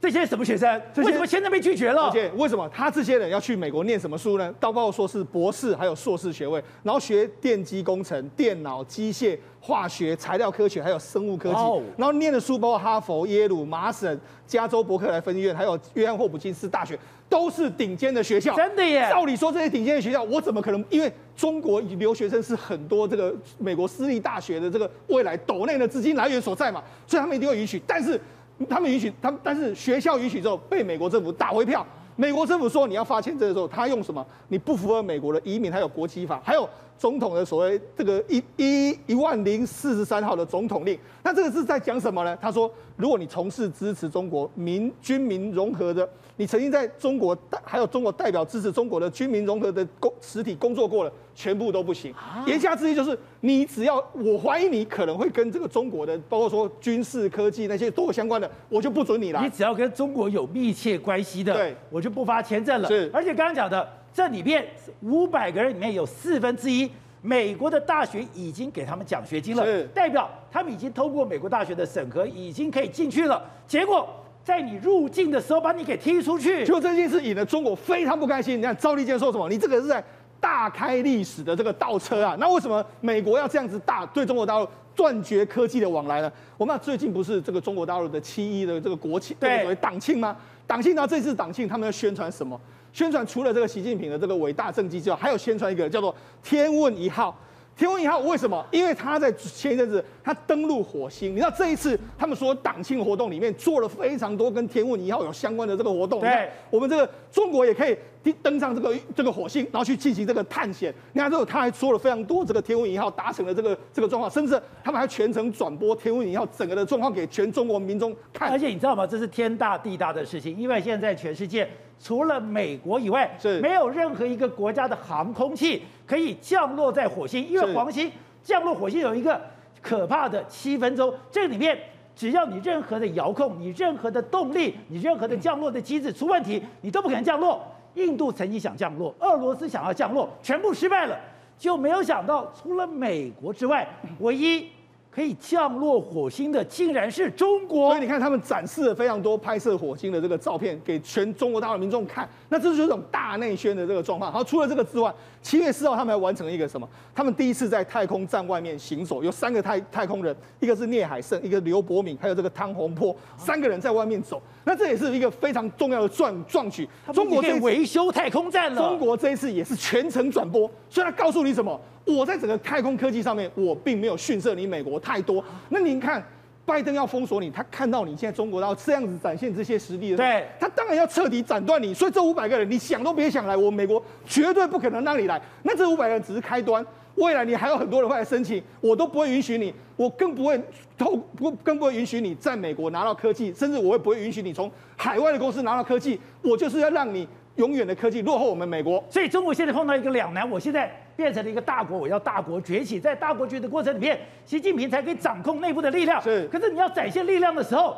[0.00, 0.80] 这些什么学生？
[0.96, 2.04] 为什么现在被拒绝了？
[2.04, 4.54] 而且为什么他这些人要去美国念什么书呢？
[4.60, 11.56] 包括说是博士，还有硕士学位，然后学电机工程、电脑、机械、化学、材料科学，还有生物科技。
[11.96, 16.96] 然后念的书包括哈佛、耶鲁、麻省、加州伯克莱分院，还有约翰霍普金斯大学，
[17.28, 18.54] 都是顶尖的学校。
[18.54, 19.08] 真的耶！
[19.10, 20.84] 照理说这些顶尖的学校，我怎么可能？
[20.90, 27.82] 因为中国留学生是很多这个美国私立大学的这个未来斗内的资金来源所在嘛，所以他们一定会允许。
[27.84, 28.20] 但是。
[28.68, 31.86] 他们允许他们，但是学校允许之后被美国政府打回票。
[32.16, 34.26] 美国政府说你要发签证的时候，他用什么？
[34.48, 40.98] 你不符合美国的移民还有国籍法，还有总统的所谓这个一一一万零四十三号的总统令。
[41.22, 42.36] 那这个是在讲什么呢？
[42.40, 52.12] 他说，如果你从事支持中国民军民融合的，你曾经在中国代还有中国代表支持中国的军民融合的工实体工作过了，全部都不行。
[52.46, 59.42] 言下之意就是，你只要我怀疑你可能会跟这个中国的，包括说军事科技那些都有相关的，我就不准你来。
[59.42, 62.88] 你只要跟中国有密切关系的，对，我就不发签证了。
[62.88, 63.86] 是，而且刚刚讲的
[64.18, 64.66] 这里面
[65.02, 66.90] 五百个人里面有四分之一，
[67.22, 69.64] 美国的大学已经给他们奖学金了，
[69.94, 73.48] 代表他们已经通过美国大学的审核，已经可以进去了。
[73.68, 74.12] 结果
[74.42, 78.58] 在你入境的时候把你给踢出去，就这件事引得中国非常不开心。
[78.58, 79.48] 你看赵立坚说什么？
[79.48, 80.02] 你这个是在。
[80.40, 82.36] 大开历史的这个倒车啊！
[82.38, 86.30] 那为什么美国要这样子大对中国大陆断绝科技的往来呢？
[86.56, 90.36] 我们最近不是这个中国大陆的七一的这个国庆，对，所谓党庆吗？
[90.64, 92.60] 党庆，然后这次党庆他们要宣传什么？
[92.98, 97.32] 宣传除了这个习近平的这个伟大政绩之外，还有宣传一个叫做“天问一号”。
[97.78, 98.66] 天问一号为什么？
[98.72, 106.18] 因为他在前一阵子他登陆火星，你知道这一次他们说党庆活动里面做了非常多跟天问一号有相关的这个活动。
[106.18, 107.96] 对，我们这个中国也可以
[108.42, 110.92] 登上这个这个火星，然后去进行这个探险。
[111.12, 118.50] 你看之后他还说了非常多这个天文一号达成了这个这个状况，甚至他们还全程转播天文一号整个的状况给全中国民众看。
[118.50, 119.06] 而且你知道吗？
[119.06, 121.68] 这是天大地大的事情，因为现在全世界。
[122.00, 128.08] 除了美国以外，是没有任何一个国家的航空器可以降落在火星，因为黄星
[128.40, 129.40] 降落火星有一个
[129.82, 131.76] 可怕的七分钟，这里面
[132.14, 137.66] 只要你任何的遥控、你任何的动力、你任何的降落的机制出问题，你都不可能降落。
[137.94, 141.18] 印度曾经想降落，俄罗斯想要降落，全部失败了，
[141.58, 143.88] 就没有想到除了美国之外，
[144.20, 144.68] 唯一。
[145.10, 154.30] 可以降落火星的竟然是中国，所以你看他们展示了非常多拍摄火星的这个照片给全中国大陆民众看，那这就是一种大内宣的这个状况。
[154.30, 155.12] 好，除了这个之外，
[155.48, 156.86] 七月四号他们还完成了一个什么？
[157.14, 164.42] 他们第一次在太空站外面行走，有三个太太空人，一个是聂海胜，一个刘伯明，还有这个汤洪波，三个人在外面走。
[164.64, 166.86] 那这也是一个非常重要的壮壮举。
[167.14, 168.76] 中国在维修太空站了。
[168.76, 171.80] 中国这一次也是全程转播，所以他告诉你什么？
[172.04, 175.42] 我在整个太空科技上面，我并没有逊色你美国太多。
[175.70, 176.22] 那您看，
[176.68, 181.94] 拜登要封锁你，他看到你现在中国要这样子展现这些实力的，对，他当然要彻底斩断你。
[181.94, 185.40] 所以这五百个人，你想都别想来，我美国绝对不可能让你来。
[185.62, 190.60] 那这五百个人只是开端，未来你还有很多人会来申请，我都不会允许你，我更不会
[190.98, 196.20] 透不更不会允许你在美国拿到科技，甚至我也不会允许你从海外的公司拿到科技。
[196.42, 199.02] 我就是要让你永远的科技落后我们美国。
[199.08, 200.94] 所以中国现在碰到一个两难，我现在。
[201.18, 204.16] 变成了一个大国，我要大国崛起，在大国崛起的过程里面，
[204.46, 206.22] 习近平才可以掌控内部的力量。
[206.22, 207.96] 是，可是你要展现力量的时候，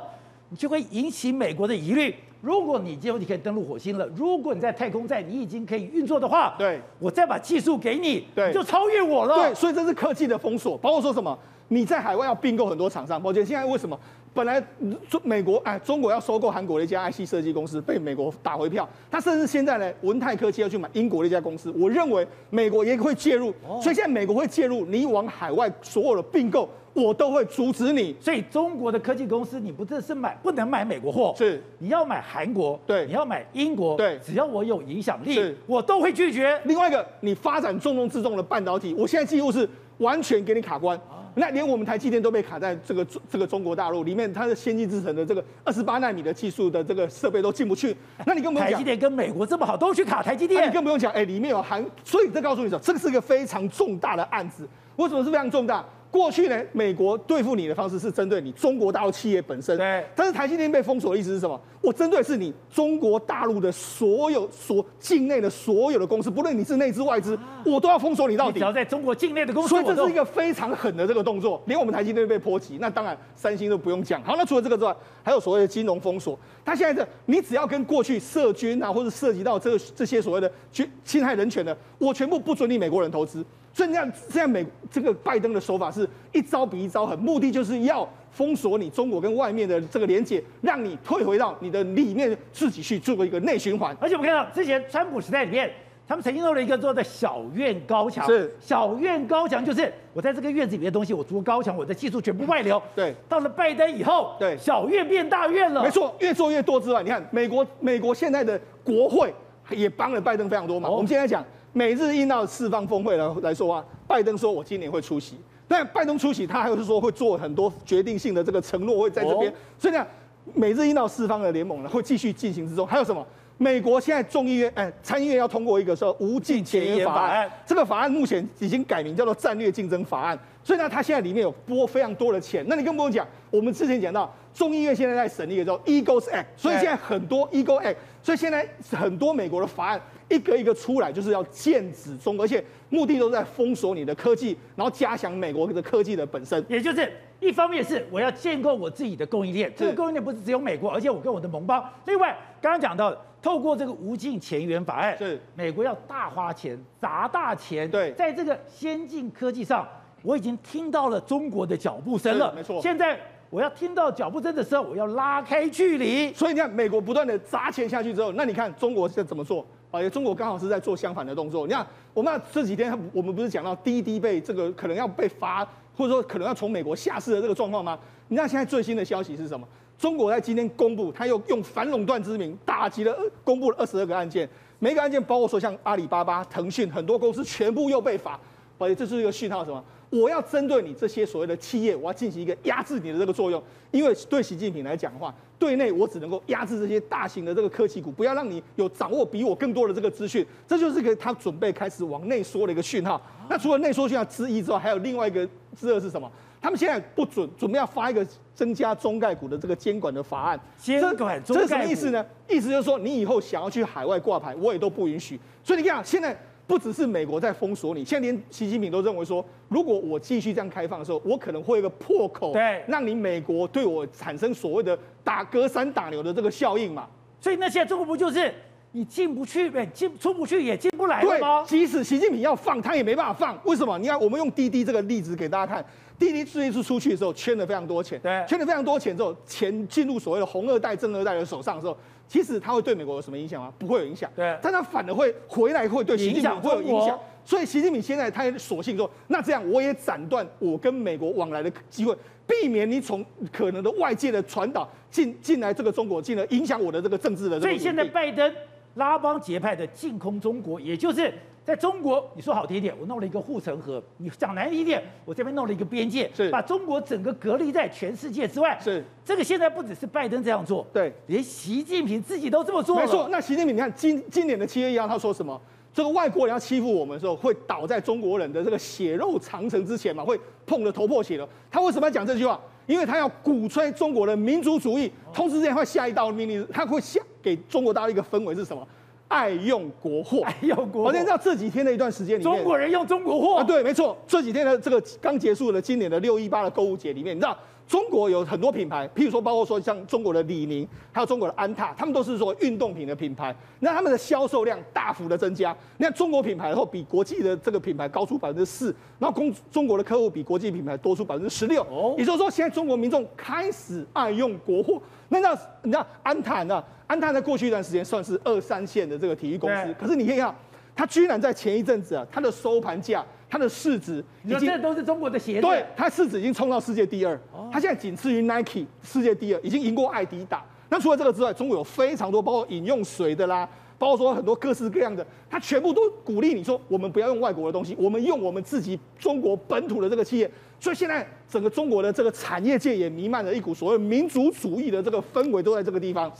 [0.48, 2.14] 你就会引起美国的疑虑。
[2.40, 9.34] 如果你今后你可以登陆火星了，如果你在太空站你已经可以运作的话，对，我再把技术给你，对，你就超越我了。
[9.34, 11.38] 对，所以这是科技的封锁，包括说什么？
[11.68, 14.00] 你在海外要并购很多厂商，抱歉，现在为什么
[14.32, 14.62] 本来
[15.08, 18.88] 中美国哎，中国要收购韩国的一家 IC 设计公司，被美国打回票。
[19.10, 21.72] 他甚至现在呢，文泰科技要去买英国的一家公司。
[21.76, 23.52] 我认为美国也会介入，
[23.82, 28.14] 所以现在美国会介入，你往海外所有的并购，我都会阻止你。
[28.20, 36.56] 所以中国的科技公司，你不只是买，不能买美国货，是你要买韩国，对，你要买英国，对，只要我有影响力，我都会拒绝。
[36.64, 39.68] 另外一个，你发展重中之重的半导体，我现在几乎是
[39.98, 40.98] 完全给你卡关。
[41.34, 47.96] 那连我们台积电都被卡在这个这个中国大陆里面，它的先进制程的这个二十八纳米的技术的这个设备都进不去。
[48.26, 50.68] 那你更不用讲，台积电跟美国这么好，都去卡台积电。
[50.68, 54.68] 你更不用讲，哎，里面有含，所以这告诉你说，这个是一个非常重大的案子。
[54.96, 55.84] 为什么是非常重大？
[56.10, 59.76] 过去呢，美国对付你的方式是针对你中国大陆企业本身。
[59.76, 60.04] 对。
[60.16, 61.60] 但是台积电被封锁的意思是什么？
[61.80, 68.58] 我针对的是你中国大陆的所有所境内的所有的公司，不论你是内资外资，我都要封锁你到底。
[68.58, 71.62] 只要在中国境内的公司，所以这是一个非常狠的这个动作。
[71.66, 74.22] 连我们台积电都被波及，那当然三星都不用讲。
[74.22, 76.38] 好，那除了这个之外，还有所谓的金融封锁。
[76.64, 83.44] 它现在这，你只要跟过去涉军啊，或者涉及到这个这些所谓的侵侵害人权的，我全部不准你美国人投资。
[83.72, 93.96] 所以这样，现在美这个拜登的手法是一招比一招狠，目的就是要封锁你中国跟外面的这个连接，让你退回到你的里面自己去做一个内循环。
[94.00, 95.70] 而且我们看到之前川普时代里面，
[96.06, 102.82] 他们曾经弄了一个做的小院高墙，是小院高墙，就是我在这个院子里面的东西，我筑高墙，我的技术全部外流。
[102.96, 105.84] 对，到了拜登以后，对，小院变大院了。
[105.84, 109.32] 没错，越做越多之外，你看美国美国现在的国会
[109.70, 110.90] 也帮了拜登非常多忙。
[110.90, 111.44] 哦、我们现在讲。
[111.72, 115.36] 美日印澳四方峰会来来说啊，拜登说我今年会出席，
[115.68, 119.50] 但拜登出席，他还是说会做很多决定性的这个承诺，会在这边。
[119.50, 120.04] 哦、所以呢，
[120.52, 122.86] 美日印澳四方的联盟呢会继续进行之中。
[122.86, 123.24] 还有什么？
[123.56, 130.38] 美国现在众议院哎参议院要通过一个说无尽前沿法案，这个法案目前已经改名叫做战略竞争法案。
[130.64, 132.64] 所以呢，它现在里面有拨非常多的钱。
[132.66, 140.00] 那你更不用讲，我们之前讲到众议院现在在审议的时候，EAGLES Act，所以现在很多 EAGLES Act，所以现在很多美国的法案。
[140.30, 146.64] 一个一个出来，就是要剑指中国，而且目的都在封锁你的科技，然后加强美国的科技的本身。
[146.68, 151.84] 也就是一方面是我要建构我自己的供应链，这个供应链不是只有美国，而且我跟我的盟邦。
[152.06, 157.90] 另外，刚刚讲到透过这个无尽前沿法案，是美国要大花钱砸大钱。
[157.90, 159.86] 对，在这个先进科技上，
[160.22, 162.52] 我已经听到了中国的脚步声了。
[162.54, 163.18] 没错，现在
[163.48, 166.32] 我要听到脚步声的时候，我要拉开距离。
[166.34, 169.66] 所以你看，美国不断的砸钱下去之后，那你看中国在怎么做？
[169.90, 171.66] 啊，中国刚好是在做相反的动作。
[171.66, 175.64] 你看，我们这几天我们不是讲到滴滴被这个可能要被罚，
[175.96, 177.98] 或者说可能要从美国下市的这个状况吗？
[178.28, 179.66] 你看现在最新的消息是什么？
[179.98, 183.14] 中国在今天公布，他又用反垄断之名打击了，
[183.44, 188.38] 公布了二十二个案件，每个案件包括说像阿里巴巴、腾讯很多公司全部又被罚，
[188.78, 189.84] 而且这是一个讯号什么？
[190.08, 203.20] 我要针对你这些所谓的企业，我要进行一个压制你的这个作用，因为对习近平来讲的话，对内我只能够压制这些大型的这个科技股，不要让你有掌握比我更多的这个资讯，这就是个他准备开始往内缩的一个讯号。
[203.48, 205.46] 那除了内缩讯号之一之外，还有另外一个
[205.78, 206.28] 之二是什么？
[206.62, 212.24] 他们现在不准准备要发一个增加中概股的这个监管的法案，监管中概股，这什么意思呢？
[212.48, 215.38] 意思就是说，你以后想要去海外挂牌，我也都不允许。
[215.62, 216.34] 所以你看现在。
[216.70, 227.08] 不只是美国在封锁你，现在连习近平都认为说，如果我继续这样开放的时候，我可能会有一个破口，对，让你美国对我产生所谓的打隔山打牛的这个效应嘛。
[227.40, 228.54] 所以那现在中国不就是
[228.92, 231.64] 你进不去呗，进出不去也进不来了吗？
[231.64, 233.58] 对，即使习近平要放，他也没办法放。
[233.64, 233.98] 为什么？
[233.98, 235.84] 你看，我们用滴滴这个例子给大家看，
[236.20, 241.98] 滴滴这一次出去的时候，圈了非常多钱，对，圈了非常多钱之后，钱进入所谓的红二代、正二代的手上的时候。
[242.30, 243.72] 其实它会对美国有什么影响吗？
[243.76, 244.30] 不会有影响。
[244.36, 247.18] 对，但它反而会回来，会对习近平会有影响。
[247.44, 252.16] 所以习近平现在他也索性说，那这样我也斩断我跟美国往来的机会，
[252.46, 257.60] 避免你从可能的外界的传导进进来这个中国，进而影响我的这个政治的。
[257.60, 258.54] 所以现在拜登
[258.94, 261.34] 拉帮结派的进攻中国，也就是。
[261.70, 268.76] 在中国，你说好听一点，我弄了一个护城河；你讲难听一点，我这边弄了一个边界，是把中国整个隔离在全世界之外。
[268.82, 272.96] 是这个现在不只是拜登这样做，对，连习近平自己都这么做。
[272.96, 275.60] 没错，那习近平，你看今今年的七月一号，他说什么？
[275.94, 281.48] 这个外国人要欺负我们的时候，会倒在中国人的这个血肉长城之前嘛，会碰得头破血流。
[281.70, 282.60] 他为什么要讲这句话？
[282.86, 288.84] 因为他要鼓吹中国的民族主义，同时之间会下一道命令，他会下给中国大陆一个氛围是什么？
[289.30, 291.08] 爱用国货，爱用国货。
[291.08, 294.18] 我先知道这几天的一段时间里面，中国人用中国货啊，对，没错。
[294.26, 297.56] 这几天的这个刚结束的今年的六一八的购物节里面，你知道
[297.86, 305.74] 中国有很多品牌，譬如说包括说像中国的李宁，还有中国的安踏，他们都是说运动品的品牌，那他们的销售量大幅的增加。
[305.98, 311.82] 你看中国品牌然后比国际的这个品牌高出百分之四，然后中中国的客户比国际品牌多出百分之十六。
[311.84, 315.00] 哦，也就是说现在中国民众开始爱用国货。
[315.28, 316.82] 那那你知道安踏呢？
[317.10, 320.54] 安踏在过去一段时间算是二三线的这个体育公司，可是你可以看，
[320.94, 323.26] 它居然在前一阵子啊，它的收盘价。
[323.52, 327.36] 它的市值，你说这都是中国的鞋子，对，它市值已经冲到世界第二，
[327.72, 330.64] 它现在仅次于 Nike，世界第二，已经赢过爱迪达。
[330.88, 340.48] 那除了这个之外，中国有非常多，包括饮用水的啦，包括说很多各式各样的，它全部都鼓励你说，我们不要用外国的东西，我们用我们自己中国本土的这个企业。
[340.78, 346.32] 所以现在整个中国的这个产业界也弥漫着一股所谓民族主义的这个氛围，都在这个地方。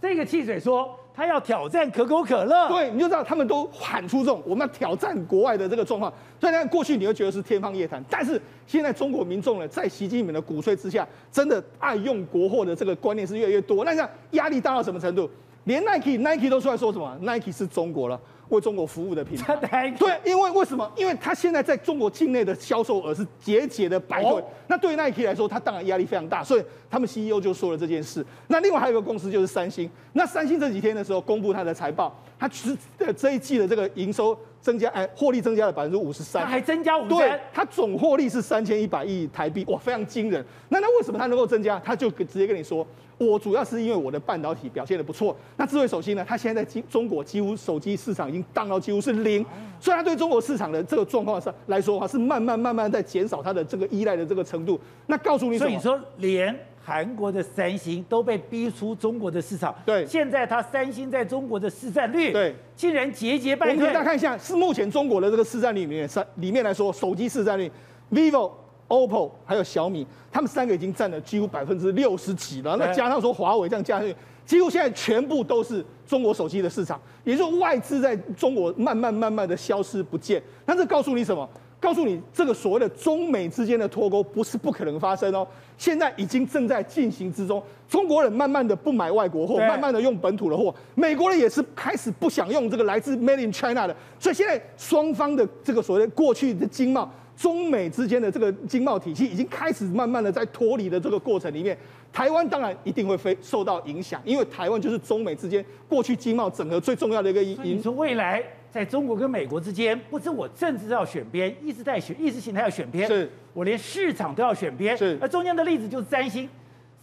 [0.00, 0.94] 这个汽水说。
[1.18, 6.12] 他要挑战可口可乐，对，你就知道他们都喊出这种我们要挑战国外的这个状况。
[6.40, 13.84] 虽然过去你会觉得是天方夜谭，但是现在中国民众呢，在习近平的鼓吹之下，真的爱用国货的这个观念是越来越多。
[13.84, 15.28] 那这样压力大到什么程度？
[15.64, 18.20] 连 Nike Nike 都出来说什么？Nike 是中国了。
[18.50, 19.56] 为中国服务的品牌，
[19.98, 20.90] 对，因为为什么？
[20.96, 28.24] 因为他现在在中国境内的销售额是节节的摆退，那对于耐克来说，它当然压力非常大，所以他们 CEO 就说了这件事。
[28.46, 32.76] 那另外还有一个公司就是三星，那三星这几天的时候公布它的财报，它是
[33.16, 40.44] 这一季的这个营收增加，哎，获利增加了百分之五十三，还增加五十三，对，它总获利是三千一百亿台币，哇，非常惊人。
[40.68, 41.78] 那那为什么它能够增加？
[41.84, 42.86] 他就直接跟你说。
[43.18, 45.36] 我主要是因为我的半导体表现的不错。
[45.56, 46.24] 那智慧手机呢？
[46.26, 49.44] 它现在在中国几乎手机市场已经降到几乎是零。
[49.80, 54.78] 所以它对中国市场的这个状况上来说的话，是慢慢慢慢在减少它的这个依赖的这个程度。
[55.06, 59.74] 那告诉你，所以你说连韩国的三星都被逼出中国的市场。
[59.84, 60.06] 对。
[60.06, 63.74] 现在它三星在中国的市占率，对，竟然节节败退。
[63.74, 67.70] 我们给大家看一下，是目前中国的这个市占率里面，三里面来说，手机市占率
[68.12, 68.52] ，vivo。
[68.88, 72.76] OPPO 还有小米，他们三个已经占了几乎百分之六十几了。
[72.76, 77.00] 那加上说华为这样加上去，几乎现在全部都是中国手机的市场。
[77.22, 80.42] 也就是说，外资在中国慢慢慢慢的消失不见。
[80.64, 81.48] 那这告诉你什么？
[81.80, 87.62] 告诉你这个所谓的中美之间的脱钩不是不可能发生哦，现在已经正在进行之中。
[87.88, 90.74] 中国人慢慢的不买外国货，慢慢的用本土的货。
[90.96, 93.94] 美国人也是开始不想用这个来自 Made in China 的。
[94.18, 97.08] 所以现在双方的这个所谓过去的经贸。
[97.38, 101.78] 中美之间的这个经贸体系已经开始慢慢的在脱离的这个过程里面，
[102.12, 107.62] 台湾当然一定会非受到影响，因为台湾就是中美之间过去经贸整合最重要的一个因素。
[107.62, 114.96] 你说未来在中国跟美国之间，不是我政治要选边，意识在选意识形态要选边，是我连市场都要选边。
[114.98, 116.48] 是，而中间的例子就是三星，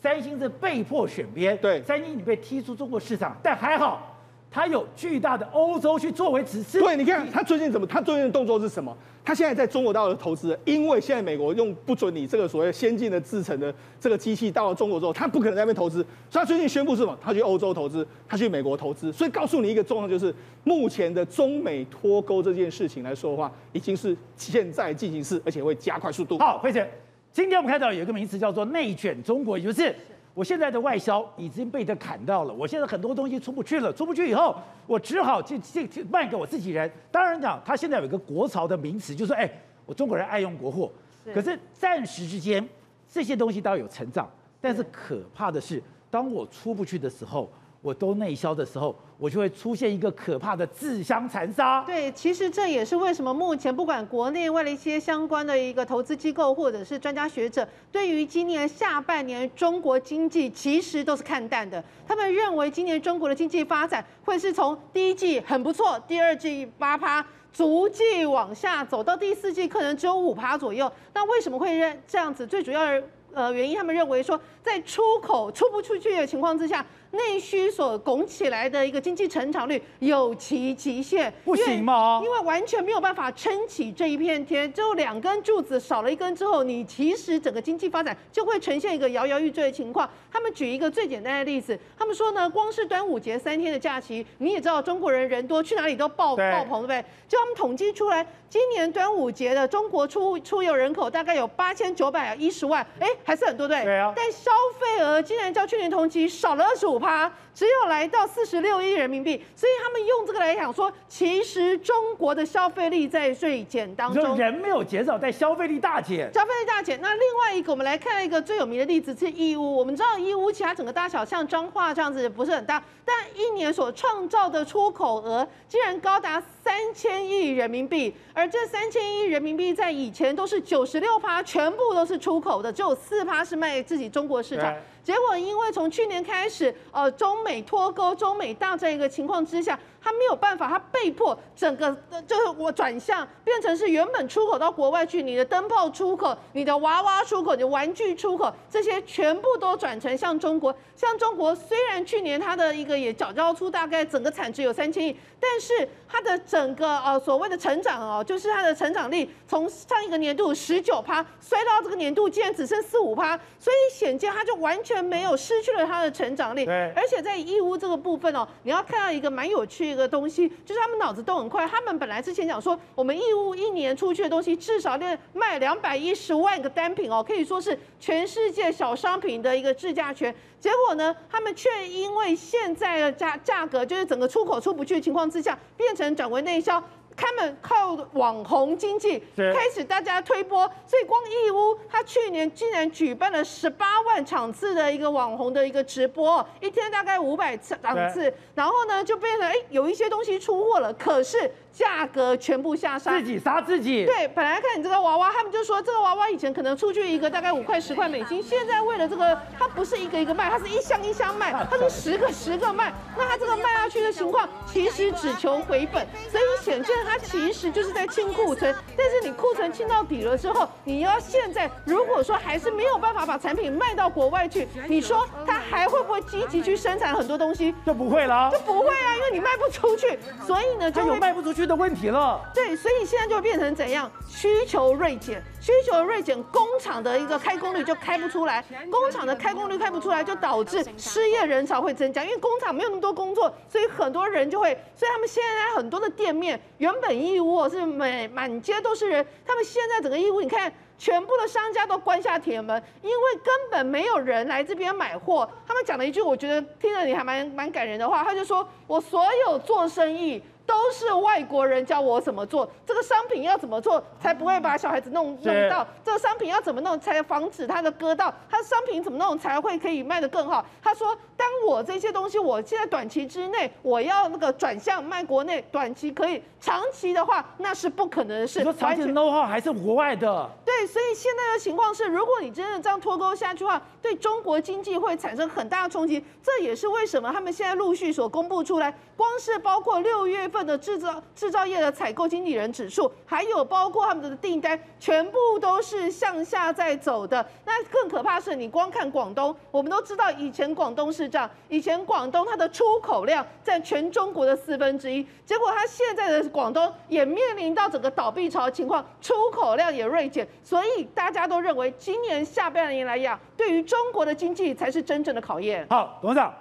[0.01, 4.14] 三星是被迫选边，对，三星你被踢出中国市场，但还好。
[4.55, 6.79] 他有巨大的欧洲去作为指示。
[6.79, 7.85] 对，你看他最近怎么？
[7.85, 8.95] 他最近的动作是什么？
[9.21, 15.97] 他现在在中国大陆的投资，因为现在美国用不准你这个所谓先进的制成的这个机器到了中国之后，他不可能在那边投资，
[16.29, 17.17] 所以他最近宣布是什么？
[17.21, 19.11] 他去欧洲投资，他去美国投资。
[19.11, 20.33] 所以告诉你一个状况，就是
[20.63, 26.39] 目前的中美脱钩这件事情来说的话，已经是现在进行式，而且会加快速度。
[26.39, 26.89] 好，慧姐，
[27.33, 29.93] 今天我们看到有一个名词叫做内卷中国，也就是。
[30.35, 34.55] 我现在的外销已经被他砍到了，我现在很多东西出不去了，出不去以后，
[34.85, 36.91] 我只好去去去卖给我自己人。
[37.09, 39.49] 当然讲，他现在有一个国潮的名词，就是说，哎，
[39.85, 40.91] 我中国人爱用国货。
[41.33, 42.67] 可是暂时之间，
[43.09, 44.29] 这些东西倒有成长，
[44.61, 45.81] 但是可怕的是，
[46.11, 47.49] 当我出不去的时候。
[47.85, 51.83] 我都内销的时候，我就会出现一个可怕的自相残杀。
[51.85, 61.83] 对，其实这也是为什么目前不管国内外的一些相关的一个投资机构或者是专家学者，对于今年下半年中国经济其实都是看淡的。
[62.07, 67.23] 他们认为今年中国的经济发展会是从第一季很不错，第二季八趴，
[67.53, 70.91] 逐季往下走到第四季可能只有五趴左右。
[71.13, 72.47] 那为什么会这样子？
[72.47, 76.83] 最主要的呃原因，他们认为说在出口出不出去的情况之下。
[77.15, 82.21] 内需所拱起来的一个经济成长率有其极限，不行吗？
[82.23, 90.09] 因为完全没有办法撑起这一片天，只有两根柱子少了一根之后，你其实整个经济发展就会呈现一个摇摇欲坠的情况。
[90.31, 97.05] 他们举一个最简单的例子，他们说呢，光是端午节三天的假期，你也知道中国人人多，去哪里都爆爆棚，对不对？
[97.27, 103.83] 就他们统计出来，今年端午节的中国出出游人口大概有八千九百一十万，哎，还是很多对。
[103.83, 104.11] 对啊。
[104.15, 106.95] 但消费额竟然较去年同期少了二十五。
[107.05, 116.99] 趴，只有来到四十六亿人民币，所以他们用这个来讲说，其实中国的消费力在锐减当中，人没有减少，但消费力大减，消费力大减。
[117.01, 134.75] 那另外一个，我们来看一个最有名的例子是义乌，我们知道义乌其他整个大小像彰化这样子不是很大，但一年所创造的出口额竟然高达三千亿人民币，而这三千亿人民币在以前都是九十六趴，全部都是出口的，只有四趴是卖自己中国市场。
[135.03, 139.79] 结果因为从去年开始，呃，中美脱钩、中美大战一个情况之下。
[140.05, 141.91] 他没有办法，他被迫整个
[142.27, 150.73] 就是我转向变成是原本出口到国外去，你的灯泡出口、你的娃娃出口、你的玩具出口，这些全部都转成向中国。
[150.95, 166.63] 像中国虽然去年它的一个也缴交出大概整个产值有三千亿，但是它的整个呃所谓的成长哦，就是它的成长力从上一个年度十九趴摔到这个年度竟然只剩四五趴，所以显见它就完全没有失去了它的成长力。
[166.63, 169.94] 对，而且在义乌这个部分哦，你要看到一个蛮有趣。
[169.95, 180.35] 一个东西就是他们脑子都很快，他们本来之前讲说，我们义乌一年出去的东西至少得卖两百一十万个单品哦，可以说是全世界小商品的一个制价权。
[180.59, 186.83] 结果呢，他们却因为现在的价价格，就是整个出口出不去的情况之下，变成转为内销。
[187.15, 201.51] 他们靠网红经济开始大家推播，所以光义乌他去年竟然举办了十八万场次的一个网红的一个直播，一天大概五百次场次，然后呢就变成哎有一些东西出货了，可是。
[201.75, 204.05] 价格全部下杀，自己杀自己。
[204.05, 212.93] 对，本来看你这个娃娃，他们就说这个娃娃以前可能出去一个大概五块十块美金，现在为了这个，它不是一个一个卖，它是一箱一箱卖， 它是十个十个卖。
[213.17, 218.73] 那它这个卖下去的情况，其实只求回本，所以显见它其实就是在清库存。
[218.97, 227.75] 但是你库存清到底了之后，你要现在如果说还是没有办法把产品卖到国外去，你说它还会不会积极去生产很多东西？
[227.85, 230.17] 就不会了，就不会啊，因为你卖不出去，
[230.47, 234.11] 所以呢，就有卖不出去的问题了，对，所以现在就变成怎样？
[234.27, 255.49] 需求锐减，需求锐减，工厂的一个开工率就开不出来，工厂的开工率开不出来，就导致失业人潮会增加，因为工厂没有那么多工作，所以很多人就会，所以他们现在很多的店面，原本义乌是满满街都是人，他们现在整个义乌，你看全部的商家都关下铁门，因为根本没有人来这边买货。
[255.67, 260.43] 他们讲了一句，我觉得听了你还蛮蛮感人的话，他就说我所有做生意。
[260.65, 265.85] 都是外国人教我怎么做，这个商品要怎么做才不会把小孩子弄弄到？
[266.03, 268.33] 这个商品要怎么弄才防止他的割到？
[268.49, 270.65] 他的商品怎么弄才会可以卖得更好？
[270.81, 278.59] 他说，当我这些东西，我现在短期之内我要那个转向卖国内，短期可以，长期的话那是不可能的事。
[278.59, 280.49] 你说长期 know how 还是国外的？
[280.65, 286.23] 对，所以现在的情况是，如果你真的这样脱钩下去的话，对中国经济会产生很大的冲击。
[286.41, 290.65] 这也是为什么他们现在陆续所公布出来，光是包括六月份。
[290.65, 297.45] 的制造制造业的采购经理人指数，还有包括他们的订单，全部都是向下在走的。
[297.65, 315.85] 那更可怕是，你光看广东，我们都知道以前广东是这样，以前广东它的出口量占全中国的四分之一，结果它现在的广东也面临到整个倒闭潮的情况，出口量也锐减，所以大家都认为今年下半年来讲，对于中国的经济才是真正的考验。
[315.91, 316.51] 好，董事长，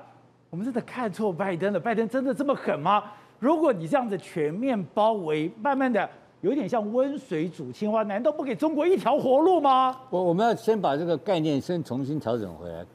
[0.50, 3.02] 我们真的看错拜登了，拜登真的这么狠吗？
[3.44, 6.08] 如果你这样子全面包围，慢慢的
[6.40, 9.94] 有点像温水煮青蛙，难道不给中国一条活路吗？
[10.08, 12.86] 我我们要先把这个概念先重新调整回来。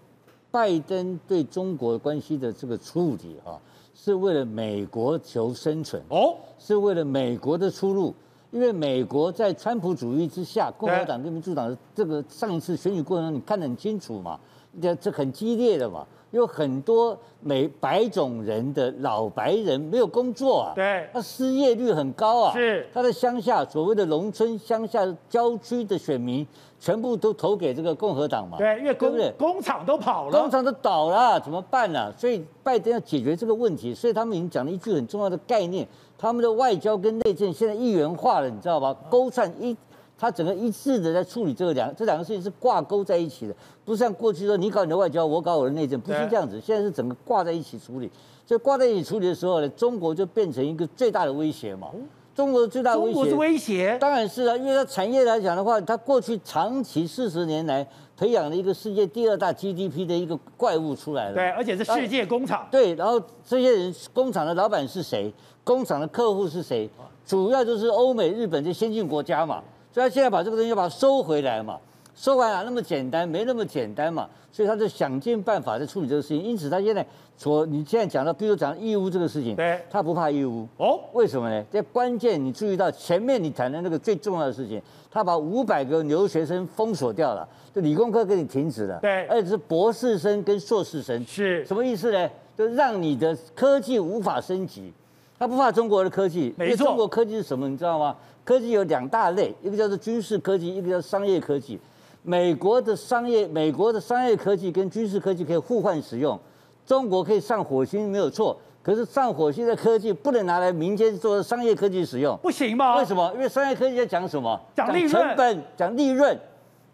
[0.49, 3.61] 拜登对中国关系的这个处理啊，
[3.93, 8.11] 是为了美国求生存哦，是为了美国的出路。
[8.49, 14.39] 因为美国在川普主义之下，共和党跟民主党的这个上一次选举过程中，你看得很清楚嘛，
[14.81, 16.07] 这这很激烈的嘛。
[16.31, 26.45] 有很多美白种人的老白人没有工作啊，对，他失业率很高啊，是他的乡下所谓的农村乡下郊区的选民
[26.79, 32.13] 全部都投给这个共和党嘛，对，因为工对对工厂都跑了，工厂都倒了，怎么办呢、啊？
[32.17, 38.95] 所以拜登要解决这个问题，所以他们已经讲了一句很重要的概念，他们的外交跟内政现在一元化了，你知道吧？
[39.09, 39.75] 勾串一。
[40.19, 43.55] 他整个一致的在处理这个两这两个事情是挂钩在一起的，
[43.85, 46.59] 不是像过去说你搞你的外交，我搞我的内政，不是这样子。
[46.59, 48.11] 现在是整个挂在一起处理，
[48.45, 51.87] 所以挂在一起处理的时候呢，中国就变成一个最大的威胁嘛。
[52.35, 61.35] 中国的最大的威胁，中国是威胁，当然是啊，因为它产业来讲的话，它过去长期四十年来培养了一个世界第二大 GDP 的一个怪物出来了。
[61.35, 62.67] 对，而且是世界工厂。
[62.69, 65.33] 对，然后这些人工厂的老板是谁？
[65.63, 66.89] 工厂的客户是谁？
[67.25, 69.61] 主要就是欧美、日本这先进国家嘛。
[69.91, 71.77] 所以他现在把这个东西要把它收回来嘛，
[72.15, 76.41] 收回来那么简单，没那么简单嘛，所以他就想尽办法在处理这个事情。
[76.41, 77.05] 因此他现在
[77.37, 81.63] 说，你现在讲到，比如讲义乌这个事情，对，他不怕义乌哦，为什么呢？
[81.71, 92.29] 这关键你注意到前面你谈的那个最重要的事情，他把五百个留学生封锁掉了，就理工科给你停止了，对，而且是博士生跟硕士生，是什么意思呢？
[92.57, 94.93] 就让你的科技无法升级。
[95.37, 97.69] 他不怕中国的科技，没错，因为中国科技是什么？
[97.69, 98.13] 你知道吗？
[98.49, 101.79] 科技有两大类，一个叫做军事科技，一个叫商业科技。
[102.23, 106.37] 美国的商业，美国的商业科技跟军事科技可以互换使用。
[106.83, 112.97] 中国可以上火星没有错，可是上火星的科技不能拿来民间做商业科技使用，不行吗？
[112.97, 113.31] 为什么？
[113.35, 114.59] 因为商业科技在讲什么？
[114.75, 116.35] 讲利润，成本，讲利润，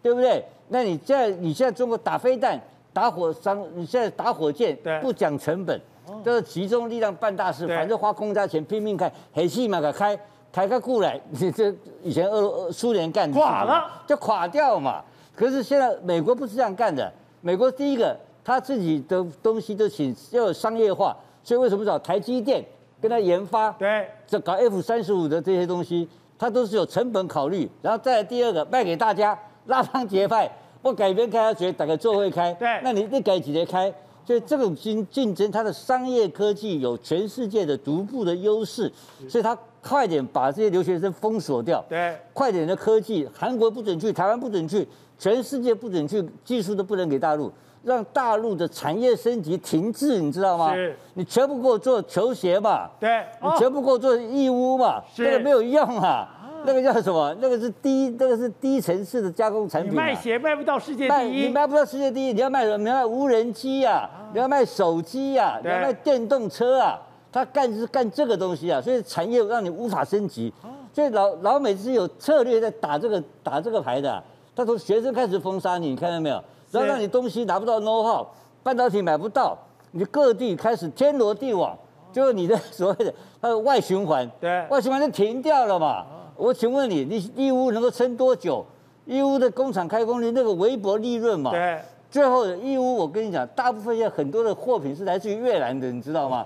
[0.02, 0.44] 对不对？
[0.68, 2.60] 那你现在你现在中国打飞弹、
[2.92, 5.80] 打火商，你现在打火箭，不讲成本。
[6.22, 10.16] 就是集中力量办大事，反正花公家钱拼命开，很细嘛，给开
[10.56, 11.70] 开个过来，你这
[12.02, 15.04] 以前俄俄苏联干的垮了就垮掉嘛。
[15.34, 17.12] 可是现在美国不是这样干的，
[17.42, 21.14] 美国第一个他自己的东西都请要有商业化，
[21.44, 22.64] 所以为什么找台积电
[23.02, 23.70] 跟他研发？
[23.72, 26.08] 对，这搞 F 三十五的这些东西，
[26.38, 30.50] 他都是有成本考虑，然后再来第二个卖给大家，拉帮结派，
[30.80, 33.92] 我改编开下去，大概做会开，对，那你你改几节开？
[34.26, 38.92] 所以这种竞竞争，它的商业科技有全世界的独步的优势，
[39.28, 41.84] 所以它快点把这些留学生封锁掉。
[41.88, 44.86] 对，快点的科技，韩国不准去，台湾不准去，
[45.16, 47.52] 全世界不准去，技术都不能给大陆，
[47.84, 50.74] 让大陆的产业升级停滞，你知道吗？
[50.74, 52.90] 是，你全部给我做球鞋嘛？
[52.98, 55.00] 对，你全部给我做义乌嘛？
[55.14, 56.35] 这，个没有用啊。
[56.66, 57.34] 那个叫什么？
[57.40, 59.96] 那个是低，那个是低层次的加工产品、啊。
[59.96, 62.78] 卖鞋卖不到世界第一，你卖不到世界第一，你要卖什么？
[62.78, 67.00] 你要卖无人机呀、啊，你要卖手机呀、啊，你要卖电动车啊。
[67.32, 70.52] 他干是干这个东西啊，所以产业让你无法升级。
[70.92, 74.22] 所以老老美是有策略在打这个打这个牌的、啊。
[74.54, 76.42] 他从学生开始封杀你，你看到没有？
[76.70, 78.26] 然后让你东西拿不到 know how，
[78.62, 79.56] 半导体买不到，
[79.92, 81.76] 你各地开始天罗地网，
[82.10, 86.06] 就是你的 所谓的它的外循环，对，外循环就停掉了嘛。
[86.36, 88.64] 我请问你，你义乌能够撑多久？
[89.04, 91.50] 义乌的工厂开工率那个微薄利润嘛？
[91.50, 91.78] 对。
[92.10, 96.44] 最后义乌，我跟你讲，大部分现在很多的货品是来自于越南的，你知道吗？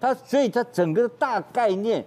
[0.00, 2.04] 它所以它整个大概念，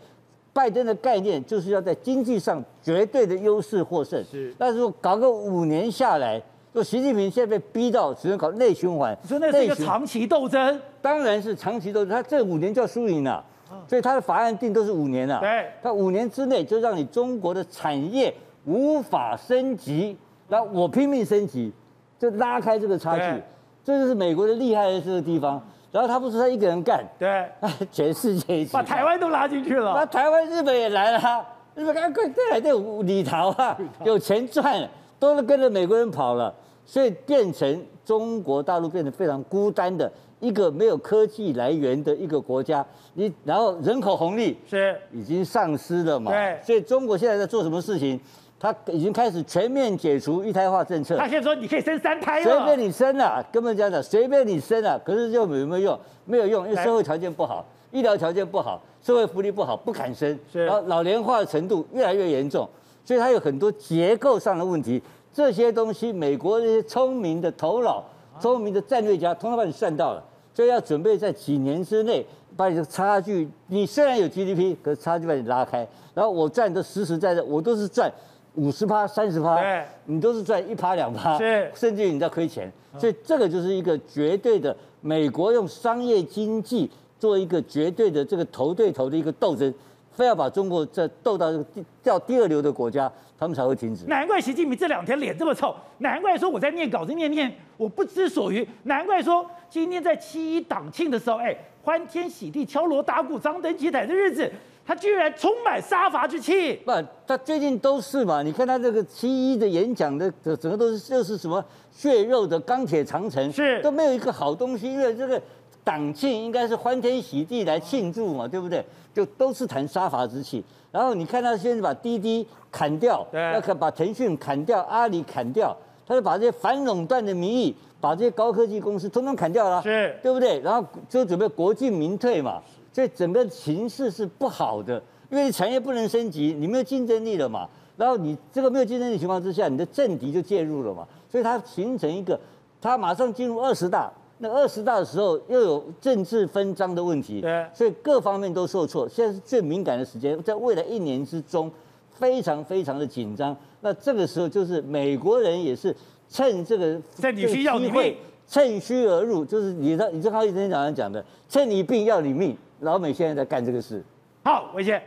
[0.52, 4.24] 拜登的概念就是要在经济上绝对的优势获胜。
[4.30, 4.54] 是。
[4.58, 6.42] 但是说搞个五年下来，
[6.74, 9.18] 就习近平现在被逼到只能搞内循环。
[9.22, 10.80] 你说那是一个长期斗争？
[11.02, 13.44] 当然是长期斗争，他这五年就要输赢了。
[13.88, 18.34] 所以他的法案定都是五年了，对，他五年之内就让你中国的产业
[18.66, 21.72] 无法升级，然后我拼命升级，
[22.18, 23.44] 就拉开这个差距，
[23.84, 25.62] 这就是美国的厉害的这个地方。
[25.92, 27.50] 然后他不是他一个人干，对，
[27.90, 32.74] 全世界一起，把台湾都拉进去了，把台湾、日本也来了，日本赶快再来这
[33.04, 34.86] 里逃啊，有钱赚，
[35.18, 36.54] 都是跟着美国人跑了，
[36.86, 40.12] 所以变成中国大陆变得非常孤单的。
[40.40, 46.32] 一个没有科技来源的一个国家，你然后人口红利是已经丧失了嘛？
[46.32, 48.20] 对，所以中国现在在做什么事情？
[48.58, 51.18] 他已经开始全面解除一胎化政策。
[51.18, 56.00] 他现在说你可以生三胎了，随便你生啊，根本讲讲随便你生啊，可是又有没有用？
[56.26, 62.68] 没有用，因为社会条件不好，医疗条件不好，社会福利不好，不敢生，然后老年化的程度越来越严重，
[63.04, 65.02] 所以它有很多结构上的问题。
[65.34, 68.04] 这些东西，美国那些聪明的头脑。
[68.40, 72.26] 聪明的战略家，通通把你算到了，所以要准备在几年之内
[72.56, 75.88] 把你的差距，你虽然有 GDP，可是差距把你拉开。
[76.14, 78.12] 然后我赚的实实在在，我都是赚
[78.56, 79.60] 五十趴、三十趴，
[80.06, 81.38] 你都是赚一趴、两趴，
[81.74, 82.72] 甚至于你在亏钱。
[82.98, 86.90] 所以这个就是一个绝对的美国用商业经济
[87.20, 89.74] 做一个绝对的这个头对头的一个斗争。
[90.16, 91.66] 非要把中国再斗到这个
[92.02, 94.06] 掉第二流的国家，他们才会停止。
[94.06, 104.50] 难怪习近平这两天脸这么臭，难怪说我在念稿子念念我不知所云，难怪说今天在七一党庆的时候，哎，欢天喜地、敲锣打鼓、张灯结彩的日子，
[104.86, 106.74] 他居然充满杀伐之气。
[106.86, 106.92] 不，
[107.28, 115.42] 他最近都是嘛，你看他这个七一的演讲的整个都是就是什么血肉的钢铁长城，是都没有一个好东西，因为这个。
[115.86, 118.84] 党庆应该是欢天喜地来庆祝嘛，对不对？
[119.14, 120.62] 就都是谈杀伐之气。
[120.92, 125.76] 然后你看他现在把滴滴砍掉，要把腾讯砍掉，阿里砍掉，
[126.06, 130.60] 他就把这些反垄断的名义，把这些高科技公司通通砍掉了，是，对不对？
[130.62, 137.70] 然后就准备国进民退嘛，所以整个形势是不好的，因为你产业不能升级，你没有竞争力了嘛。
[137.96, 142.38] 然后你这个没有竞争力情况之下，你的政敌就介入了嘛，所以它形成一个，
[142.82, 144.12] 它马上进入二十大。
[144.38, 149.08] 那二十大的时候又有政治分赃的问题，对，所以各方面都受挫。
[149.08, 151.72] 现在是最敏感的时间，在未来一年之中，
[152.12, 153.56] 非常非常的紧张。
[153.80, 155.96] 那这个时候就是美国人也是
[156.28, 162.58] 趁这个趁你需要你命，趁虚而入，就是你的，你就靠一天早上讲的，趁你病要你命。
[162.82, 164.04] 老美现在在干这个事。
[164.44, 165.02] 好，伟杰，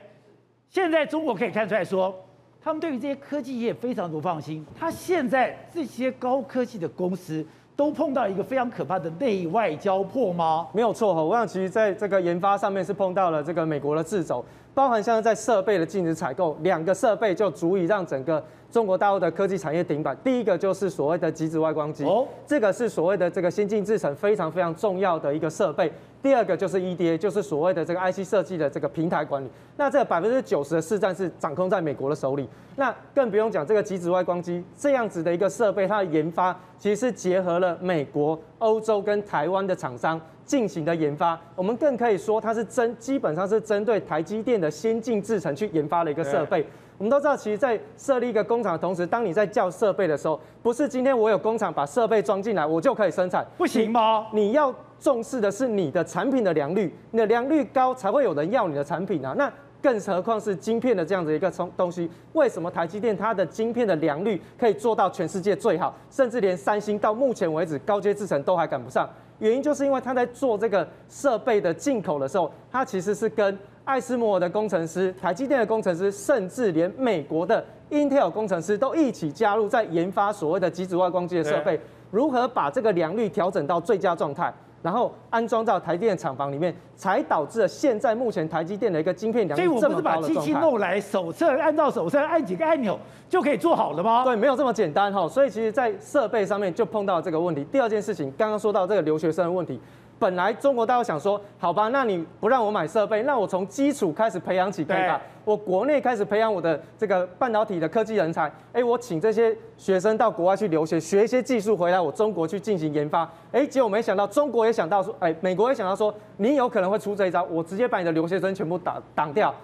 [0.71, 2.15] 现在中国可以看出来说，
[2.63, 4.65] 他们对于这些科技业非常不放心。
[4.75, 7.45] 他现在这些高科技的公司。
[7.79, 10.67] 都碰到一个非常可怕的内外交迫吗？
[10.73, 14.45] 没有错哈，我想其实在这个研发上面是碰到了这个美国的制肘，
[14.75, 20.17] 包含像在设备的禁止采购，两个设备就足以让整个中国大陆的科技产业顶板。
[20.23, 25.91] 第一个就是所谓的极紫外光机，哦，这个是所谓的这个先进制程非常非常重要的一个设备。
[26.21, 29.49] 第二个就是 EDA，就是所谓的这个 IC 设计的这个平台管理。
[29.77, 32.49] 那这百分之九十的市占是掌控在美国的手里。
[32.75, 41.41] 那更不用讲这个极紫外光机这样子的一个设备，它的研发其实是结合了美国、欧洲跟台湾的厂商进行的研发。
[41.55, 46.67] 我们更可以说，它是针基本上是针对台积电的先进制程去研发的一个设备。
[46.99, 54.27] 我们都知道，其实，在设立一个工厂的同时，当你在叫设备的时候，不是今天我有工厂把设备装进来，我就可以生产，不行吗？
[54.33, 59.33] 你，你要重视的是你的产品的良率，你的良率高才会有人要你的产品啊。
[59.39, 59.51] 那
[59.81, 69.09] 更何况是晶片的这样子一个东东西，为什么台积电它的晶片的良率可以做到全世界最好，甚至连三星到目前为止高阶制程都还赶不上？
[69.39, 73.57] 原因就是因为它在做这个设备的进口的时候，它其实是跟
[73.89, 84.53] 艾斯摩尔的工程师、台积电的工程师，甚至连美国的 Intel 工程师都一起加入，在研发所谓的极紫外光机的设备，如何把这个良率调整到最佳状态，
[84.83, 89.81] 然后安装到台电的厂房里面，才导致了现在目前台积电的一个晶片良率这么高的。
[89.81, 94.23] 所以我不是把机器弄来手册，按照手册按几个按钮就可以做好了吗？
[94.23, 95.27] 对，没有这么简单哈。
[95.27, 97.65] 所以其实，在设备上面就碰到这个问题。
[97.73, 99.81] 第二件事情，刚刚说到这个留学生的问题。
[100.19, 105.21] 本来中国大陆想说，好吧，那你不让我买设备，那我从基础开始培养起，可以吧？
[105.45, 113.31] 我国内开始培养我的这个半导体的科技人才，哎，我请这些学生到国外去留学，学一些技术回来，我中国去进行研发。
[113.53, 119.55] 哎，结果没想到中国也想到说，哎，美国也想到说，你有可能会出这一招，我直接把你的留学生全部挡挡掉，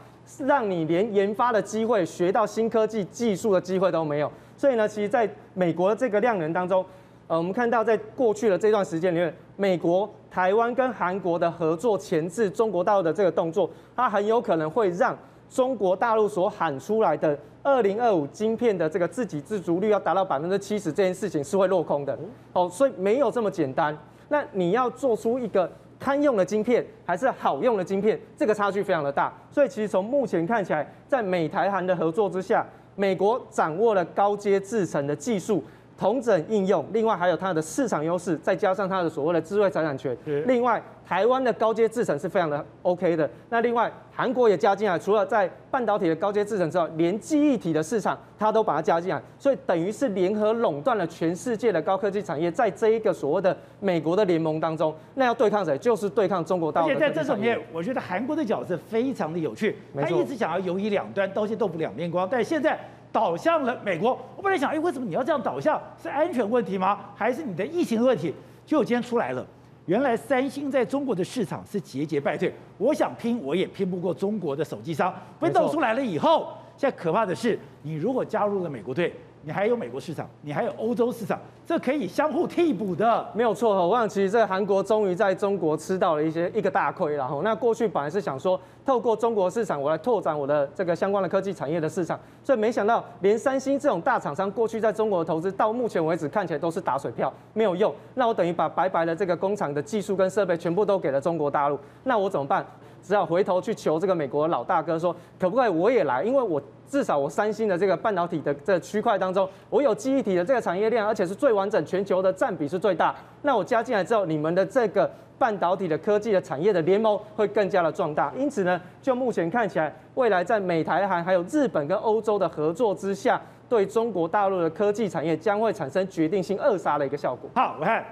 [0.47, 4.31] 让你连研发的机会、学到新科技技术的机会都没有。
[4.57, 6.85] 所以呢，其实在美国的这个量能当中，
[7.27, 10.09] 呃，我们看到在过去的这段时间里面，美国。
[10.31, 15.17] 台湾跟韩国的合作钳制中国大陆的这个动作，它很有可能会让
[15.49, 22.19] 中国大陆所喊出来的二零二五晶片的这个自给自足率要达到百分之七十这件事情是会落空的。
[22.53, 23.97] 哦，所以没有这么简单。
[24.29, 25.71] 那你要做出一个
[26.01, 29.33] 堪用的晶片，还是好用的晶片，这个差距非常的大。
[29.53, 32.67] 所以其实从目前看起来，在美台韩的合作之下，
[32.97, 35.63] 美国掌握了高阶制程的技术。
[35.97, 40.17] 统整应用，另外还有它的市场优势，再加上它的所谓的智慧财产权。
[40.47, 43.29] 另外，台湾的高阶制程是非常的 OK 的。
[43.51, 52.51] 那另外，韩国也加进来，除了在半导体的高阶制程之外，连记忆体的市场它都把它加进来，所以等于是联合垄断了全世界的高科技产业。
[52.51, 55.79] 在这一个所谓的美国的联盟当中，那要对抗谁？
[55.79, 56.89] 就是对抗中国大陆。
[56.89, 62.79] 而且在这种面，我觉得韩国的角色非常的有趣，他一直想要游移两端，刀剑都不两面光，但是现在。
[63.15, 65.81] 倒向了美国，我本来想，哎，为什么你要这样倒向？
[66.03, 66.99] 是安全问题吗？
[67.15, 68.35] 还是你的疫情问题？
[68.67, 69.47] 结果今天出来了，
[69.87, 72.53] 原来三星在中国的市场是节节败退。
[72.77, 75.15] 我想拼，我也拼不过中国的手机商。
[75.41, 79.15] Windows 出来了以后，现在可怕的是，你如果加入了美国队。
[79.45, 83.85] 你还有美国市场，你还有欧洲市场，这可以相互替补的，没有错哈。
[83.85, 97.95] 我想其实这韩国终于在中国吃到了一些一个大亏，然后那过去本来是想说透过中国市场我来拓展我的这个相关的科技产业的市场，所以没想到连三星这种大厂商过去在中国的投资到目前为止看起来都是打水漂，没有用。
[98.15, 102.65] 那我等于把白白的这个工厂的技术跟设备全部都给了中国大陆，那我怎么办？
[103.05, 106.25] 只好回头去求这个美国的老大哥说，可不可以我也来？
[106.25, 113.15] 因为我至少我三星的这个半导体的这个区块当中，我有记忆体的这个产业链，而且是最完整，全球的占比是最大。
[113.43, 118.33] 那我加进来之后，你们的这个半导体的科技的产业的联盟会更加的壮大。
[118.39, 127.51] 因此呢，就目前看起来，未来在美台韩还有日本跟欧洲的合作之下，对中国大陆的科技产业将会产生决定性扼杀的一个效果。
[127.55, 128.03] 好，我看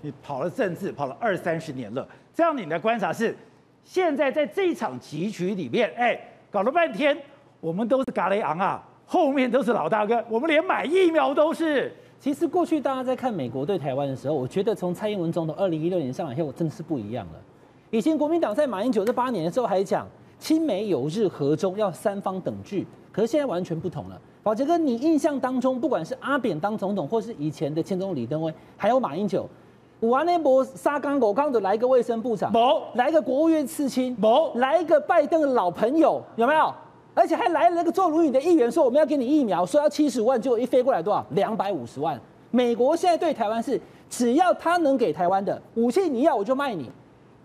[0.00, 3.36] 你跑了政治，跑了二三十年了，这样你的观察是？
[3.88, 6.20] 现在在这场棋局里面，哎，
[6.50, 7.16] 搞了半天，
[7.58, 11.90] 我们都是嘎雷昂啊，后面都是老大哥，我们连买疫苗都是。
[12.20, 17.40] 其实过去大家在看美国对台湾的时候，我觉得从蔡英文总统二零一六年上来以后，真的是不一样了。
[17.90, 20.06] 以前国民党在马英九这八年的时候还讲
[20.38, 24.20] 亲美友日和中要三方等距，可是现在完全不同了。
[24.42, 29.48] 宝杰哥，你印象当中，不管是阿扁当总统，或是以前的前总统李登辉，还有马英九。
[30.00, 36.72] 五完那波沙钢狗刚的来一个卫生部长，某来一个国务院刺青，某来一个拜登的老朋友，有没有？
[37.14, 41.24] 而且还来了那个做轮椅的议员，说我们要给你疫苗，说要七十万，结果一飞过来多少？
[41.30, 42.18] 两百五十万。
[42.52, 46.88] 美国现在对台湾是，只要他能给台湾的武器，你要我就卖你，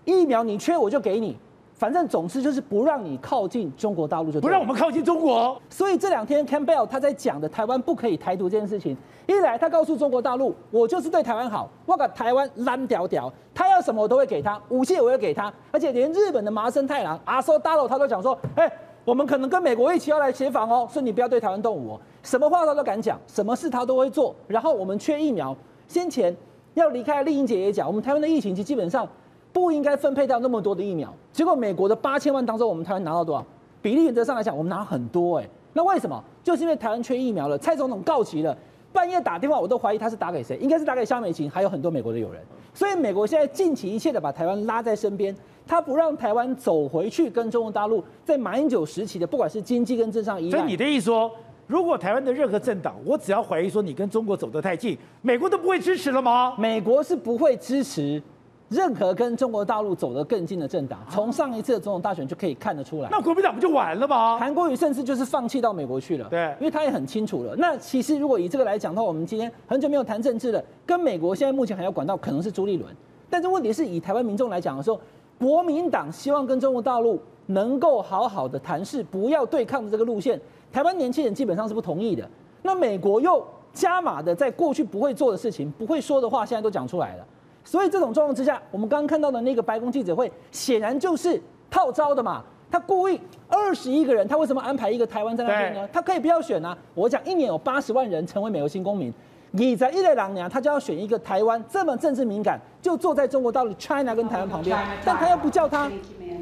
[0.05, 1.35] 疫苗你缺我就给你。
[1.83, 5.61] 反正总之就是不让你靠近中国大陆，就不让我们靠近中国。
[5.69, 8.95] 所以这两天 Campbell 他在讲的台湾不可以台独这件事情，
[9.27, 18.71] 一来他告诉中国大陆，我就是对台湾好，我把台湾烂屌屌，他要什么我都会给他，武器我也给他，而且连日本的麻生太郎阿苏大佬他都讲说，哎，
[19.03, 24.33] 我们可能跟美国一起要来协防哦，所以你不要对台湾动武哦，什么话他都敢讲，什么事他都会做。
[24.47, 25.53] 然后我们缺疫苗，
[25.89, 26.33] 先前
[26.75, 29.05] 要离开，丽英姐也讲，我们台湾的疫情其实基本上。
[29.53, 33.45] 不应该分配到那么多的疫苗，结果美国的八千万当中，我们台湾拿到多少？
[33.81, 36.21] 比例原则上来讲，我们拿很多哎、那为什么？
[36.43, 37.57] 就是因为台湾缺疫苗了。
[37.57, 38.57] 蔡总统告急了，
[38.91, 40.57] 半夜打电话，我都怀疑他是打给谁？
[40.57, 42.41] 应该是打给萧美琴，还有很多美国的友人。
[42.73, 45.35] 所以美国现在尽其一切的把台湾拉在身边，
[45.67, 50.57] 他不让台湾走回去跟中国大陆在马英九时期的不管是经济跟政商依赖。
[50.57, 51.29] 所以你的意思说，
[51.67, 56.55] 如果台湾的任何政党，我只要怀疑说你跟中国走得太近，美国都不会支持了吗？
[56.57, 58.21] 美国是不会支持。
[58.69, 63.09] 任何跟中国大陆走得更近的政党，从上一次的总统大选就可以看得出来。
[63.11, 64.37] 那国民党不就完了吗？
[64.39, 66.27] 韩国瑜甚至就是放弃到美国去了。
[66.29, 67.55] 对，因为他也很清楚了。
[67.57, 72.89] 那其实如果以这个来讲的话，我们今天很久没有谈政治了，跟美国现在目前还要管道可能是朱立伦。
[73.29, 74.99] 但是问题是以台湾民众来讲的时候，
[75.39, 80.39] 国民党希望跟中国大陆能够好好的谈事，不要对抗的这个路线，
[80.71, 82.27] 台湾年轻人基本上是不同意的。
[82.61, 87.25] 那美国又加码的在过去不会做的事情、不会说的话，现在都讲出来了。
[87.63, 92.43] 所以这种状况之下，我们刚刚看到的那个白宫记者会，显然就是套招的嘛。
[92.69, 95.87] 他故意二十一个人，他为什么安排一个台湾在那边呢？
[95.93, 96.75] 他可以不要选啊。
[96.95, 99.13] 我讲一年有八十万人成为美国新公民，
[99.51, 104.75] 你在一来两年，他就要选一个台湾这么政治敏感，就坐在中国大陆 China 跟台湾旁边，
[105.05, 105.87] 但他又不叫他，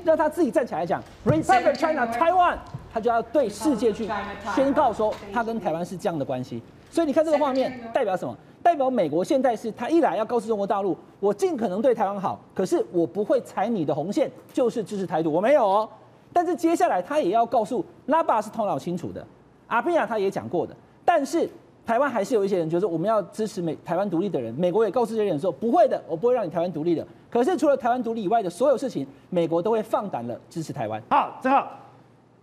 [0.06, 2.56] 让他自己站起来讲 Republic China Taiwan，
[2.94, 4.10] 他就要对世界去
[4.56, 6.64] 宣告说他跟台湾是这样的关系。
[6.92, 8.38] 所以你看这个画面代表什么？
[8.62, 15.90] 代表美国现在是他一来要告诉中国大陆，我尽可能对台湾好，可是我不会踩你的红线，就是支持台独，我没有哦。
[16.32, 19.26] 但是接下来他也要告诉拉巴是头脑清楚的，
[19.68, 20.76] 阿比亚他也讲过的。
[21.04, 21.50] 但是
[21.86, 27.06] 台湾还是有一些人觉得我们要支持美台湾独立的人，美国也告诉这些人说不会的，我不会让你台湾独立的。
[27.32, 31.02] 可是除了台湾独立以外的所有事情，美国都会放胆了支持台湾。
[31.10, 31.68] 好，正好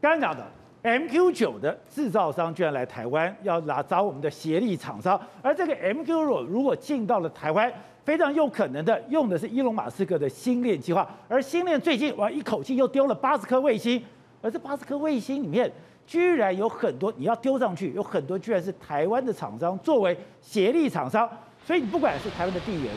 [0.01, 0.45] 刚刚讲的。
[0.83, 5.21] MQ 九的制造商居然来台湾，要拿找我们的协力厂商。
[5.43, 7.73] 而这个 MQ 九如果进到了台湾，
[8.05, 11.09] 非常有可能的用的是伊隆马斯克的星链计划。
[11.29, 14.03] 而星链最近哇，一口气又丢了八十颗卫星，
[14.41, 15.71] 而这八十颗卫星里面，
[16.07, 21.29] 居然有很多你要丢上去，有很多居然是台湾的厂商作为协力厂商。
[21.67, 22.95] 所以你不管是台湾的地缘、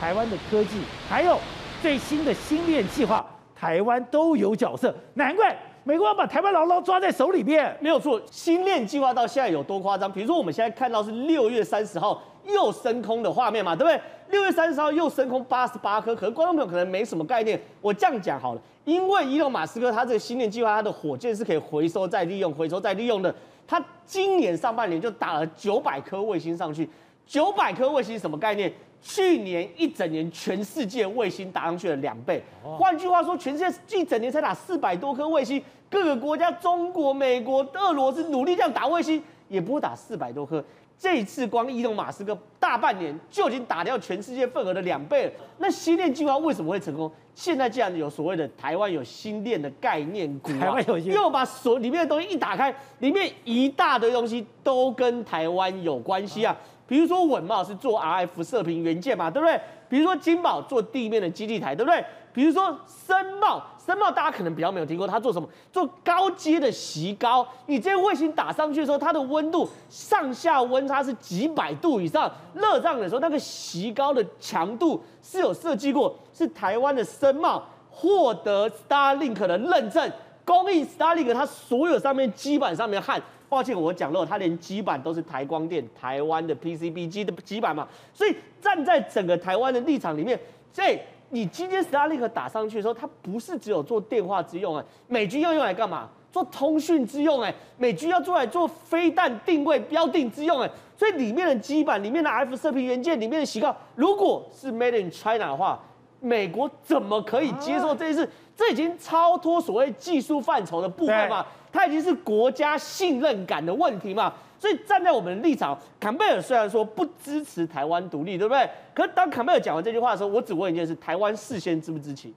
[0.00, 1.38] 台湾的科技，还有
[1.82, 5.54] 最新的星链计划，台湾都有角色，难怪。
[5.86, 8.18] 美国要把台湾牢牢抓在手里面，没有错。
[8.30, 10.10] 星链计划到现在有多夸张？
[10.10, 14.00] 比如说，我们现在看到是六月三十号又升空的画面嘛，对不对？
[14.30, 17.60] 六月三十号又升空八十八颗，可是观众朋友可能没什么概念。
[17.82, 23.32] 我这样讲好了，因为伊隆马斯克他这个星链计划，他的火箭是可以回收再利用、回收再利用的。
[23.66, 26.88] 他今年上半年就打了九百颗卫星上去，
[27.26, 28.72] 九百颗卫星什么概念？
[29.06, 32.42] 去年一整年，全世界卫星打上去了两倍。
[32.62, 40.64] 换句话说，全世界一整年才打四百多颗卫星，各个国家，中国、美国、俄罗斯努力这样打卫星，也不会打四百多颗。
[40.96, 45.32] 这一次光伊隆马斯克大半年就已经打掉全世界份额的两倍了。
[45.58, 47.10] 那星链计划为什么会成功？
[47.34, 56.56] 现在既然有所谓的台湾有星链的概念股啊，台湾有又把所里面的东西一打开，里面一大堆东西都跟台湾有关系啊。
[56.86, 59.60] 比如说稳懋是做 RF 射频元件嘛，对不对？
[59.88, 62.04] 比如说金宝做地面的基地台，对不对？
[62.32, 65.48] 比如说森茂，森茂大家可能比较没有听过，它做什么？
[65.72, 67.46] 做高阶的锡膏。
[67.66, 80.10] 你这些卫星打上去的时候，它的温度上下温差是几百度以上，热胀冷缩，那个锡膏的强度是有设计过，是台湾的森茂获得 Starlink 的认证，
[80.44, 83.22] 供应 Starlink 它所有上面基板上面焊。
[83.54, 90.38] 抱歉，我讲漏，它连基板都是台光电台湾的 PCB 机的基板嘛，所以站在整个台湾的立场里面，
[90.72, 90.98] 所以
[91.30, 96.08] 你今天 Starlink 打上去的时候，它不是只有做电话之用啊，美军要用来干嘛？
[96.32, 105.80] 做通讯之用哎，美军要做来做飞弹定位标定之用哎，所以里面的基板、里面的 F 射频元件、里面的矽胶，如果是 Made in China 的话，
[106.24, 108.28] 美国怎么可以接受这件事？
[108.56, 111.44] 这已经超脱所谓技术范畴的部分嘛。
[111.70, 118.70] 它已经是国家信任感的问题嘛，所以站在我们的立场，坎贝尔虽然说不支持台湾独立，对不对？
[118.94, 122.32] 可是当坎贝尔讲完这句话的时候，我只问一件事：台湾事先知不知情？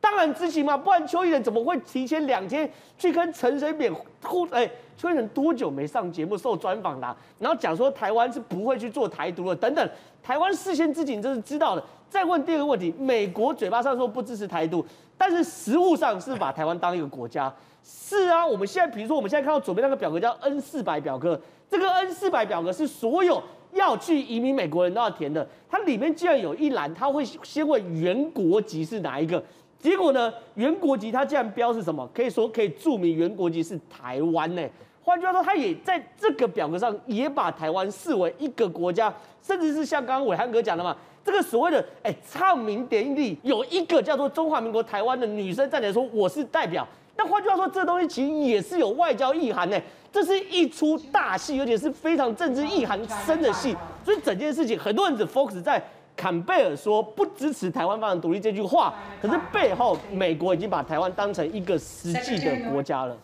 [0.00, 3.92] 当然知情嘛，不然邱毅人怎么会提前两天去跟陈水扁
[4.22, 4.46] 互？
[4.52, 7.16] 哎，邱毅人多久没上节目受专访啦？
[7.40, 9.90] 然后讲说台湾是不会去做台独的，等等。
[10.22, 11.82] 台湾事先知情这是知道的。
[12.08, 14.84] 再问第二个问题，美国嘴巴上说不支持台独，
[15.18, 17.52] 但是实务上是把台湾当一个国家。
[17.82, 23.42] 是啊，我们现在比如说我们现在看到左边那个表格叫 N 四百表格，这个 N 四百表格是所有
[23.72, 29.42] 要去移民美国人都要填的，它里面竟然有一栏，它会先问原国籍是哪一个。
[29.78, 30.32] 结果呢？
[30.54, 32.08] 原国籍他竟然标示什么？
[32.12, 34.62] 可以说可以注明原国籍是台湾呢。
[35.04, 40.96] 换句话说，他也在这个表格上也把台湾视为一个国家，甚至是像刚刚暐瀚哥讲的嘛，
[41.26, 46.86] 这个所谓的哎唱名典礼有一个叫做中华民国台湾的女生站起来说我是代表。
[47.16, 49.76] 但换句话说，这东西其实也是有外交意涵呢。
[50.12, 52.96] 这是一出大戏，而且是非常政治意涵
[53.26, 53.76] 深的戏。
[54.04, 55.82] 所以整件事情，很多人只 focus 在。
[56.14, 63.14] 坎贝尔说不支持台湾发展独立这句话，可是背后美国已经把台湾当成一个实际的国家了。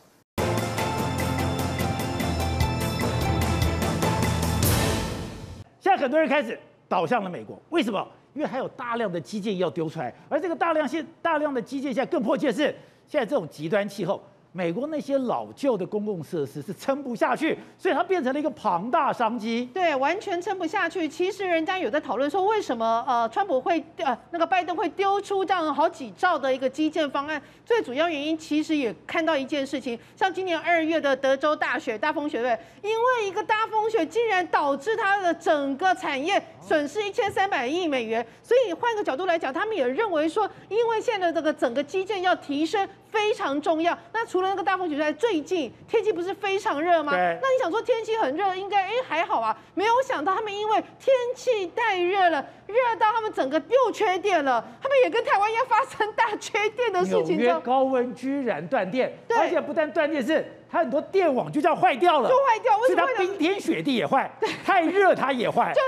[5.80, 6.60] 现在很多人开始
[6.92, 8.06] 倒向了美国，为什么？
[8.34, 12.64] 因为还有大量的基建要丢出来，而这个大量现大量的基建现在更迫切是
[13.06, 14.22] 现在这种极端气候。
[14.54, 19.64] 美国那些老旧的公共设施是撑不下去，所以它变成了一个庞大商机。
[19.72, 21.08] 对，完全撑不下去。
[21.08, 27.40] 其实人家有在讨论说，为什么呃，川普会呃那个拜登会丢出这样好几兆的一个基建方案？
[27.64, 38.24] 最主要原因其实也看到一件事情，像今年二月的德州大雪大风雪，对，因为一个大风雪竟然导致它的整个产业损失一千三百亿美元。
[38.42, 42.86] 所以换个角度来讲，他们也认为说，因为现在这个整个基建要提升。
[43.12, 43.96] 非常重要。
[44.12, 47.12] 那除了那个大风雪之外，最近天气不是非常热吗？
[47.14, 49.56] 那你想说天气很热，应该哎还好啊。
[49.74, 54.64] 没有想到他们因为天气太热了，热到他们整个又缺电了。
[54.82, 57.36] 他们也跟台湾一样发生大缺电的事情。
[57.36, 62.76] 纽约高温居然断电，而且不但断电，是它很多电网就这样坏掉了，就坏掉。
[62.78, 63.06] 为什么？
[63.18, 64.30] 冰天雪地也坏，
[64.64, 65.72] 太热它也坏。
[65.74, 65.82] 就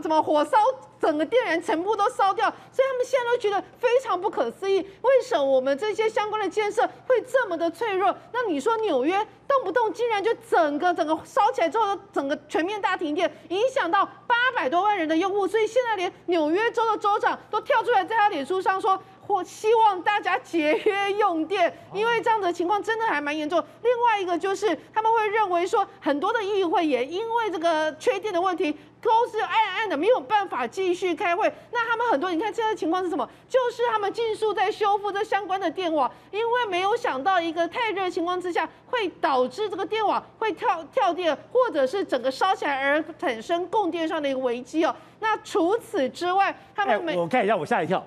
[0.00, 0.58] 怎么火烧？
[0.98, 8.12] 整个电源全部都烧掉，所以他们现在都觉得非常不可思议，为什么我们这些相关的建设会这么的脆弱？
[8.32, 9.14] 那你说纽约
[9.46, 23.62] 动不动竟然就整个整个烧起来之后，整个全面大停电，影响到八百多万人的用户，所以现在连纽约州的州长都跳出来在他脸书上说，或希望大家节约用电，因为这样的情况真的还蛮严重。
[23.82, 28.76] 另外一个就是他们会认为说，很多的议会也因为这个缺电的问题。
[29.02, 31.52] 都是暗暗的，没有办法继续开会。
[31.70, 33.28] 那他们很多，你看现在情况是什么？
[33.48, 44.92] 就是他们尽速在修复这相关的电网，因为没有想到一个太热的情况之下，会导致这个电网会跳跳电，或者是整个烧起来而产生供电上的一个危机哦。
[45.20, 48.04] 那除此之外，他们没、欸、我看一下，我吓一跳。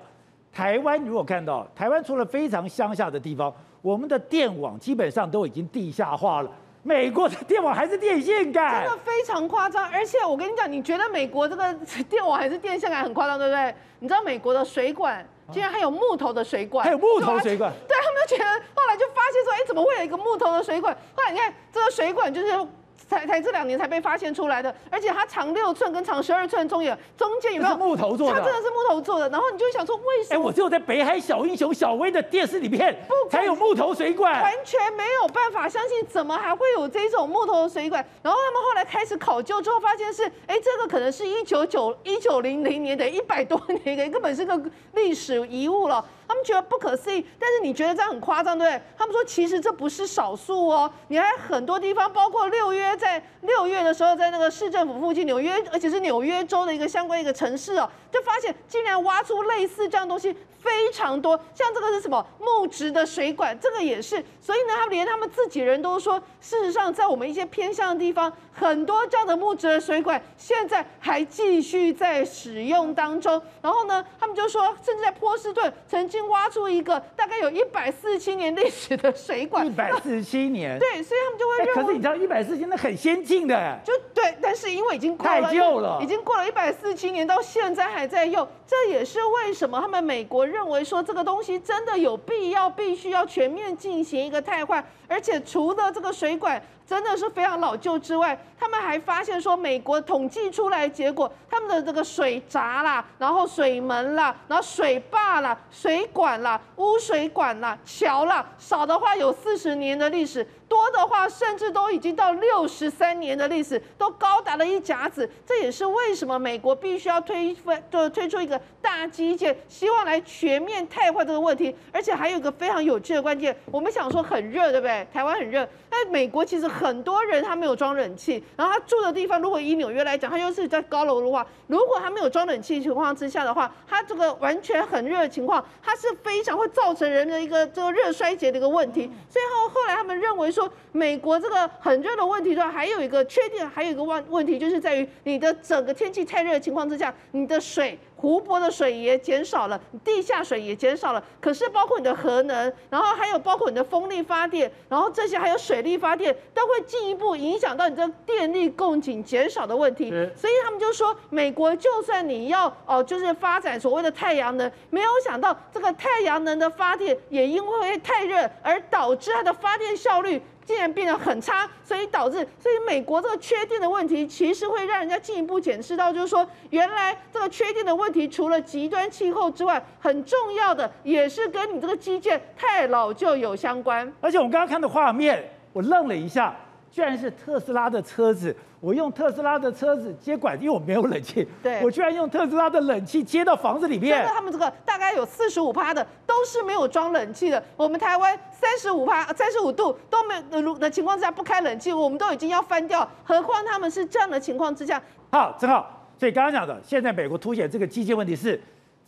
[0.52, 6.50] 台湾如果看到台湾除了非常乡下的地方，我们的电网基本上都已经地下化了。
[6.82, 9.88] 美国的电网还是电线杆，真的非常夸张。
[9.90, 11.74] 而且我跟你讲，你觉得美国这个
[12.08, 13.74] 电网还是电线杆很夸张，对不对？
[13.98, 20.96] 你知道美国的水管竟然还有木头的水管，还有木头水管，对，他们就觉得，后来就发现说，哎，怎么会有一个木头的水管？
[21.14, 22.66] 后来你看这个水管就是。
[23.10, 28.38] 才才这两年才被发现出来的，而且它长六寸跟长十二寸中间中间有没有木头做的？
[28.38, 29.28] 它真的是木头做的。
[29.30, 30.36] 然后你就想说，为什么？
[30.36, 32.96] 哎，我只有在北海小英雄小薇的电视里面
[33.28, 38.04] 才有木头水管，完全没有办法相信，怎么还会有这种木头的水管？
[38.22, 44.60] 然后他们后来开始考究之后，发现是，哎，这个可能是一九九一九零零年的一百多年，根本是个
[44.92, 46.04] 历史遗物了。
[46.30, 48.82] 他们觉得不可思议，但是你觉得这样很夸张，对不对？
[48.96, 60.36] 他们说其实这不是少数哦，你还很多地方，包括六月在六月的时候，在那个市政府附近，纽约，而且是纽约州的一个相关一个城市哦，就发现竟然挖出类似这样东西。
[60.60, 64.22] 非常多，像这个是什么木质的水管，这个也是。
[64.42, 73.40] 所以呢，他们连他们自己人都说，事实上在我们一些偏向的地方，很多这样的木质的水管现在还继续在使用当中。
[73.62, 79.66] 然后呢，他们就说，甚至在波士顿曾经挖出一个大概有一百四十七年历史的水管。
[79.66, 80.78] 一百四十七年。
[80.78, 81.74] 对，所以他们就会认为。
[81.74, 83.80] 可是你知道，一百四十七那很先进的。
[83.82, 88.46] 就对，但是因为已经太旧了，已经过了一百四十七年，到现在还还在用。
[88.66, 90.46] 这也是为什么他们美国。
[90.46, 96.60] 认为说这个东西真的有必要，必须要全面进行一个汰换，而且除了这个水管。
[96.86, 110.44] 真的是非常老旧之外，他们还发现说，美国统计出来结果，他们的这个水闸啦，然后水门啦，然后水坝啦、水管啦、污水管啦、桥啦，少的话有四十年的历史。
[110.70, 115.28] 多的话，甚至都已经到六十三年的历史，都高达了一甲子。
[115.44, 121.74] 这也是为什么美国必须要推分，就推出一个大基建，希望来全面汰换这个问题。
[121.92, 125.04] 而且还有一个非常有趣的关键，我们想说很热，对不对？
[125.12, 139.10] 台湾很热，但美国其实很多人他没有装冷气，然后他住的地方，如果以纽约来讲，他又是在高楼的话，如果他没有装冷气情况之下的话，他这个完全很热的情况，他是非常会造成人的一个这个热衰竭的一个问题。
[139.28, 140.59] 所以后后来他们认为说。
[140.60, 147.98] 说美国这个很热的问题之外，还有一个缺点，还有一个问问题，就是在于你的整个天气太热的情况之下，你的水。
[148.20, 151.24] 湖泊的水也减少了，地下水也减少了。
[151.40, 160.10] 可是包括你的核能，然后还有包括你的风力发电，然后这些还有水力发电，都会进一步影响到你这电力供给减少的问题。
[160.36, 170.42] 所以他们就说，美国就算你要哦，就是发展所谓的太阳能，没有想到这个太阳能的发电也因为太热而导致它的发电效率。
[170.70, 184.10] 竟然变得很差，所以导致，所以美国这个缺电的问题，其实会让人家进一步检视到，就是说，原来这个缺电的问题，除了极端气候之外，很重要的也是跟你这个基建太老旧有相关。
[184.20, 186.54] 而且我们刚刚看的画面，我愣了一下。
[186.92, 194.26] 居然是特斯拉的车子，我用特斯拉的车子接管，因为我没有冷气，对，我居然用特斯拉的冷气接到房子里面。
[194.26, 197.62] 他们这个大概有四十五趴的都是没有装冷气的。
[197.76, 205.00] 我们台湾三十五趴、三十五度都没有的情况之下不开冷气，我们都已经要翻掉，何况他们是这样的情况之下。
[205.30, 208.60] 好，正好，所以刚刚讲的，现在美国凸显这个基建问题是。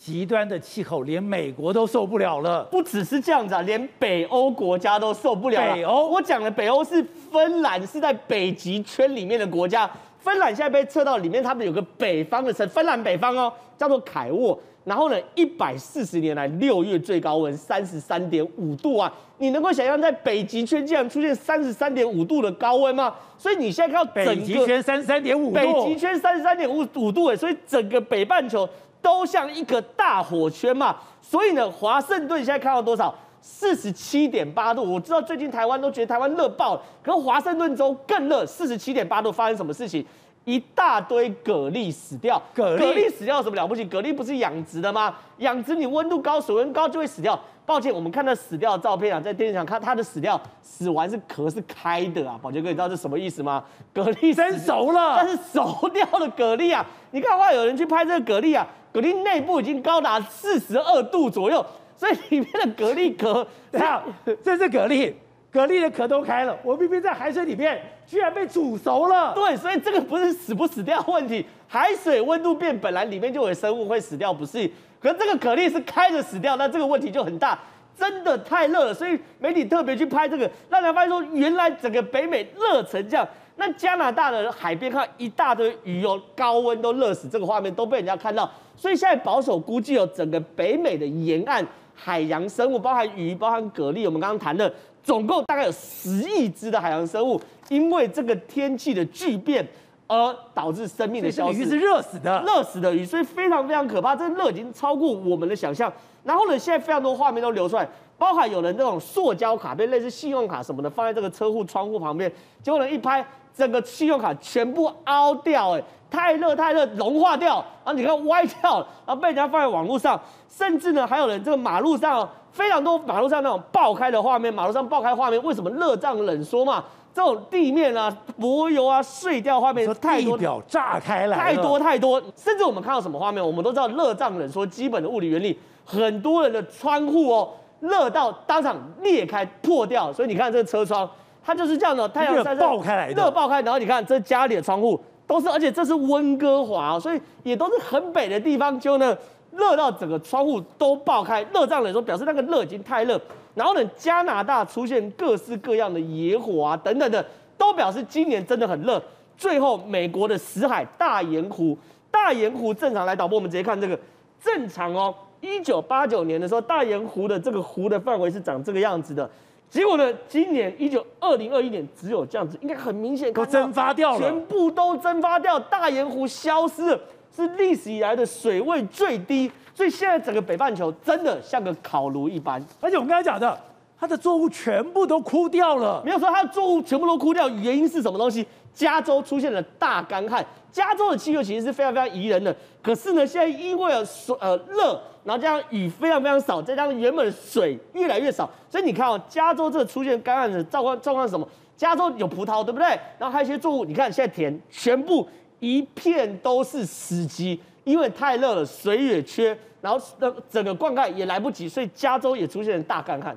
[0.04, 2.64] 极端的气候，连美国都受不了了。
[2.64, 5.74] 不只是这样子啊，连北欧国家都受不了。
[5.74, 7.00] 北欧，我讲的北欧是
[7.30, 9.88] 芬兰，是在北极圈里面的国家。
[10.18, 14.58] 芬兰现在被测到里面，他们有个北方的城，芬兰北方哦，叫做凯沃。
[14.82, 19.12] 然后呢，一百四十年来六月最高温三十三点五度啊！
[19.38, 23.14] 你能够想象在北极圈竟然出现三十三点五度的高温吗？
[23.38, 28.68] 所以你现在看到北极圈三十三点五度，北极圈三十三点五五度哎，所以整个北半球。
[29.02, 33.14] 都像一个大火圈嘛，所以呢，华盛顿现在看到多少？
[33.44, 34.84] 四十七点八度。
[34.84, 39.32] 我知道最近台湾都觉得台湾热爆了，可是华盛顿州更热，四十七点八度。
[39.32, 40.06] 发生什么事情？
[40.44, 42.40] 一大堆蛤蜊死掉。
[42.54, 43.84] 蛤蜊，蛤蜊死掉有什么了不起？
[43.86, 45.16] 蛤蜊不是养殖的吗？
[45.38, 47.36] 养殖你温度高，水温高就会死掉。
[47.64, 52.38] 抱歉，我们看到死掉的照片啊，在电视上看它的死掉，死完是壳是开的啊。
[52.42, 53.62] 宝杰哥，你知道这什么意思吗？
[53.94, 56.84] 蛤蜊蒸熟了，但是熟掉的蛤蜊啊！
[57.12, 58.66] 你看，话有人去拍这个蛤蜊啊。
[58.92, 61.64] 蛤蜊内部已经高达四十二度左右，
[61.96, 64.02] 所以里面的蛤蜊壳，你看，
[64.44, 65.14] 这是蛤蜊，
[65.52, 66.54] 蛤蜊的壳都开了。
[66.62, 69.32] 我明明在海水里面，居然被煮熟了。
[69.34, 74.70] 对，所以这个不是死不死掉问题，海水温度变，本来里面就有生物会死掉，不是？
[75.02, 77.58] 可是这个蛤蜊是开着死掉，那这个问题就很大，
[77.98, 78.94] 真的太热了。
[78.94, 83.26] 所以媒体特别去拍这个，让人发现说，原来整个北美热成这样。
[83.56, 88.50] 那加拿大的海边看一大堆鱼哦，高温都热死，这个画面都被人家看到。
[88.76, 91.64] 所以现在保守估计哦，整个北美的沿岸
[91.94, 94.72] 海洋生物，包含鱼、包含蛤蜊，我们刚刚谈的，
[95.02, 97.38] 总共大概有十亿只的海洋生物，
[97.68, 99.66] 因为这个天气的巨变
[100.12, 101.60] 而导致生命的消失。
[101.60, 104.14] 鱼是热死的，热死的鱼，所以非常非常可怕。
[104.14, 105.90] 这个热已经超过我们的想象。
[106.22, 112.30] 然后呢，现在非常多画面都流出来，包含有人这种塑胶卡片，类似信用卡什么的，放在这个车库窗户旁边，
[112.62, 113.24] 结果呢一拍。
[113.54, 120.18] 整个信用卡全部凹掉，哎，太热太热，融化掉，然后你看歪掉了， 然后被人家放在网络上，
[120.48, 126.82] 甚至呢还有人这个马路上非常多马路上那种爆开的画面，马路上爆开画面，为什么热胀冷缩嘛？
[127.14, 141.08] 这种地面啊、柏油啊碎掉画面太多，地表炸开来太多太多，甚至我们看到什么画面，我们都知道热胀冷缩基本的物理原理，很多人的窗户哦热到当场裂开破掉，所以你看这个车窗。
[141.44, 149.18] 它就是这样的，太阳晒爆开来的，热爆开，然后你看这家里的窗户都是，而且这是温哥华，所以也都是很北的地方，就呢
[149.50, 153.20] 热到整个窗户都爆开，热胀冷缩，表示那个热已经太热。
[153.54, 157.24] 然后呢，加拿大出现各式各样的野火啊等等的，
[157.58, 159.02] 都表示今年真的很热。
[159.36, 161.76] 最后，美国的死海大盐湖，
[162.10, 163.98] 大盐湖正常来导播，我们直接看这个
[164.40, 165.14] 正常哦。
[165.40, 169.28] 一九八九年的时候，大盐湖的这个湖的范围是长这个样子的。
[169.68, 170.12] 结果呢？
[170.28, 177.00] 今年一九二零二一年只有这样子，应该很明显都蒸发掉了，全部都蒸发掉，大盐湖消失了，
[177.34, 182.64] 是历史以来的水位最低，所以现在整个北半球真的像个烤炉一般。
[182.80, 183.58] 而且我们刚才讲的
[183.98, 186.02] 它的作物全部都枯掉了。
[186.04, 188.46] 没有说它的作物全部都枯掉，原因是什么东西？
[188.74, 190.44] 加州出现了大干旱。
[190.70, 201.46] 加州的气候其实是非常非常宜人的，可是呢，现在因为水呃热，然后加上雨非常非常少，再加上原本的水越来越少，所以你看哦，加州这个出现干旱的状况状况是什么？
[201.76, 202.86] 加州有葡萄，对不对？
[203.18, 205.28] 然后还有一些作物，你看现在田全部
[205.60, 213.36] 一片都是死寂，因为太热了，水也缺，然后那整个灌溉也来不及，所以加州也出现了大干旱。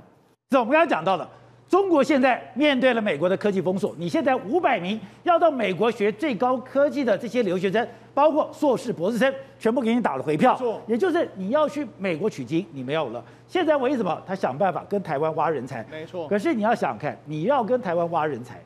[0.49, 1.27] 这我们刚才讲到的。
[1.67, 10.55] 中国现在面对了美国的科技封锁，你现在五百名要到美国学最高科技的这些留学生，包括硕士、博士生，全部给你打了回票。
[10.55, 13.25] 错，也就是你要去美国取经，你没有了。
[13.47, 15.83] 现在为什么他想办法跟台湾挖人才？
[15.89, 16.27] 没错。
[16.27, 18.61] 可是你要想想看，你要跟台湾挖人才，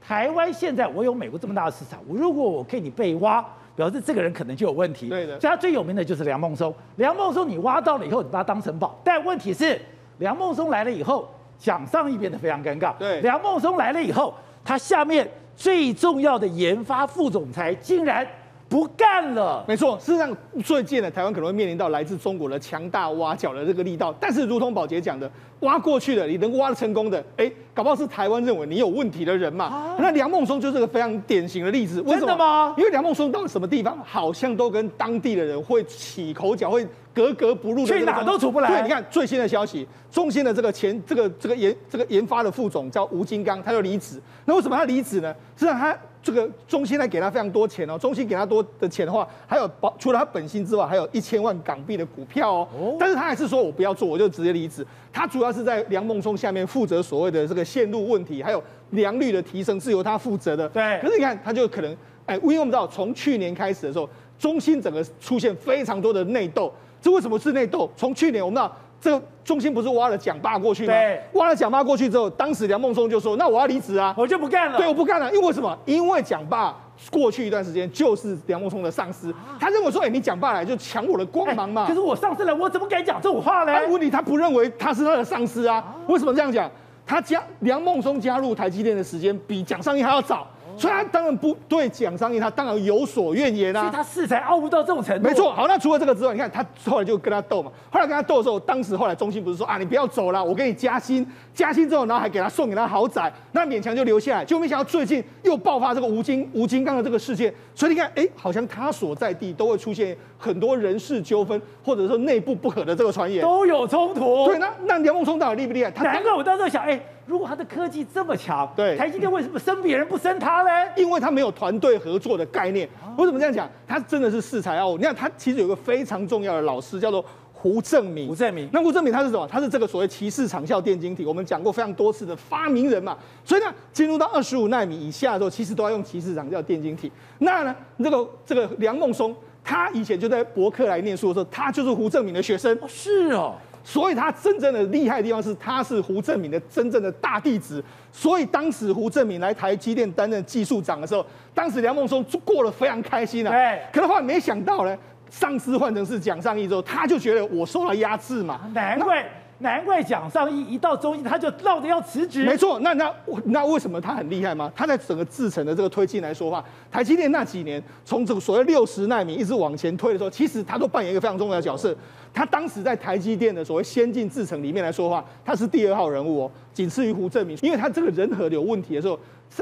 [0.00, 3.44] 台湾现在我有美国这么大的市场，我如果我可以你被挖，
[3.76, 5.08] 表示这个人可能就有问题。
[5.08, 5.38] 对的。
[5.40, 6.74] 所以他最有名的就是梁孟松。
[6.96, 9.80] 梁孟松你挖到了以后，你把他当成宝，但问题是
[10.18, 11.28] 梁孟松来了以后。
[11.56, 12.92] 蒋尚义变得非常尴尬。
[12.98, 14.34] 对，梁孟松来了以后，
[14.64, 18.26] 他下面最重要的研发副总裁竟然
[18.74, 19.64] 不干了。
[19.68, 24.12] 没错，事实上最近呢，台湾可能会面临到来自中国的强大挖角的这个力道。
[24.18, 25.30] 但是，如同宝杰讲的，
[25.60, 29.66] 挖过去的，你能挖得成功的，哎，搞不好是台湾认为你有问题的人嘛。
[29.66, 32.00] 啊、那梁孟松就是个非常典型的例子。
[32.00, 32.26] 为什么？
[32.26, 32.74] 真的吗？
[32.76, 36.84] 因为梁孟松到什么地方，好像都跟当地的人会起口角，会。
[37.14, 38.68] 格格不入的，去哪都出不来。
[38.68, 44.20] 对，你看最新的消息，中芯的这个前这个这个研这个研发的副总叫吴金刚，他就离职。
[44.46, 45.32] 那为什么他离职呢？
[45.56, 52.68] 实际上他这个中芯来给他非常多钱哦，中心给他多的钱的话，还有包除了他本薪之外，还有一千万港币的股票哦。
[52.80, 52.96] 哦。
[52.98, 54.84] 但是他还是说我不要做，我就直接离职。
[55.12, 60.66] 他主要是在梁孟松下面负责所谓的这个线路问题，还有良率的提升是由他负责的。
[60.70, 60.98] 对。
[61.02, 61.94] 可是你看，他就可能
[62.24, 66.72] 哎，因为我们知道从去年开始的时候，中心整个出现非常多的内斗。
[67.02, 67.90] 这为什么是内斗？
[67.94, 68.74] 从去年我们知道，
[69.04, 70.94] 这个中心不是挖了蒋爸过去吗？
[70.94, 75.78] 对，挖了蒋爸过去之后，当时梁孟松就说：“那我要离职啊，我就不干了。”对，我不干了，因为为什么？
[75.84, 76.74] 因为蒋爸
[77.10, 83.74] 过去一段时间就是梁孟松的上司，他认为说：“哎，你蒋爸来就抢我的光芒嘛。”可是我上司来，我怎么敢讲这种话呢？
[83.90, 85.84] 问题他不认为他是他的上司啊？
[86.06, 86.70] 为什么这样讲？
[87.04, 90.46] 他加梁孟松加入台积电的时间比蒋尚义还要早。
[90.76, 93.80] 所以他当然不对蒋尚义，他当然有所怨言啊。
[93.80, 95.28] 所以他恃才傲物到这种程度。
[95.28, 97.70] 没错，好，那除了这个之外，你看他后来就跟他斗嘛。
[97.90, 104.44] 后来跟他斗的时候，当时后来中心不是说啊，你不要走了，我给你加薪，加薪之后，然后还给他送给他豪宅，那勉强就留下来。
[104.44, 114.46] 就没想到最近又爆发这个吴金吴金刚的这个事件，所以你看，哎，好像他所在地都会出现很多人事纠纷，或者说内部不可的这个传言，都有冲突。
[114.46, 115.90] 对，那那梁孟松到底厉不厉害？
[115.90, 117.00] 他难怪我当时想，哎。
[117.26, 120.70] 如果他的科技这么强，对，台积电为什么生别人不生他呢？
[120.96, 122.88] 因为他没有团队合作的概念。
[123.16, 123.68] 为什么这样讲？
[123.86, 124.98] 他真的是恃才傲物。
[124.98, 128.28] 你看，他其实有个非常重要的老师，叫做胡正明。
[128.28, 129.46] 胡正明，那胡正明他是什么？
[129.46, 133.16] 他是这个所谓鳍式长效电晶体，我们讲过非常多次的发明人嘛。
[133.44, 137.10] 所以呢，进入到二十五纳米以下的时候，其实都要用鳍式长效电晶体。
[137.38, 142.76] 那呢，这个这个梁孟松，他以前就在伯克莱念书的时候，他就是胡正明的学生。
[142.82, 143.54] 哦，是哦。
[143.84, 147.84] 所以他真正的厉害的地方是，他是胡正明的真正的大弟子。
[148.10, 153.52] 所以当时胡正明来台积电担任技术长的时候，当时梁孟松过得非常开心啊。
[153.52, 153.88] 哎。
[153.92, 154.96] 可是后来没想到呢，
[155.30, 158.60] 上司换成是蒋尚义之后，他就觉得我受到压制嘛。
[158.72, 159.24] 难怪。
[159.58, 162.44] 难怪蒋尚义一到中芯，他就闹着要辞职。
[162.44, 163.12] 没错，那那
[163.46, 164.70] 那为什么他很厉害吗？
[164.74, 171.96] 他在整个制程的这个推进来说话，台积电那几年从这个所谓六十纳米一直往前推的时候，其实他都扮演一个非常重要的角色。
[172.32, 177.56] 他当时在台积电的所谓先进制程里面来说话，他是第二号人物哦，仅次于胡正明。
[177.62, 179.16] 因为他这个人和有问题的时候，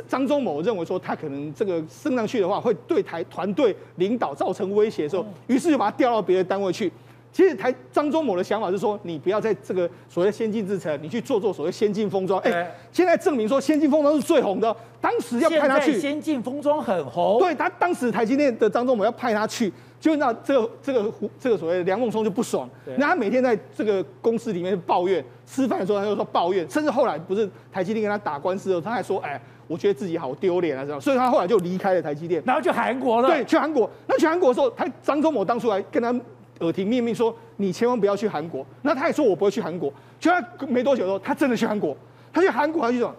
[0.08, 6.90] 张忠谋认为说他可能这个升上去的话，会对台团队领导造成威胁的时候，于是就把他调到别的单位去。
[7.32, 12.38] 其实台张忠谋的想法是说，你不要在这个所谓先进制程，你去做做所谓先进封装。
[12.40, 14.76] 哎、欸，现在证明说先进封装是最红的。
[15.00, 17.38] 当时要派他去，先进封装很红。
[17.38, 21.10] 对他当时台积电的张忠谋要派他去，就那这个这个
[21.40, 22.68] 这个所谓梁孟松就不爽，
[22.98, 33.28] 那他每天在这个公司里面抱怨，吃饭的时候他就说抱怨，甚至后来不是台积电跟他打官司的时候，他还说，哎，我觉得自己好丢脸啊，这样，所以他后来就离开了台积电，然后去韩国了。
[33.28, 33.90] 对，去韩国。
[34.06, 36.14] 那去韩国的时候，他张忠谋当初还跟他。
[36.62, 41.96] 耳提面命说：“你千万不要去韩国。”那他也说：“我不会去韩国。”就他没多久的时候，他真的去韩国。
[42.32, 43.14] 他去韩国，他去什么？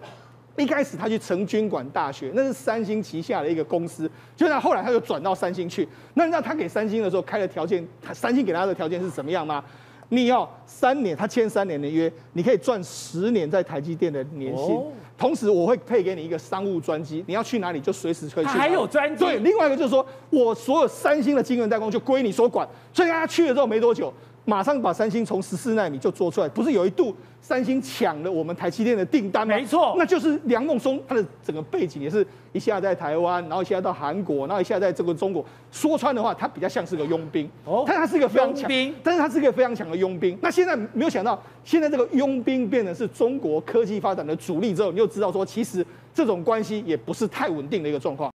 [0.56, 4.10] 一开始他去成军馆大学，那是三星旗下的一个公司。
[4.36, 5.88] 就那后来他就转到三星去。
[6.14, 9.64] 那那他给三星的时候开的条件，三星给他的条件是怎么样吗？
[10.10, 14.80] 你要三年，他签三年的约，你可以赚十年在台积电的年薪。
[15.16, 18.50] 同时，我会配给你一个商务专机，你要去哪里就随时可以去。
[18.50, 19.24] 还有专机。
[19.24, 22.68] 对，另外一个就是说，我所有三星的晶圆代工就归你所管。
[22.92, 24.12] 所以他去了之后没多久，
[24.44, 27.14] 马上把三星从十四纳米就做出来，不是有一度
[27.44, 29.54] 三星抢了我们台积电的订单吗？
[29.54, 35.44] 没错，那就是梁孟松他的整个背景也是一下在台湾，然后一下到韩国，然后一下在这个中国。
[35.70, 38.66] 说穿的话，他比较像是个佣兵哦，但他是一个非常强，
[39.02, 40.38] 但是他是一个非常强的佣兵。
[40.40, 45.84] 那现在没有想到，现在这个佣兵变成是中国科技发展的主力之后，你就知道说，其实
[46.14, 48.32] 这种关系也不是太稳定的一个状况。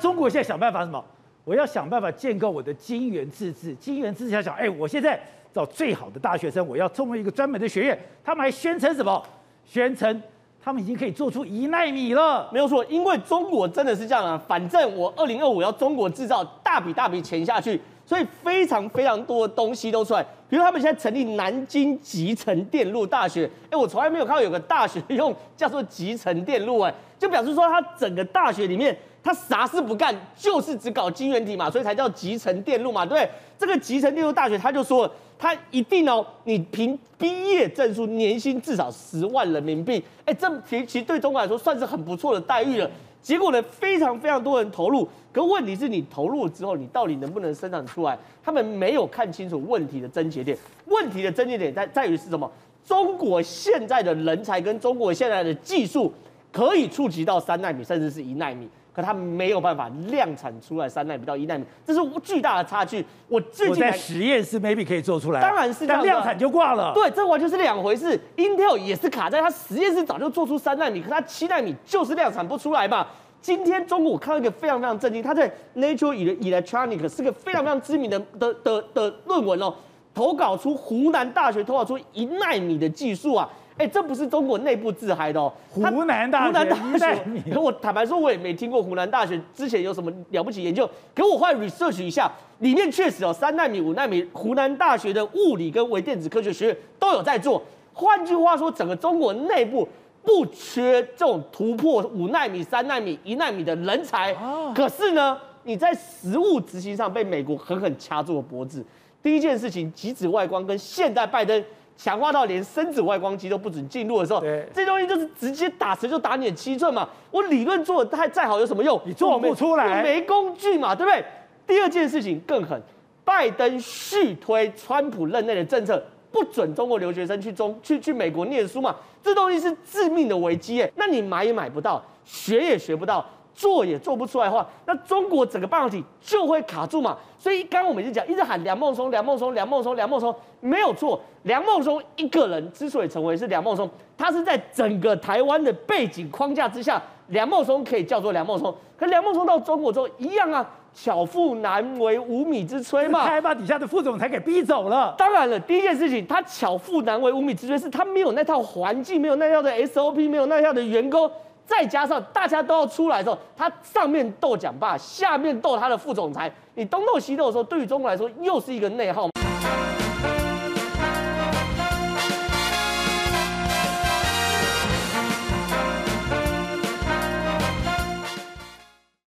[0.00, 1.04] 中国现在想办法什么？
[1.44, 3.74] 我要想办法建构我的晶圆自治。
[3.74, 5.20] 晶圆自治，想想，哎，我现在
[5.52, 7.98] 找最好的大学生，我要成为一个专门的学院。
[8.24, 9.22] 他们还宣称什么？
[9.66, 10.22] 宣称
[10.62, 12.48] 他们已经可以做出一纳米了。
[12.50, 14.42] 没有错，因为中国真的是这样啊。
[14.48, 20.24] 反正我二零二五要中国制造，大笔大笔钱下去，所以非常非常多的东西都出来。
[20.48, 28.96] 比如他们现在成立南京集成电路大学，哎，我从来没有看到有个大学用叫做集成电路，哎，就表示说它整个大学里面。
[29.24, 33.30] 他啥事不干，就是只搞晶圆体嘛，所以才叫集成电路嘛，对不对？
[33.58, 42.90] 这个集成电路大学，他就说他一定哦，你凭毕业证书，年薪至少十万人民币，哎，这其其实对中国来说算是很不错的待遇了。
[43.22, 48.18] 结果呢，非常非常多人投入，可问题是你投入了之后，你到底能不能生产出来？
[48.44, 50.54] 他们没有看清楚问题的症结点。
[50.84, 52.50] 问题的症结点在在于是什么？
[52.84, 56.12] 中国现在的人才跟中国现在的技术
[56.52, 58.68] 可以触及到三纳米，甚至是一纳米。
[58.94, 63.04] 可它没有办法量产出来三纳米到一纳米，这是巨大的差距。
[63.28, 66.92] 我最近在实验室 maybe 可以做出来，当然是但量产就挂了。
[66.94, 68.18] 对，这完全是两回事。
[68.36, 73.04] Intel 也是卡在它实验室早就做出三纳米，可它七纳米就是量产不出来嘛。
[73.42, 79.74] 今天中午我看到一个非常非常震惊，他在 Nature Electronics 是个非常非常知名的的的的论文哦，
[80.14, 83.50] 投稿出湖南大学投稿出一纳米的技术啊。
[83.76, 85.52] 哎，这不是中国内部自嗨的哦。
[85.68, 87.24] 湖南大学，湖南大学。
[87.52, 90.88] 可我坦白说，我也没听过湖南大学之前有什么了不起研究。
[91.12, 92.30] 可我后来 research 一下，
[92.60, 97.60] 里面确实有三纳米、五纳米，湖南大学的物理跟微电子科学学院都有在做。
[97.92, 99.88] 换句话说，整个中国内部
[100.22, 104.32] 不缺这种突破五纳米、三纳米、一纳米的人才。
[104.72, 108.84] 可是呢，你在实务执行上被美国狠狠掐住了脖子。
[109.20, 111.64] 第一件事情，极紫外光跟现代拜登。
[111.96, 117.08] 强化到连深紫外光机都不准进入的时候，对，这东西就是直接打折就打你的七寸嘛。
[117.30, 119.00] 我理论做的太再好有什么用？
[119.04, 121.24] 你做不出来，没工具嘛，对不对？
[121.66, 122.80] 第二件事情更狠，
[123.24, 128.94] 拜登续推川普任内的政策，不准中国留学生去中去去美国念书嘛。
[129.22, 130.92] 这东西是致命的危机耶。
[130.96, 133.24] 那你买也买不到，学也学不到。
[133.56, 137.16] 做也做不出来的话，那中国整个半导体就会卡住嘛。
[137.44, 141.20] 所以刚刚我们一直讲，一直喊梁孟松、梁孟松、梁孟松、梁孟松，没有错。
[141.42, 148.74] 梁孟松一个人之所以成为是梁孟松，他是在整个台湾的背景框架之下，梁孟松可以叫做梁孟松。
[148.96, 155.14] 可梁孟松到中国之后一样啊，巧妇难为无米之炊嘛，他还把底下的副总裁给逼走了。
[155.18, 161.30] 当然了，第一件事情，他巧妇难为无米之炊，是他没有那套环境，没有那套的 SOP，没有那套的员工。
[161.66, 169.28] 再加上大家都要出来的时候，他上面斗讲爸，下面斗他的副总裁，你东斗西斗的时候，对于中国来说又是一个内耗。